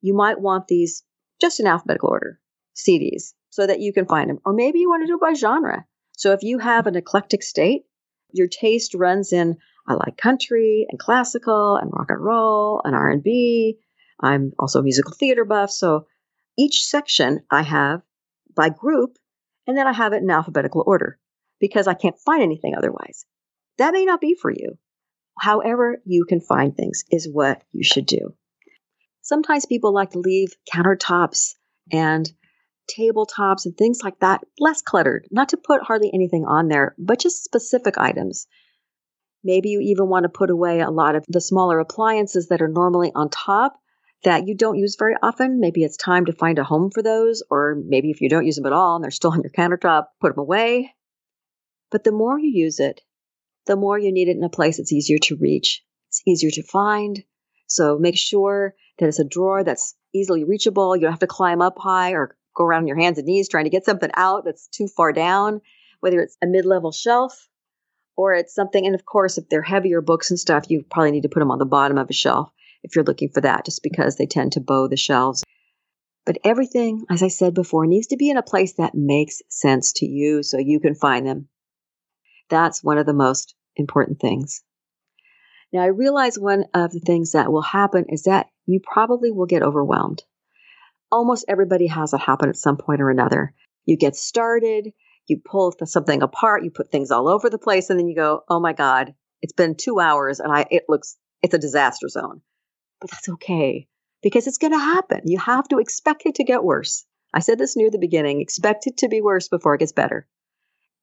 You 0.00 0.14
might 0.14 0.40
want 0.40 0.68
these 0.68 1.04
just 1.40 1.60
in 1.60 1.66
alphabetical 1.66 2.10
order, 2.10 2.40
CDs, 2.76 3.34
so 3.50 3.66
that 3.66 3.80
you 3.80 3.92
can 3.92 4.06
find 4.06 4.30
them. 4.30 4.38
Or 4.44 4.52
maybe 4.52 4.78
you 4.78 4.88
want 4.88 5.02
to 5.02 5.06
do 5.06 5.16
it 5.16 5.20
by 5.20 5.34
genre. 5.34 5.84
So 6.16 6.32
if 6.32 6.42
you 6.42 6.58
have 6.58 6.86
an 6.86 6.96
eclectic 6.96 7.42
state, 7.42 7.82
your 8.32 8.48
taste 8.48 8.94
runs 8.94 9.32
in 9.32 9.56
I 9.86 9.94
like 9.94 10.16
country 10.16 10.86
and 10.88 10.98
classical 10.98 11.76
and 11.76 11.90
rock 11.92 12.10
and 12.10 12.24
roll 12.24 12.80
and 12.84 12.94
R&B. 12.94 13.78
I'm 14.20 14.52
also 14.58 14.78
a 14.78 14.82
musical 14.82 15.12
theater 15.12 15.44
buff, 15.44 15.70
so 15.70 16.06
each 16.56 16.84
section 16.84 17.40
I 17.50 17.62
have 17.62 18.02
by 18.54 18.68
group 18.68 19.18
and 19.66 19.76
then 19.76 19.86
I 19.86 19.92
have 19.92 20.12
it 20.12 20.22
in 20.22 20.30
alphabetical 20.30 20.84
order 20.86 21.18
because 21.58 21.88
I 21.88 21.94
can't 21.94 22.18
find 22.18 22.42
anything 22.42 22.74
otherwise. 22.76 23.26
That 23.78 23.92
may 23.92 24.04
not 24.04 24.20
be 24.20 24.36
for 24.40 24.50
you. 24.50 24.78
However, 25.38 26.00
you 26.04 26.24
can 26.24 26.40
find 26.40 26.76
things 26.76 27.04
is 27.10 27.28
what 27.30 27.62
you 27.72 27.82
should 27.82 28.06
do. 28.06 28.34
Sometimes 29.22 29.66
people 29.66 29.92
like 29.92 30.10
to 30.10 30.18
leave 30.18 30.54
countertops 30.72 31.54
and 31.90 32.30
tabletops 32.98 33.64
and 33.64 33.76
things 33.76 34.00
like 34.02 34.18
that 34.20 34.42
less 34.58 34.82
cluttered, 34.82 35.26
not 35.30 35.50
to 35.50 35.56
put 35.56 35.82
hardly 35.82 36.10
anything 36.12 36.44
on 36.44 36.68
there, 36.68 36.94
but 36.98 37.20
just 37.20 37.44
specific 37.44 37.96
items. 37.98 38.46
Maybe 39.44 39.70
you 39.70 39.80
even 39.80 40.08
want 40.08 40.24
to 40.24 40.28
put 40.28 40.50
away 40.50 40.80
a 40.80 40.90
lot 40.90 41.14
of 41.16 41.24
the 41.28 41.40
smaller 41.40 41.80
appliances 41.80 42.48
that 42.48 42.62
are 42.62 42.68
normally 42.68 43.12
on 43.14 43.28
top 43.28 43.78
that 44.24 44.46
you 44.46 44.56
don't 44.56 44.78
use 44.78 44.96
very 44.96 45.14
often. 45.22 45.58
Maybe 45.58 45.82
it's 45.82 45.96
time 45.96 46.26
to 46.26 46.32
find 46.32 46.58
a 46.58 46.64
home 46.64 46.90
for 46.92 47.02
those, 47.02 47.42
or 47.50 47.76
maybe 47.84 48.10
if 48.10 48.20
you 48.20 48.28
don't 48.28 48.46
use 48.46 48.56
them 48.56 48.66
at 48.66 48.72
all 48.72 48.94
and 48.94 49.02
they're 49.02 49.10
still 49.10 49.32
on 49.32 49.42
your 49.42 49.50
countertop, 49.50 50.06
put 50.20 50.34
them 50.34 50.40
away. 50.40 50.94
But 51.90 52.04
the 52.04 52.12
more 52.12 52.38
you 52.38 52.50
use 52.50 52.78
it, 52.78 53.00
the 53.66 53.76
more 53.76 53.98
you 53.98 54.12
need 54.12 54.28
it 54.28 54.36
in 54.36 54.44
a 54.44 54.48
place 54.48 54.76
that's 54.76 54.92
easier 54.92 55.18
to 55.22 55.36
reach, 55.36 55.82
it's 56.08 56.22
easier 56.26 56.50
to 56.50 56.62
find. 56.62 57.22
So 57.66 57.98
make 57.98 58.18
sure 58.18 58.74
that 58.98 59.08
it's 59.08 59.18
a 59.18 59.24
drawer 59.24 59.64
that's 59.64 59.94
easily 60.14 60.44
reachable. 60.44 60.96
You 60.96 61.02
don't 61.02 61.12
have 61.12 61.20
to 61.20 61.26
climb 61.26 61.62
up 61.62 61.78
high 61.78 62.12
or 62.12 62.36
go 62.54 62.64
around 62.64 62.82
on 62.82 62.88
your 62.88 62.98
hands 62.98 63.18
and 63.18 63.26
knees 63.26 63.48
trying 63.48 63.64
to 63.64 63.70
get 63.70 63.84
something 63.84 64.10
out 64.14 64.44
that's 64.44 64.68
too 64.68 64.88
far 64.88 65.12
down, 65.12 65.60
whether 66.00 66.20
it's 66.20 66.36
a 66.42 66.46
mid 66.46 66.66
level 66.66 66.92
shelf 66.92 67.48
or 68.16 68.34
it's 68.34 68.54
something. 68.54 68.84
And 68.84 68.94
of 68.94 69.04
course, 69.04 69.38
if 69.38 69.48
they're 69.48 69.62
heavier 69.62 70.00
books 70.00 70.30
and 70.30 70.38
stuff, 70.38 70.64
you 70.68 70.84
probably 70.90 71.12
need 71.12 71.22
to 71.22 71.28
put 71.28 71.40
them 71.40 71.50
on 71.50 71.58
the 71.58 71.64
bottom 71.64 71.98
of 71.98 72.10
a 72.10 72.14
shelf 72.14 72.50
if 72.82 72.94
you're 72.94 73.04
looking 73.04 73.30
for 73.30 73.40
that, 73.40 73.64
just 73.64 73.82
because 73.82 74.16
they 74.16 74.26
tend 74.26 74.52
to 74.52 74.60
bow 74.60 74.88
the 74.88 74.96
shelves. 74.96 75.42
But 76.24 76.38
everything, 76.44 77.04
as 77.10 77.22
I 77.22 77.28
said 77.28 77.54
before, 77.54 77.86
needs 77.86 78.08
to 78.08 78.16
be 78.16 78.30
in 78.30 78.36
a 78.36 78.42
place 78.42 78.74
that 78.74 78.94
makes 78.94 79.42
sense 79.48 79.92
to 79.94 80.06
you 80.06 80.42
so 80.42 80.58
you 80.58 80.78
can 80.78 80.94
find 80.94 81.26
them. 81.26 81.48
That's 82.52 82.84
one 82.84 82.98
of 82.98 83.06
the 83.06 83.14
most 83.14 83.56
important 83.74 84.20
things. 84.20 84.62
Now, 85.72 85.80
I 85.80 85.86
realize 85.86 86.38
one 86.38 86.66
of 86.72 86.92
the 86.92 87.00
things 87.00 87.32
that 87.32 87.50
will 87.50 87.62
happen 87.62 88.04
is 88.10 88.24
that 88.24 88.46
you 88.66 88.78
probably 88.80 89.32
will 89.32 89.46
get 89.46 89.64
overwhelmed 89.64 90.22
almost 91.12 91.44
everybody 91.46 91.86
has 91.86 92.14
it 92.14 92.20
happen 92.20 92.48
at 92.48 92.56
some 92.56 92.78
point 92.78 93.02
or 93.02 93.10
another. 93.10 93.54
You 93.84 93.96
get 93.96 94.16
started, 94.16 94.92
you 95.28 95.40
pull 95.44 95.74
something 95.84 96.22
apart, 96.22 96.64
you 96.64 96.70
put 96.70 96.90
things 96.90 97.10
all 97.10 97.28
over 97.28 97.50
the 97.50 97.58
place, 97.58 97.90
and 97.90 98.00
then 98.00 98.08
you 98.08 98.16
go, 98.16 98.42
oh 98.48 98.58
my 98.58 98.72
God, 98.72 99.14
it's 99.42 99.52
been 99.52 99.76
two 99.76 100.00
hours 100.00 100.40
and 100.40 100.52
I, 100.52 100.66
it 100.70 100.84
looks, 100.88 101.16
it's 101.42 101.54
a 101.54 101.58
disaster 101.58 102.08
zone. 102.08 102.40
But 103.00 103.10
that's 103.10 103.28
okay 103.28 103.86
because 104.22 104.46
it's 104.46 104.58
going 104.58 104.72
to 104.72 104.78
happen. 104.78 105.20
You 105.24 105.38
have 105.38 105.68
to 105.68 105.78
expect 105.78 106.22
it 106.24 106.36
to 106.36 106.44
get 106.44 106.64
worse. 106.64 107.04
I 107.34 107.40
said 107.40 107.58
this 107.58 107.76
near 107.76 107.90
the 107.90 107.98
beginning 107.98 108.40
expect 108.40 108.86
it 108.86 108.98
to 108.98 109.08
be 109.08 109.20
worse 109.20 109.48
before 109.48 109.74
it 109.74 109.78
gets 109.78 109.92
better. 109.92 110.26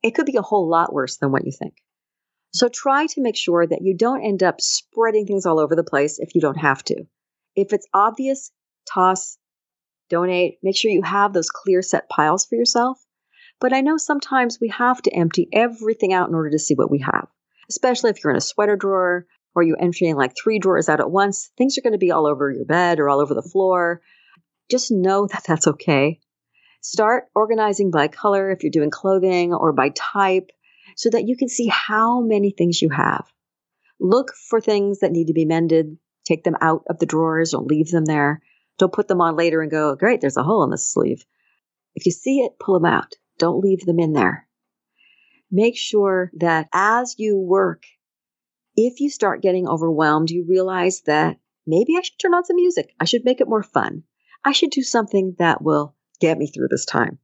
It 0.01 0.11
could 0.11 0.25
be 0.25 0.37
a 0.37 0.41
whole 0.41 0.69
lot 0.69 0.93
worse 0.93 1.17
than 1.17 1.31
what 1.31 1.45
you 1.45 1.51
think. 1.51 1.75
So 2.51 2.67
try 2.67 3.05
to 3.07 3.21
make 3.21 3.35
sure 3.35 3.65
that 3.65 3.81
you 3.81 3.95
don't 3.95 4.23
end 4.23 4.41
up 4.41 4.59
spreading 4.59 5.25
things 5.25 5.45
all 5.45 5.59
over 5.59 5.75
the 5.75 5.83
place 5.83 6.19
if 6.19 6.33
you 6.33 6.41
don't 6.41 6.57
have 6.57 6.83
to. 6.85 7.05
If 7.55 7.73
it's 7.73 7.87
obvious, 7.93 8.51
toss, 8.91 9.37
donate, 10.09 10.57
make 10.63 10.75
sure 10.75 10.91
you 10.91 11.03
have 11.03 11.33
those 11.33 11.49
clear 11.49 11.81
set 11.81 12.09
piles 12.09 12.45
for 12.45 12.55
yourself. 12.55 12.99
But 13.59 13.73
I 13.73 13.81
know 13.81 13.97
sometimes 13.97 14.57
we 14.59 14.69
have 14.69 15.01
to 15.03 15.11
empty 15.11 15.47
everything 15.51 16.13
out 16.13 16.29
in 16.29 16.35
order 16.35 16.49
to 16.51 16.59
see 16.59 16.75
what 16.75 16.89
we 16.89 16.99
have, 16.99 17.27
especially 17.69 18.09
if 18.09 18.23
you're 18.23 18.31
in 18.31 18.37
a 18.37 18.41
sweater 18.41 18.77
drawer 18.77 19.25
or 19.53 19.63
you're 19.63 19.81
emptying 19.81 20.15
like 20.15 20.33
three 20.41 20.59
drawers 20.59 20.89
out 20.89 21.01
at 21.01 21.11
once. 21.11 21.51
Things 21.57 21.77
are 21.77 21.81
going 21.81 21.93
to 21.93 21.99
be 21.99 22.11
all 22.11 22.25
over 22.25 22.51
your 22.51 22.65
bed 22.65 22.99
or 22.99 23.09
all 23.09 23.19
over 23.19 23.33
the 23.33 23.41
floor. 23.41 24.01
Just 24.71 24.91
know 24.91 25.27
that 25.27 25.43
that's 25.45 25.67
okay. 25.67 26.19
Start 26.81 27.25
organizing 27.35 27.91
by 27.91 28.07
color 28.07 28.51
if 28.51 28.63
you're 28.63 28.71
doing 28.71 28.89
clothing 28.89 29.53
or 29.53 29.73
by 29.73 29.89
type 29.89 30.49
so 30.95 31.09
that 31.09 31.27
you 31.27 31.35
can 31.35 31.49
see 31.49 31.67
how 31.67 32.21
many 32.21 32.51
things 32.51 32.81
you 32.81 32.89
have. 32.89 33.25
Look 33.99 34.33
for 34.33 34.61
things 34.61 34.99
that 34.99 35.11
need 35.11 35.27
to 35.27 35.33
be 35.33 35.45
mended, 35.45 35.97
take 36.23 36.43
them 36.43 36.55
out 36.61 36.83
of 36.89 36.99
the 36.99 37.05
drawers 37.05 37.53
or 37.53 37.63
leave 37.63 37.89
them 37.89 38.05
there. 38.05 38.41
Don't 38.77 38.93
put 38.93 39.09
them 39.09 39.19
on 39.19 39.35
later 39.35 39.61
and 39.61 39.69
go, 39.69 39.95
great, 39.95 40.21
there's 40.21 40.37
a 40.37 40.43
hole 40.43 40.63
in 40.63 40.69
the 40.69 40.77
sleeve. 40.77 41.25
If 41.95 42.05
you 42.05 42.13
see 42.13 42.39
it, 42.39 42.59
pull 42.59 42.79
them 42.79 42.85
out. 42.85 43.15
Don't 43.37 43.59
leave 43.59 43.85
them 43.85 43.99
in 43.99 44.13
there. 44.13 44.47
Make 45.51 45.77
sure 45.77 46.31
that 46.37 46.69
as 46.71 47.15
you 47.17 47.37
work, 47.37 47.83
if 48.75 49.01
you 49.01 49.09
start 49.09 49.41
getting 49.41 49.67
overwhelmed, 49.67 50.29
you 50.29 50.45
realize 50.47 51.01
that 51.01 51.37
maybe 51.67 51.97
I 51.97 52.01
should 52.01 52.19
turn 52.19 52.33
on 52.33 52.45
some 52.45 52.55
music. 52.55 52.93
I 52.99 53.05
should 53.05 53.25
make 53.25 53.41
it 53.41 53.49
more 53.49 53.63
fun. 53.63 54.03
I 54.45 54.53
should 54.53 54.69
do 54.69 54.83
something 54.83 55.35
that 55.39 55.61
will 55.61 55.95
get 56.19 56.37
me 56.37 56.47
through 56.47 56.67
this 56.69 56.85
time. 56.85 57.19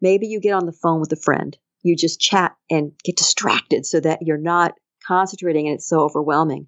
Maybe 0.00 0.26
you 0.26 0.40
get 0.40 0.54
on 0.54 0.66
the 0.66 0.72
phone 0.72 1.00
with 1.00 1.12
a 1.12 1.16
friend. 1.16 1.56
You 1.82 1.96
just 1.96 2.20
chat 2.20 2.56
and 2.70 2.92
get 3.04 3.16
distracted 3.16 3.86
so 3.86 4.00
that 4.00 4.22
you're 4.22 4.38
not 4.38 4.74
concentrating 5.06 5.66
and 5.66 5.76
it's 5.76 5.88
so 5.88 6.00
overwhelming. 6.00 6.66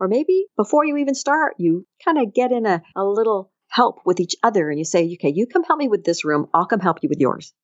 Or 0.00 0.08
maybe 0.08 0.46
before 0.56 0.84
you 0.84 0.96
even 0.96 1.14
start, 1.14 1.54
you 1.58 1.86
kind 2.04 2.18
of 2.18 2.34
get 2.34 2.52
in 2.52 2.66
a, 2.66 2.82
a 2.96 3.04
little 3.04 3.52
help 3.68 4.00
with 4.04 4.20
each 4.20 4.36
other 4.42 4.68
and 4.68 4.78
you 4.78 4.84
say, 4.84 5.04
okay, 5.14 5.32
you 5.34 5.46
come 5.46 5.64
help 5.64 5.78
me 5.78 5.88
with 5.88 6.04
this 6.04 6.24
room. 6.24 6.48
I'll 6.52 6.66
come 6.66 6.80
help 6.80 6.98
you 7.02 7.08
with 7.08 7.20
yours. 7.20 7.54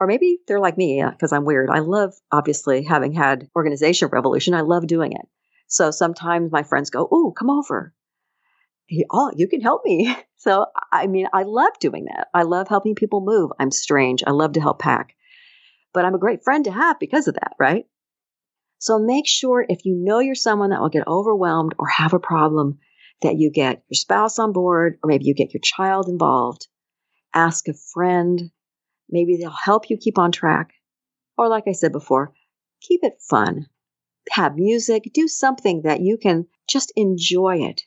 Or 0.00 0.06
maybe 0.06 0.38
they're 0.48 0.60
like 0.60 0.78
me 0.78 1.00
uh, 1.00 1.10
because 1.10 1.32
I'm 1.32 1.44
weird. 1.44 1.70
I 1.70 1.80
love, 1.80 2.14
obviously, 2.30 2.82
having 2.82 3.12
had 3.12 3.48
organization 3.54 4.08
revolution. 4.10 4.54
I 4.54 4.62
love 4.62 4.86
doing 4.86 5.12
it. 5.12 5.28
So 5.68 5.90
sometimes 5.90 6.50
my 6.50 6.62
friends 6.62 6.90
go, 6.90 7.08
oh, 7.10 7.32
come 7.36 7.50
over. 7.50 7.94
Oh, 9.10 9.30
you 9.36 9.48
can 9.48 9.60
help 9.60 9.84
me. 9.84 10.16
So, 10.42 10.66
I 10.90 11.06
mean, 11.06 11.28
I 11.32 11.44
love 11.44 11.78
doing 11.78 12.06
that. 12.06 12.26
I 12.34 12.42
love 12.42 12.66
helping 12.66 12.96
people 12.96 13.24
move. 13.24 13.52
I'm 13.60 13.70
strange. 13.70 14.24
I 14.26 14.32
love 14.32 14.54
to 14.54 14.60
help 14.60 14.80
pack. 14.80 15.14
But 15.94 16.04
I'm 16.04 16.16
a 16.16 16.18
great 16.18 16.42
friend 16.42 16.64
to 16.64 16.72
have 16.72 16.98
because 16.98 17.28
of 17.28 17.34
that, 17.34 17.52
right? 17.60 17.84
So 18.78 18.98
make 18.98 19.28
sure 19.28 19.64
if 19.68 19.84
you 19.84 19.94
know 19.94 20.18
you're 20.18 20.34
someone 20.34 20.70
that 20.70 20.80
will 20.80 20.88
get 20.88 21.06
overwhelmed 21.06 21.76
or 21.78 21.86
have 21.86 22.12
a 22.12 22.18
problem, 22.18 22.80
that 23.22 23.36
you 23.36 23.52
get 23.52 23.84
your 23.88 23.94
spouse 23.94 24.40
on 24.40 24.52
board, 24.52 24.98
or 25.04 25.06
maybe 25.06 25.26
you 25.26 25.34
get 25.36 25.54
your 25.54 25.60
child 25.60 26.08
involved. 26.08 26.66
Ask 27.32 27.68
a 27.68 27.74
friend. 27.94 28.50
Maybe 29.08 29.36
they'll 29.36 29.50
help 29.50 29.90
you 29.90 29.96
keep 29.96 30.18
on 30.18 30.32
track. 30.32 30.72
Or, 31.38 31.48
like 31.48 31.68
I 31.68 31.72
said 31.72 31.92
before, 31.92 32.34
keep 32.80 33.04
it 33.04 33.22
fun. 33.30 33.66
Have 34.30 34.56
music, 34.56 35.04
do 35.14 35.28
something 35.28 35.82
that 35.82 36.00
you 36.00 36.18
can 36.20 36.48
just 36.68 36.92
enjoy 36.96 37.58
it. 37.58 37.82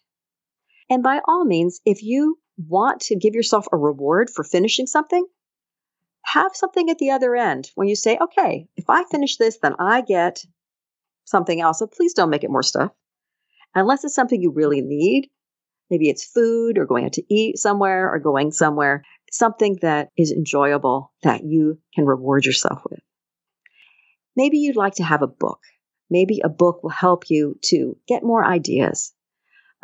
And 0.89 1.01
by 1.03 1.19
all 1.27 1.45
means, 1.45 1.79
if 1.85 2.03
you 2.03 2.37
want 2.57 3.01
to 3.01 3.15
give 3.15 3.33
yourself 3.33 3.67
a 3.71 3.77
reward 3.77 4.29
for 4.29 4.43
finishing 4.43 4.87
something, 4.87 5.25
have 6.23 6.55
something 6.55 6.89
at 6.89 6.97
the 6.97 7.11
other 7.11 7.35
end 7.35 7.69
when 7.75 7.87
you 7.87 7.95
say, 7.95 8.17
okay, 8.19 8.67
if 8.75 8.85
I 8.89 9.03
finish 9.05 9.37
this, 9.37 9.57
then 9.61 9.75
I 9.79 10.01
get 10.01 10.43
something 11.25 11.59
else. 11.59 11.79
So 11.79 11.87
please 11.87 12.13
don't 12.13 12.29
make 12.29 12.43
it 12.43 12.51
more 12.51 12.63
stuff. 12.63 12.91
Unless 13.73 14.03
it's 14.03 14.15
something 14.15 14.41
you 14.41 14.51
really 14.51 14.81
need. 14.81 15.29
Maybe 15.89 16.09
it's 16.09 16.25
food 16.25 16.77
or 16.79 16.85
going 16.85 17.05
out 17.05 17.13
to 17.13 17.33
eat 17.33 17.59
somewhere 17.59 18.11
or 18.11 18.17
going 18.19 18.51
somewhere, 18.51 19.03
something 19.31 19.77
that 19.81 20.09
is 20.17 20.31
enjoyable 20.31 21.13
that 21.21 21.43
you 21.43 21.79
can 21.93 22.05
reward 22.05 22.45
yourself 22.45 22.81
with. 22.89 23.01
Maybe 24.35 24.57
you'd 24.57 24.75
like 24.75 24.95
to 24.95 25.03
have 25.03 25.21
a 25.21 25.27
book. 25.27 25.59
Maybe 26.09 26.41
a 26.43 26.49
book 26.49 26.81
will 26.81 26.89
help 26.89 27.29
you 27.29 27.59
to 27.65 27.97
get 28.07 28.23
more 28.23 28.43
ideas. 28.43 29.13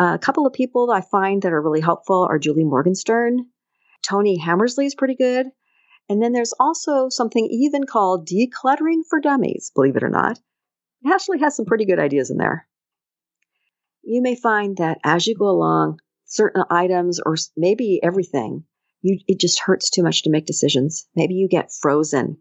A 0.02 0.18
couple 0.18 0.48
of 0.48 0.54
people 0.54 0.90
I 0.90 1.02
find 1.02 1.44
that 1.44 1.54
are 1.54 1.62
really 1.62 1.80
helpful 1.80 2.26
are 2.28 2.40
Julie 2.40 2.64
Morgenstern. 2.64 3.46
Tony 4.02 4.36
Hammersley 4.40 4.88
is 4.88 4.96
pretty 4.96 5.14
good. 5.14 5.46
And 6.10 6.24
then 6.24 6.32
there's 6.32 6.56
also 6.60 7.10
something 7.10 7.48
even 7.52 7.84
called 7.84 8.28
Decluttering 8.28 9.02
for 9.08 9.20
Dummies, 9.20 9.72
believe 9.76 9.96
it 9.96 10.04
or 10.04 10.10
not. 10.10 10.40
It 11.04 11.14
actually 11.14 11.40
has 11.42 11.56
some 11.56 11.66
pretty 11.66 11.86
good 11.86 12.00
ideas 12.00 12.32
in 12.32 12.38
there. 12.38 12.68
You 14.02 14.24
may 14.24 14.34
find 14.34 14.78
that 14.78 14.98
as 15.04 15.28
you 15.28 15.36
go 15.36 15.50
along, 15.50 16.00
certain 16.26 16.64
items 16.72 17.20
or 17.24 17.36
maybe 17.56 18.00
everything, 18.02 18.64
you, 19.04 19.20
it 19.28 19.40
just 19.40 19.60
hurts 19.60 19.92
too 19.92 20.02
much 20.02 20.24
to 20.24 20.32
make 20.32 20.48
decisions. 20.48 21.06
Maybe 21.16 21.36
you 21.36 21.48
get 21.48 21.72
frozen 21.80 22.38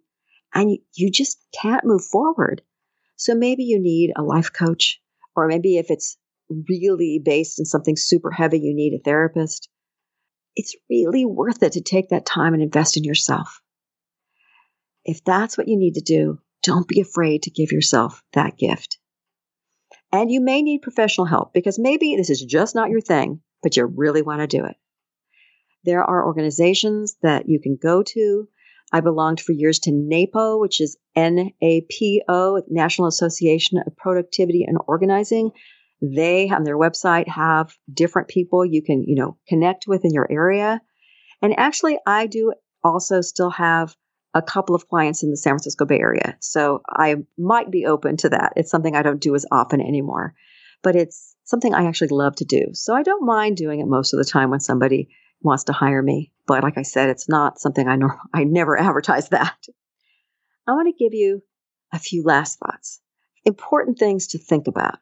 and 0.55 0.71
you, 0.71 0.79
you 0.95 1.11
just 1.11 1.37
can't 1.61 1.85
move 1.85 2.07
forward. 2.11 2.63
So 3.17 3.35
maybe 3.35 3.65
you 3.65 3.79
need 3.79 4.13
a 4.17 4.23
life 4.23 4.51
coach, 4.51 4.99
or 5.37 5.47
maybe 5.47 5.77
if 5.77 5.91
it's 5.91 6.17
really 6.69 7.21
based 7.23 7.59
in 7.59 7.65
something 7.65 7.97
super 7.97 8.31
heavy, 8.31 8.59
you 8.59 8.75
need 8.75 8.95
a 8.95 9.03
therapist. 9.03 9.69
It's 10.57 10.77
really 10.89 11.25
worth 11.25 11.63
it 11.63 11.73
to 11.73 11.81
take 11.81 12.09
that 12.11 12.27
time 12.27 12.55
and 12.55 12.63
invest 12.63 12.97
in 12.97 13.05
yourself. 13.05 13.61
If 15.05 15.25
that's 15.25 15.57
what 15.57 15.69
you 15.69 15.79
need 15.79 15.95
to 15.95 16.03
do, 16.03 16.39
don't 16.63 16.89
be 16.89 17.01
afraid 17.01 17.45
to 17.45 17.51
give 17.51 17.73
yourself 17.73 18.23
that 18.33 18.59
gift. 18.59 18.99
And 20.13 20.31
you 20.31 20.41
may 20.41 20.61
need 20.61 20.83
professional 20.83 21.27
help 21.27 21.55
because 21.55 21.79
maybe 21.79 22.17
this 22.17 22.31
is 22.31 22.43
just 22.43 22.75
not 22.75 22.91
your 22.91 23.01
thing, 23.01 23.41
but 23.63 23.77
you 23.77 23.87
really 23.87 24.23
want 24.23 24.41
to 24.41 24.47
do 24.47 24.65
it. 24.65 24.77
There 25.85 26.05
are 26.05 26.27
organizations 26.27 27.17
that 27.23 27.49
you 27.49 27.61
can 27.61 27.79
go 27.81 28.03
to. 28.03 28.49
I 28.93 29.01
belonged 29.01 29.41
for 29.41 29.53
years 29.53 29.79
to 29.81 29.93
NAPO, 29.93 30.61
which 30.61 30.81
is 30.81 30.99
N-A-P-O, 31.15 32.63
National 32.69 33.09
Association 33.09 33.79
of 33.87 33.97
Productivity 33.97 34.65
and 34.67 34.79
Organizing. 34.87 35.53
They 36.03 36.49
on 36.51 36.65
their 36.65 36.79
website 36.79 37.29
have 37.29 37.75
different 37.93 38.29
people 38.29 38.65
you 38.65 38.83
can, 38.83 39.05
you 39.07 39.17
know, 39.17 39.37
connect 39.49 39.87
with 39.87 40.05
in 40.05 40.13
your 40.13 40.31
area. 40.31 40.81
And 41.43 41.59
actually, 41.59 41.99
I 42.07 42.27
do 42.27 42.55
also 42.83 43.21
still 43.21 43.51
have 43.51 43.95
a 44.35 44.43
couple 44.43 44.75
of 44.75 44.89
clients 44.89 45.23
in 45.23 45.31
the 45.31 45.37
San 45.37 45.53
Francisco 45.53 45.85
Bay 45.85 45.99
Area. 45.99 46.37
So 46.41 46.83
I 46.89 47.17
might 47.37 47.71
be 47.71 47.87
open 47.87 48.17
to 48.19 48.29
that. 48.31 48.53
It's 48.57 48.71
something 48.71 48.95
I 48.95 49.03
don't 49.03 49.21
do 49.21 49.35
as 49.35 49.45
often 49.51 49.81
anymore, 49.81 50.35
but 50.83 50.97
it's 50.97 51.35
something 51.45 51.75
I 51.75 51.87
actually 51.87 52.09
love 52.09 52.37
to 52.37 52.45
do. 52.45 52.67
So 52.73 52.95
I 52.95 53.03
don't 53.03 53.27
mind 53.27 53.57
doing 53.57 53.81
it 53.81 53.87
most 53.87 54.15
of 54.15 54.19
the 54.19 54.31
time 54.31 54.51
when 54.51 54.61
somebody 54.61 55.09
wants 55.43 55.65
to 55.65 55.73
hire 55.73 56.03
me. 56.03 56.33
But 56.47 56.63
like 56.63 56.79
I 56.79 56.83
said, 56.83 57.09
it's 57.11 57.29
not 57.29 57.61
something 57.61 57.89
I 57.89 57.97
know 57.97 58.11
I 58.33 58.45
never 58.45 58.79
advertise 58.81 59.29
that. 59.31 59.59
I 60.67 60.73
want 60.73 60.87
to 60.87 61.05
give 61.05 61.15
you 61.15 61.43
a 61.93 61.99
few 61.99 62.23
last 62.23 62.59
thoughts. 62.59 63.01
Important 63.45 63.99
things 63.99 64.29
to 64.29 64.39
think 64.39 64.69
about. 64.69 64.99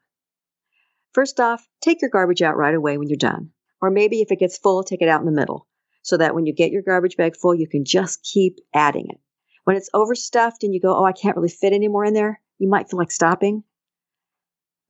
First 1.19 1.41
off, 1.41 1.67
take 1.81 2.01
your 2.01 2.09
garbage 2.09 2.41
out 2.41 2.55
right 2.55 2.73
away 2.73 2.97
when 2.97 3.09
you're 3.09 3.17
done. 3.17 3.49
Or 3.81 3.89
maybe 3.89 4.21
if 4.21 4.31
it 4.31 4.39
gets 4.39 4.57
full, 4.57 4.85
take 4.85 5.01
it 5.01 5.09
out 5.09 5.19
in 5.19 5.25
the 5.25 5.33
middle 5.33 5.67
so 6.01 6.15
that 6.15 6.33
when 6.33 6.45
you 6.45 6.55
get 6.55 6.71
your 6.71 6.81
garbage 6.81 7.17
bag 7.17 7.35
full, 7.35 7.53
you 7.53 7.67
can 7.67 7.83
just 7.83 8.23
keep 8.23 8.59
adding 8.73 9.07
it. 9.09 9.17
When 9.65 9.75
it's 9.75 9.89
overstuffed 9.93 10.63
and 10.63 10.73
you 10.73 10.79
go, 10.79 10.95
oh, 10.95 11.03
I 11.03 11.11
can't 11.11 11.35
really 11.35 11.49
fit 11.49 11.73
anymore 11.73 12.05
in 12.05 12.13
there, 12.13 12.39
you 12.57 12.69
might 12.69 12.89
feel 12.89 12.97
like 12.97 13.11
stopping. 13.11 13.65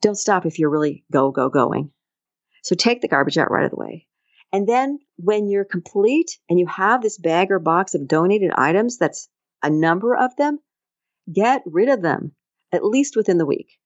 Don't 0.04 0.20
stop 0.20 0.46
if 0.46 0.60
you're 0.60 0.70
really 0.70 1.04
go, 1.12 1.32
go, 1.32 1.50
going. 1.50 1.90
So 2.62 2.76
take 2.76 3.02
the 3.02 3.08
garbage 3.08 3.40
out 3.40 3.50
right 3.50 3.66
of 3.66 3.72
the 3.72 3.78
way. 3.78 4.06
And 4.54 4.70
then 4.70 5.00
when 5.16 5.50
you're 5.50 5.66
complete 5.66 6.38
and 6.48 6.60
you 6.60 6.68
have 6.68 7.02
this 7.02 7.18
bag 7.18 7.50
or 7.50 7.58
box 7.58 7.96
of 7.96 8.08
donated 8.08 8.52
items, 8.54 9.00
that's 9.00 9.30
a 9.64 9.72
number 9.72 10.16
of 10.16 10.36
them, 10.36 10.60
get 11.34 11.64
rid 11.66 11.90
of 11.90 12.04
them 12.04 12.34
at 12.72 12.86
least 12.86 13.16
within 13.16 13.40
the 13.40 13.48
week. 13.48 13.79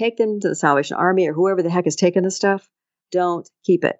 Take 0.00 0.16
them 0.16 0.40
to 0.40 0.48
the 0.48 0.56
Salvation 0.56 0.96
Army 0.96 1.28
or 1.28 1.34
whoever 1.34 1.62
the 1.62 1.68
heck 1.68 1.84
has 1.84 1.94
taken 1.94 2.24
the 2.24 2.30
stuff. 2.30 2.70
Don't 3.12 3.46
keep 3.66 3.84
it. 3.84 3.96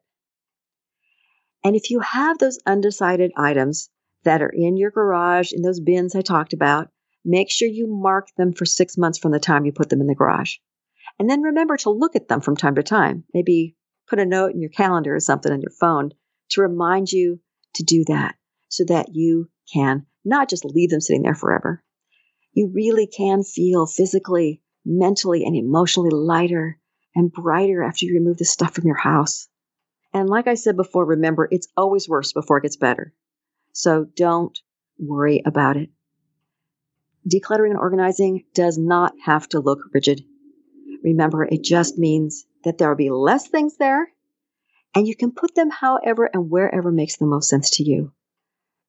And 1.62 1.76
if 1.76 1.90
you 1.90 2.00
have 2.00 2.38
those 2.38 2.58
undecided 2.64 3.32
items 3.36 3.90
that 4.24 4.40
are 4.40 4.48
in 4.48 4.78
your 4.78 4.90
garage, 4.90 5.52
in 5.52 5.60
those 5.60 5.78
bins 5.78 6.14
I 6.14 6.22
talked 6.22 6.54
about, 6.54 6.88
make 7.22 7.50
sure 7.50 7.68
you 7.68 7.86
mark 7.86 8.28
them 8.38 8.54
for 8.54 8.64
six 8.64 8.96
months 8.96 9.18
from 9.18 9.32
the 9.32 9.38
time 9.38 9.66
you 9.66 9.72
put 9.72 9.90
them 9.90 10.00
in 10.00 10.06
the 10.06 10.14
garage. 10.14 10.54
And 11.18 11.28
then 11.28 11.42
remember 11.42 11.76
to 11.76 11.90
look 11.90 12.16
at 12.16 12.28
them 12.28 12.40
from 12.40 12.56
time 12.56 12.76
to 12.76 12.82
time. 12.82 13.24
Maybe 13.34 13.76
put 14.08 14.18
a 14.18 14.24
note 14.24 14.54
in 14.54 14.62
your 14.62 14.70
calendar 14.70 15.14
or 15.14 15.20
something 15.20 15.52
on 15.52 15.60
your 15.60 15.74
phone 15.78 16.12
to 16.52 16.62
remind 16.62 17.12
you 17.12 17.40
to 17.74 17.82
do 17.82 18.06
that 18.06 18.36
so 18.68 18.84
that 18.84 19.08
you 19.12 19.50
can 19.70 20.06
not 20.24 20.48
just 20.48 20.64
leave 20.64 20.88
them 20.88 21.02
sitting 21.02 21.24
there 21.24 21.34
forever. 21.34 21.84
You 22.54 22.72
really 22.74 23.06
can 23.06 23.42
feel 23.42 23.84
physically, 23.84 24.62
mentally, 24.84 25.44
and 25.44 25.56
emotionally 25.56 26.10
lighter 26.10 26.78
and 27.14 27.32
brighter 27.32 27.82
after 27.82 28.06
you 28.06 28.14
remove 28.14 28.38
the 28.38 28.44
stuff 28.44 28.74
from 28.74 28.86
your 28.86 28.96
house. 28.96 29.48
And 30.12 30.28
like 30.28 30.48
I 30.48 30.54
said 30.54 30.76
before, 30.76 31.04
remember, 31.04 31.48
it's 31.50 31.68
always 31.76 32.08
worse 32.08 32.32
before 32.32 32.58
it 32.58 32.62
gets 32.62 32.76
better. 32.76 33.12
So 33.72 34.06
don't 34.16 34.58
worry 34.98 35.42
about 35.44 35.76
it. 35.76 35.90
Decluttering 37.28 37.70
and 37.70 37.78
organizing 37.78 38.44
does 38.54 38.78
not 38.78 39.12
have 39.24 39.48
to 39.50 39.60
look 39.60 39.80
rigid. 39.92 40.24
Remember, 41.04 41.44
it 41.44 41.62
just 41.62 41.98
means 41.98 42.46
that 42.64 42.78
there 42.78 42.88
will 42.88 42.96
be 42.96 43.10
less 43.10 43.48
things 43.48 43.76
there 43.76 44.08
and 44.94 45.06
you 45.06 45.14
can 45.14 45.32
put 45.32 45.54
them 45.54 45.70
however 45.70 46.28
and 46.32 46.50
wherever 46.50 46.90
makes 46.90 47.16
the 47.16 47.26
most 47.26 47.48
sense 47.48 47.70
to 47.70 47.84
you. 47.84 48.12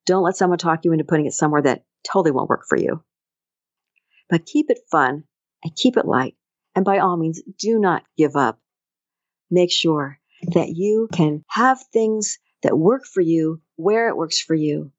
Don't 0.04 0.24
let 0.24 0.36
someone 0.36 0.58
talk 0.58 0.84
you 0.84 0.92
into 0.92 1.04
putting 1.04 1.26
it 1.26 1.32
somewhere 1.32 1.62
that 1.62 1.84
totally 2.04 2.32
won't 2.32 2.48
work 2.48 2.64
for 2.68 2.76
you. 2.76 3.04
But 4.28 4.46
keep 4.46 4.70
it 4.70 4.80
fun 4.90 5.24
and 5.62 5.74
keep 5.74 5.96
it 5.96 6.06
light. 6.06 6.34
And 6.74 6.84
by 6.84 6.98
all 6.98 7.16
means, 7.16 7.42
do 7.58 7.78
not 7.78 8.04
give 8.16 8.36
up. 8.36 8.58
Make 9.50 9.70
sure 9.70 10.18
that 10.54 10.70
you 10.70 11.08
can 11.12 11.44
have 11.48 11.82
things 11.92 12.38
that 12.62 12.78
work 12.78 13.04
for 13.04 13.20
you 13.20 13.60
where 13.76 14.08
it 14.08 14.16
works 14.16 14.40
for 14.40 14.54
you 14.54 14.92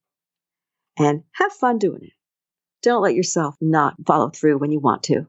and 0.97 1.23
have 1.33 1.51
fun 1.53 1.79
doing 1.79 2.03
it. 2.03 2.13
Don't 2.81 3.01
let 3.01 3.15
yourself 3.15 3.55
not 3.61 3.95
follow 4.05 4.29
through 4.29 4.57
when 4.57 4.71
you 4.71 4.79
want 4.79 5.03
to. 5.03 5.27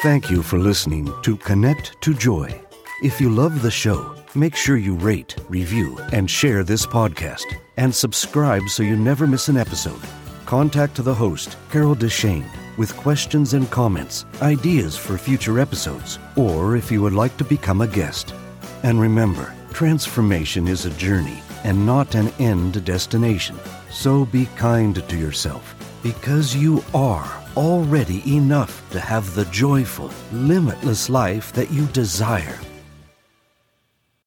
Thank 0.00 0.30
you 0.30 0.42
for 0.42 0.58
listening 0.58 1.10
to 1.22 1.36
Connect 1.38 2.00
to 2.02 2.12
Joy. 2.12 2.60
If 3.02 3.20
you 3.20 3.30
love 3.30 3.62
the 3.62 3.70
show, 3.70 4.14
make 4.34 4.54
sure 4.54 4.76
you 4.76 4.94
rate, 4.94 5.34
review, 5.48 5.98
and 6.12 6.30
share 6.30 6.62
this 6.62 6.84
podcast, 6.84 7.44
and 7.78 7.94
subscribe 7.94 8.68
so 8.68 8.82
you 8.82 8.96
never 8.96 9.26
miss 9.26 9.48
an 9.48 9.56
episode. 9.56 10.00
Contact 10.46 11.02
the 11.02 11.14
host, 11.14 11.56
Carol 11.70 11.96
DeChaine, 11.96 12.48
with 12.76 12.96
questions 12.96 13.54
and 13.54 13.70
comments, 13.70 14.26
ideas 14.42 14.96
for 14.96 15.16
future 15.16 15.58
episodes, 15.58 16.18
or 16.36 16.76
if 16.76 16.90
you 16.92 17.00
would 17.00 17.14
like 17.14 17.36
to 17.38 17.44
become 17.44 17.80
a 17.80 17.86
guest. 17.86 18.34
And 18.82 19.00
remember, 19.00 19.54
transformation 19.72 20.68
is 20.68 20.84
a 20.84 20.90
journey 20.90 21.42
and 21.64 21.86
not 21.86 22.14
an 22.14 22.28
end 22.38 22.84
destination. 22.84 23.58
So 23.90 24.26
be 24.26 24.46
kind 24.56 24.96
to 25.08 25.16
yourself 25.16 25.74
because 26.02 26.54
you 26.54 26.84
are 26.92 27.42
already 27.56 28.36
enough 28.36 28.88
to 28.90 29.00
have 29.00 29.34
the 29.34 29.46
joyful, 29.46 30.10
limitless 30.32 31.08
life 31.08 31.52
that 31.54 31.70
you 31.70 31.86
desire. 31.86 32.58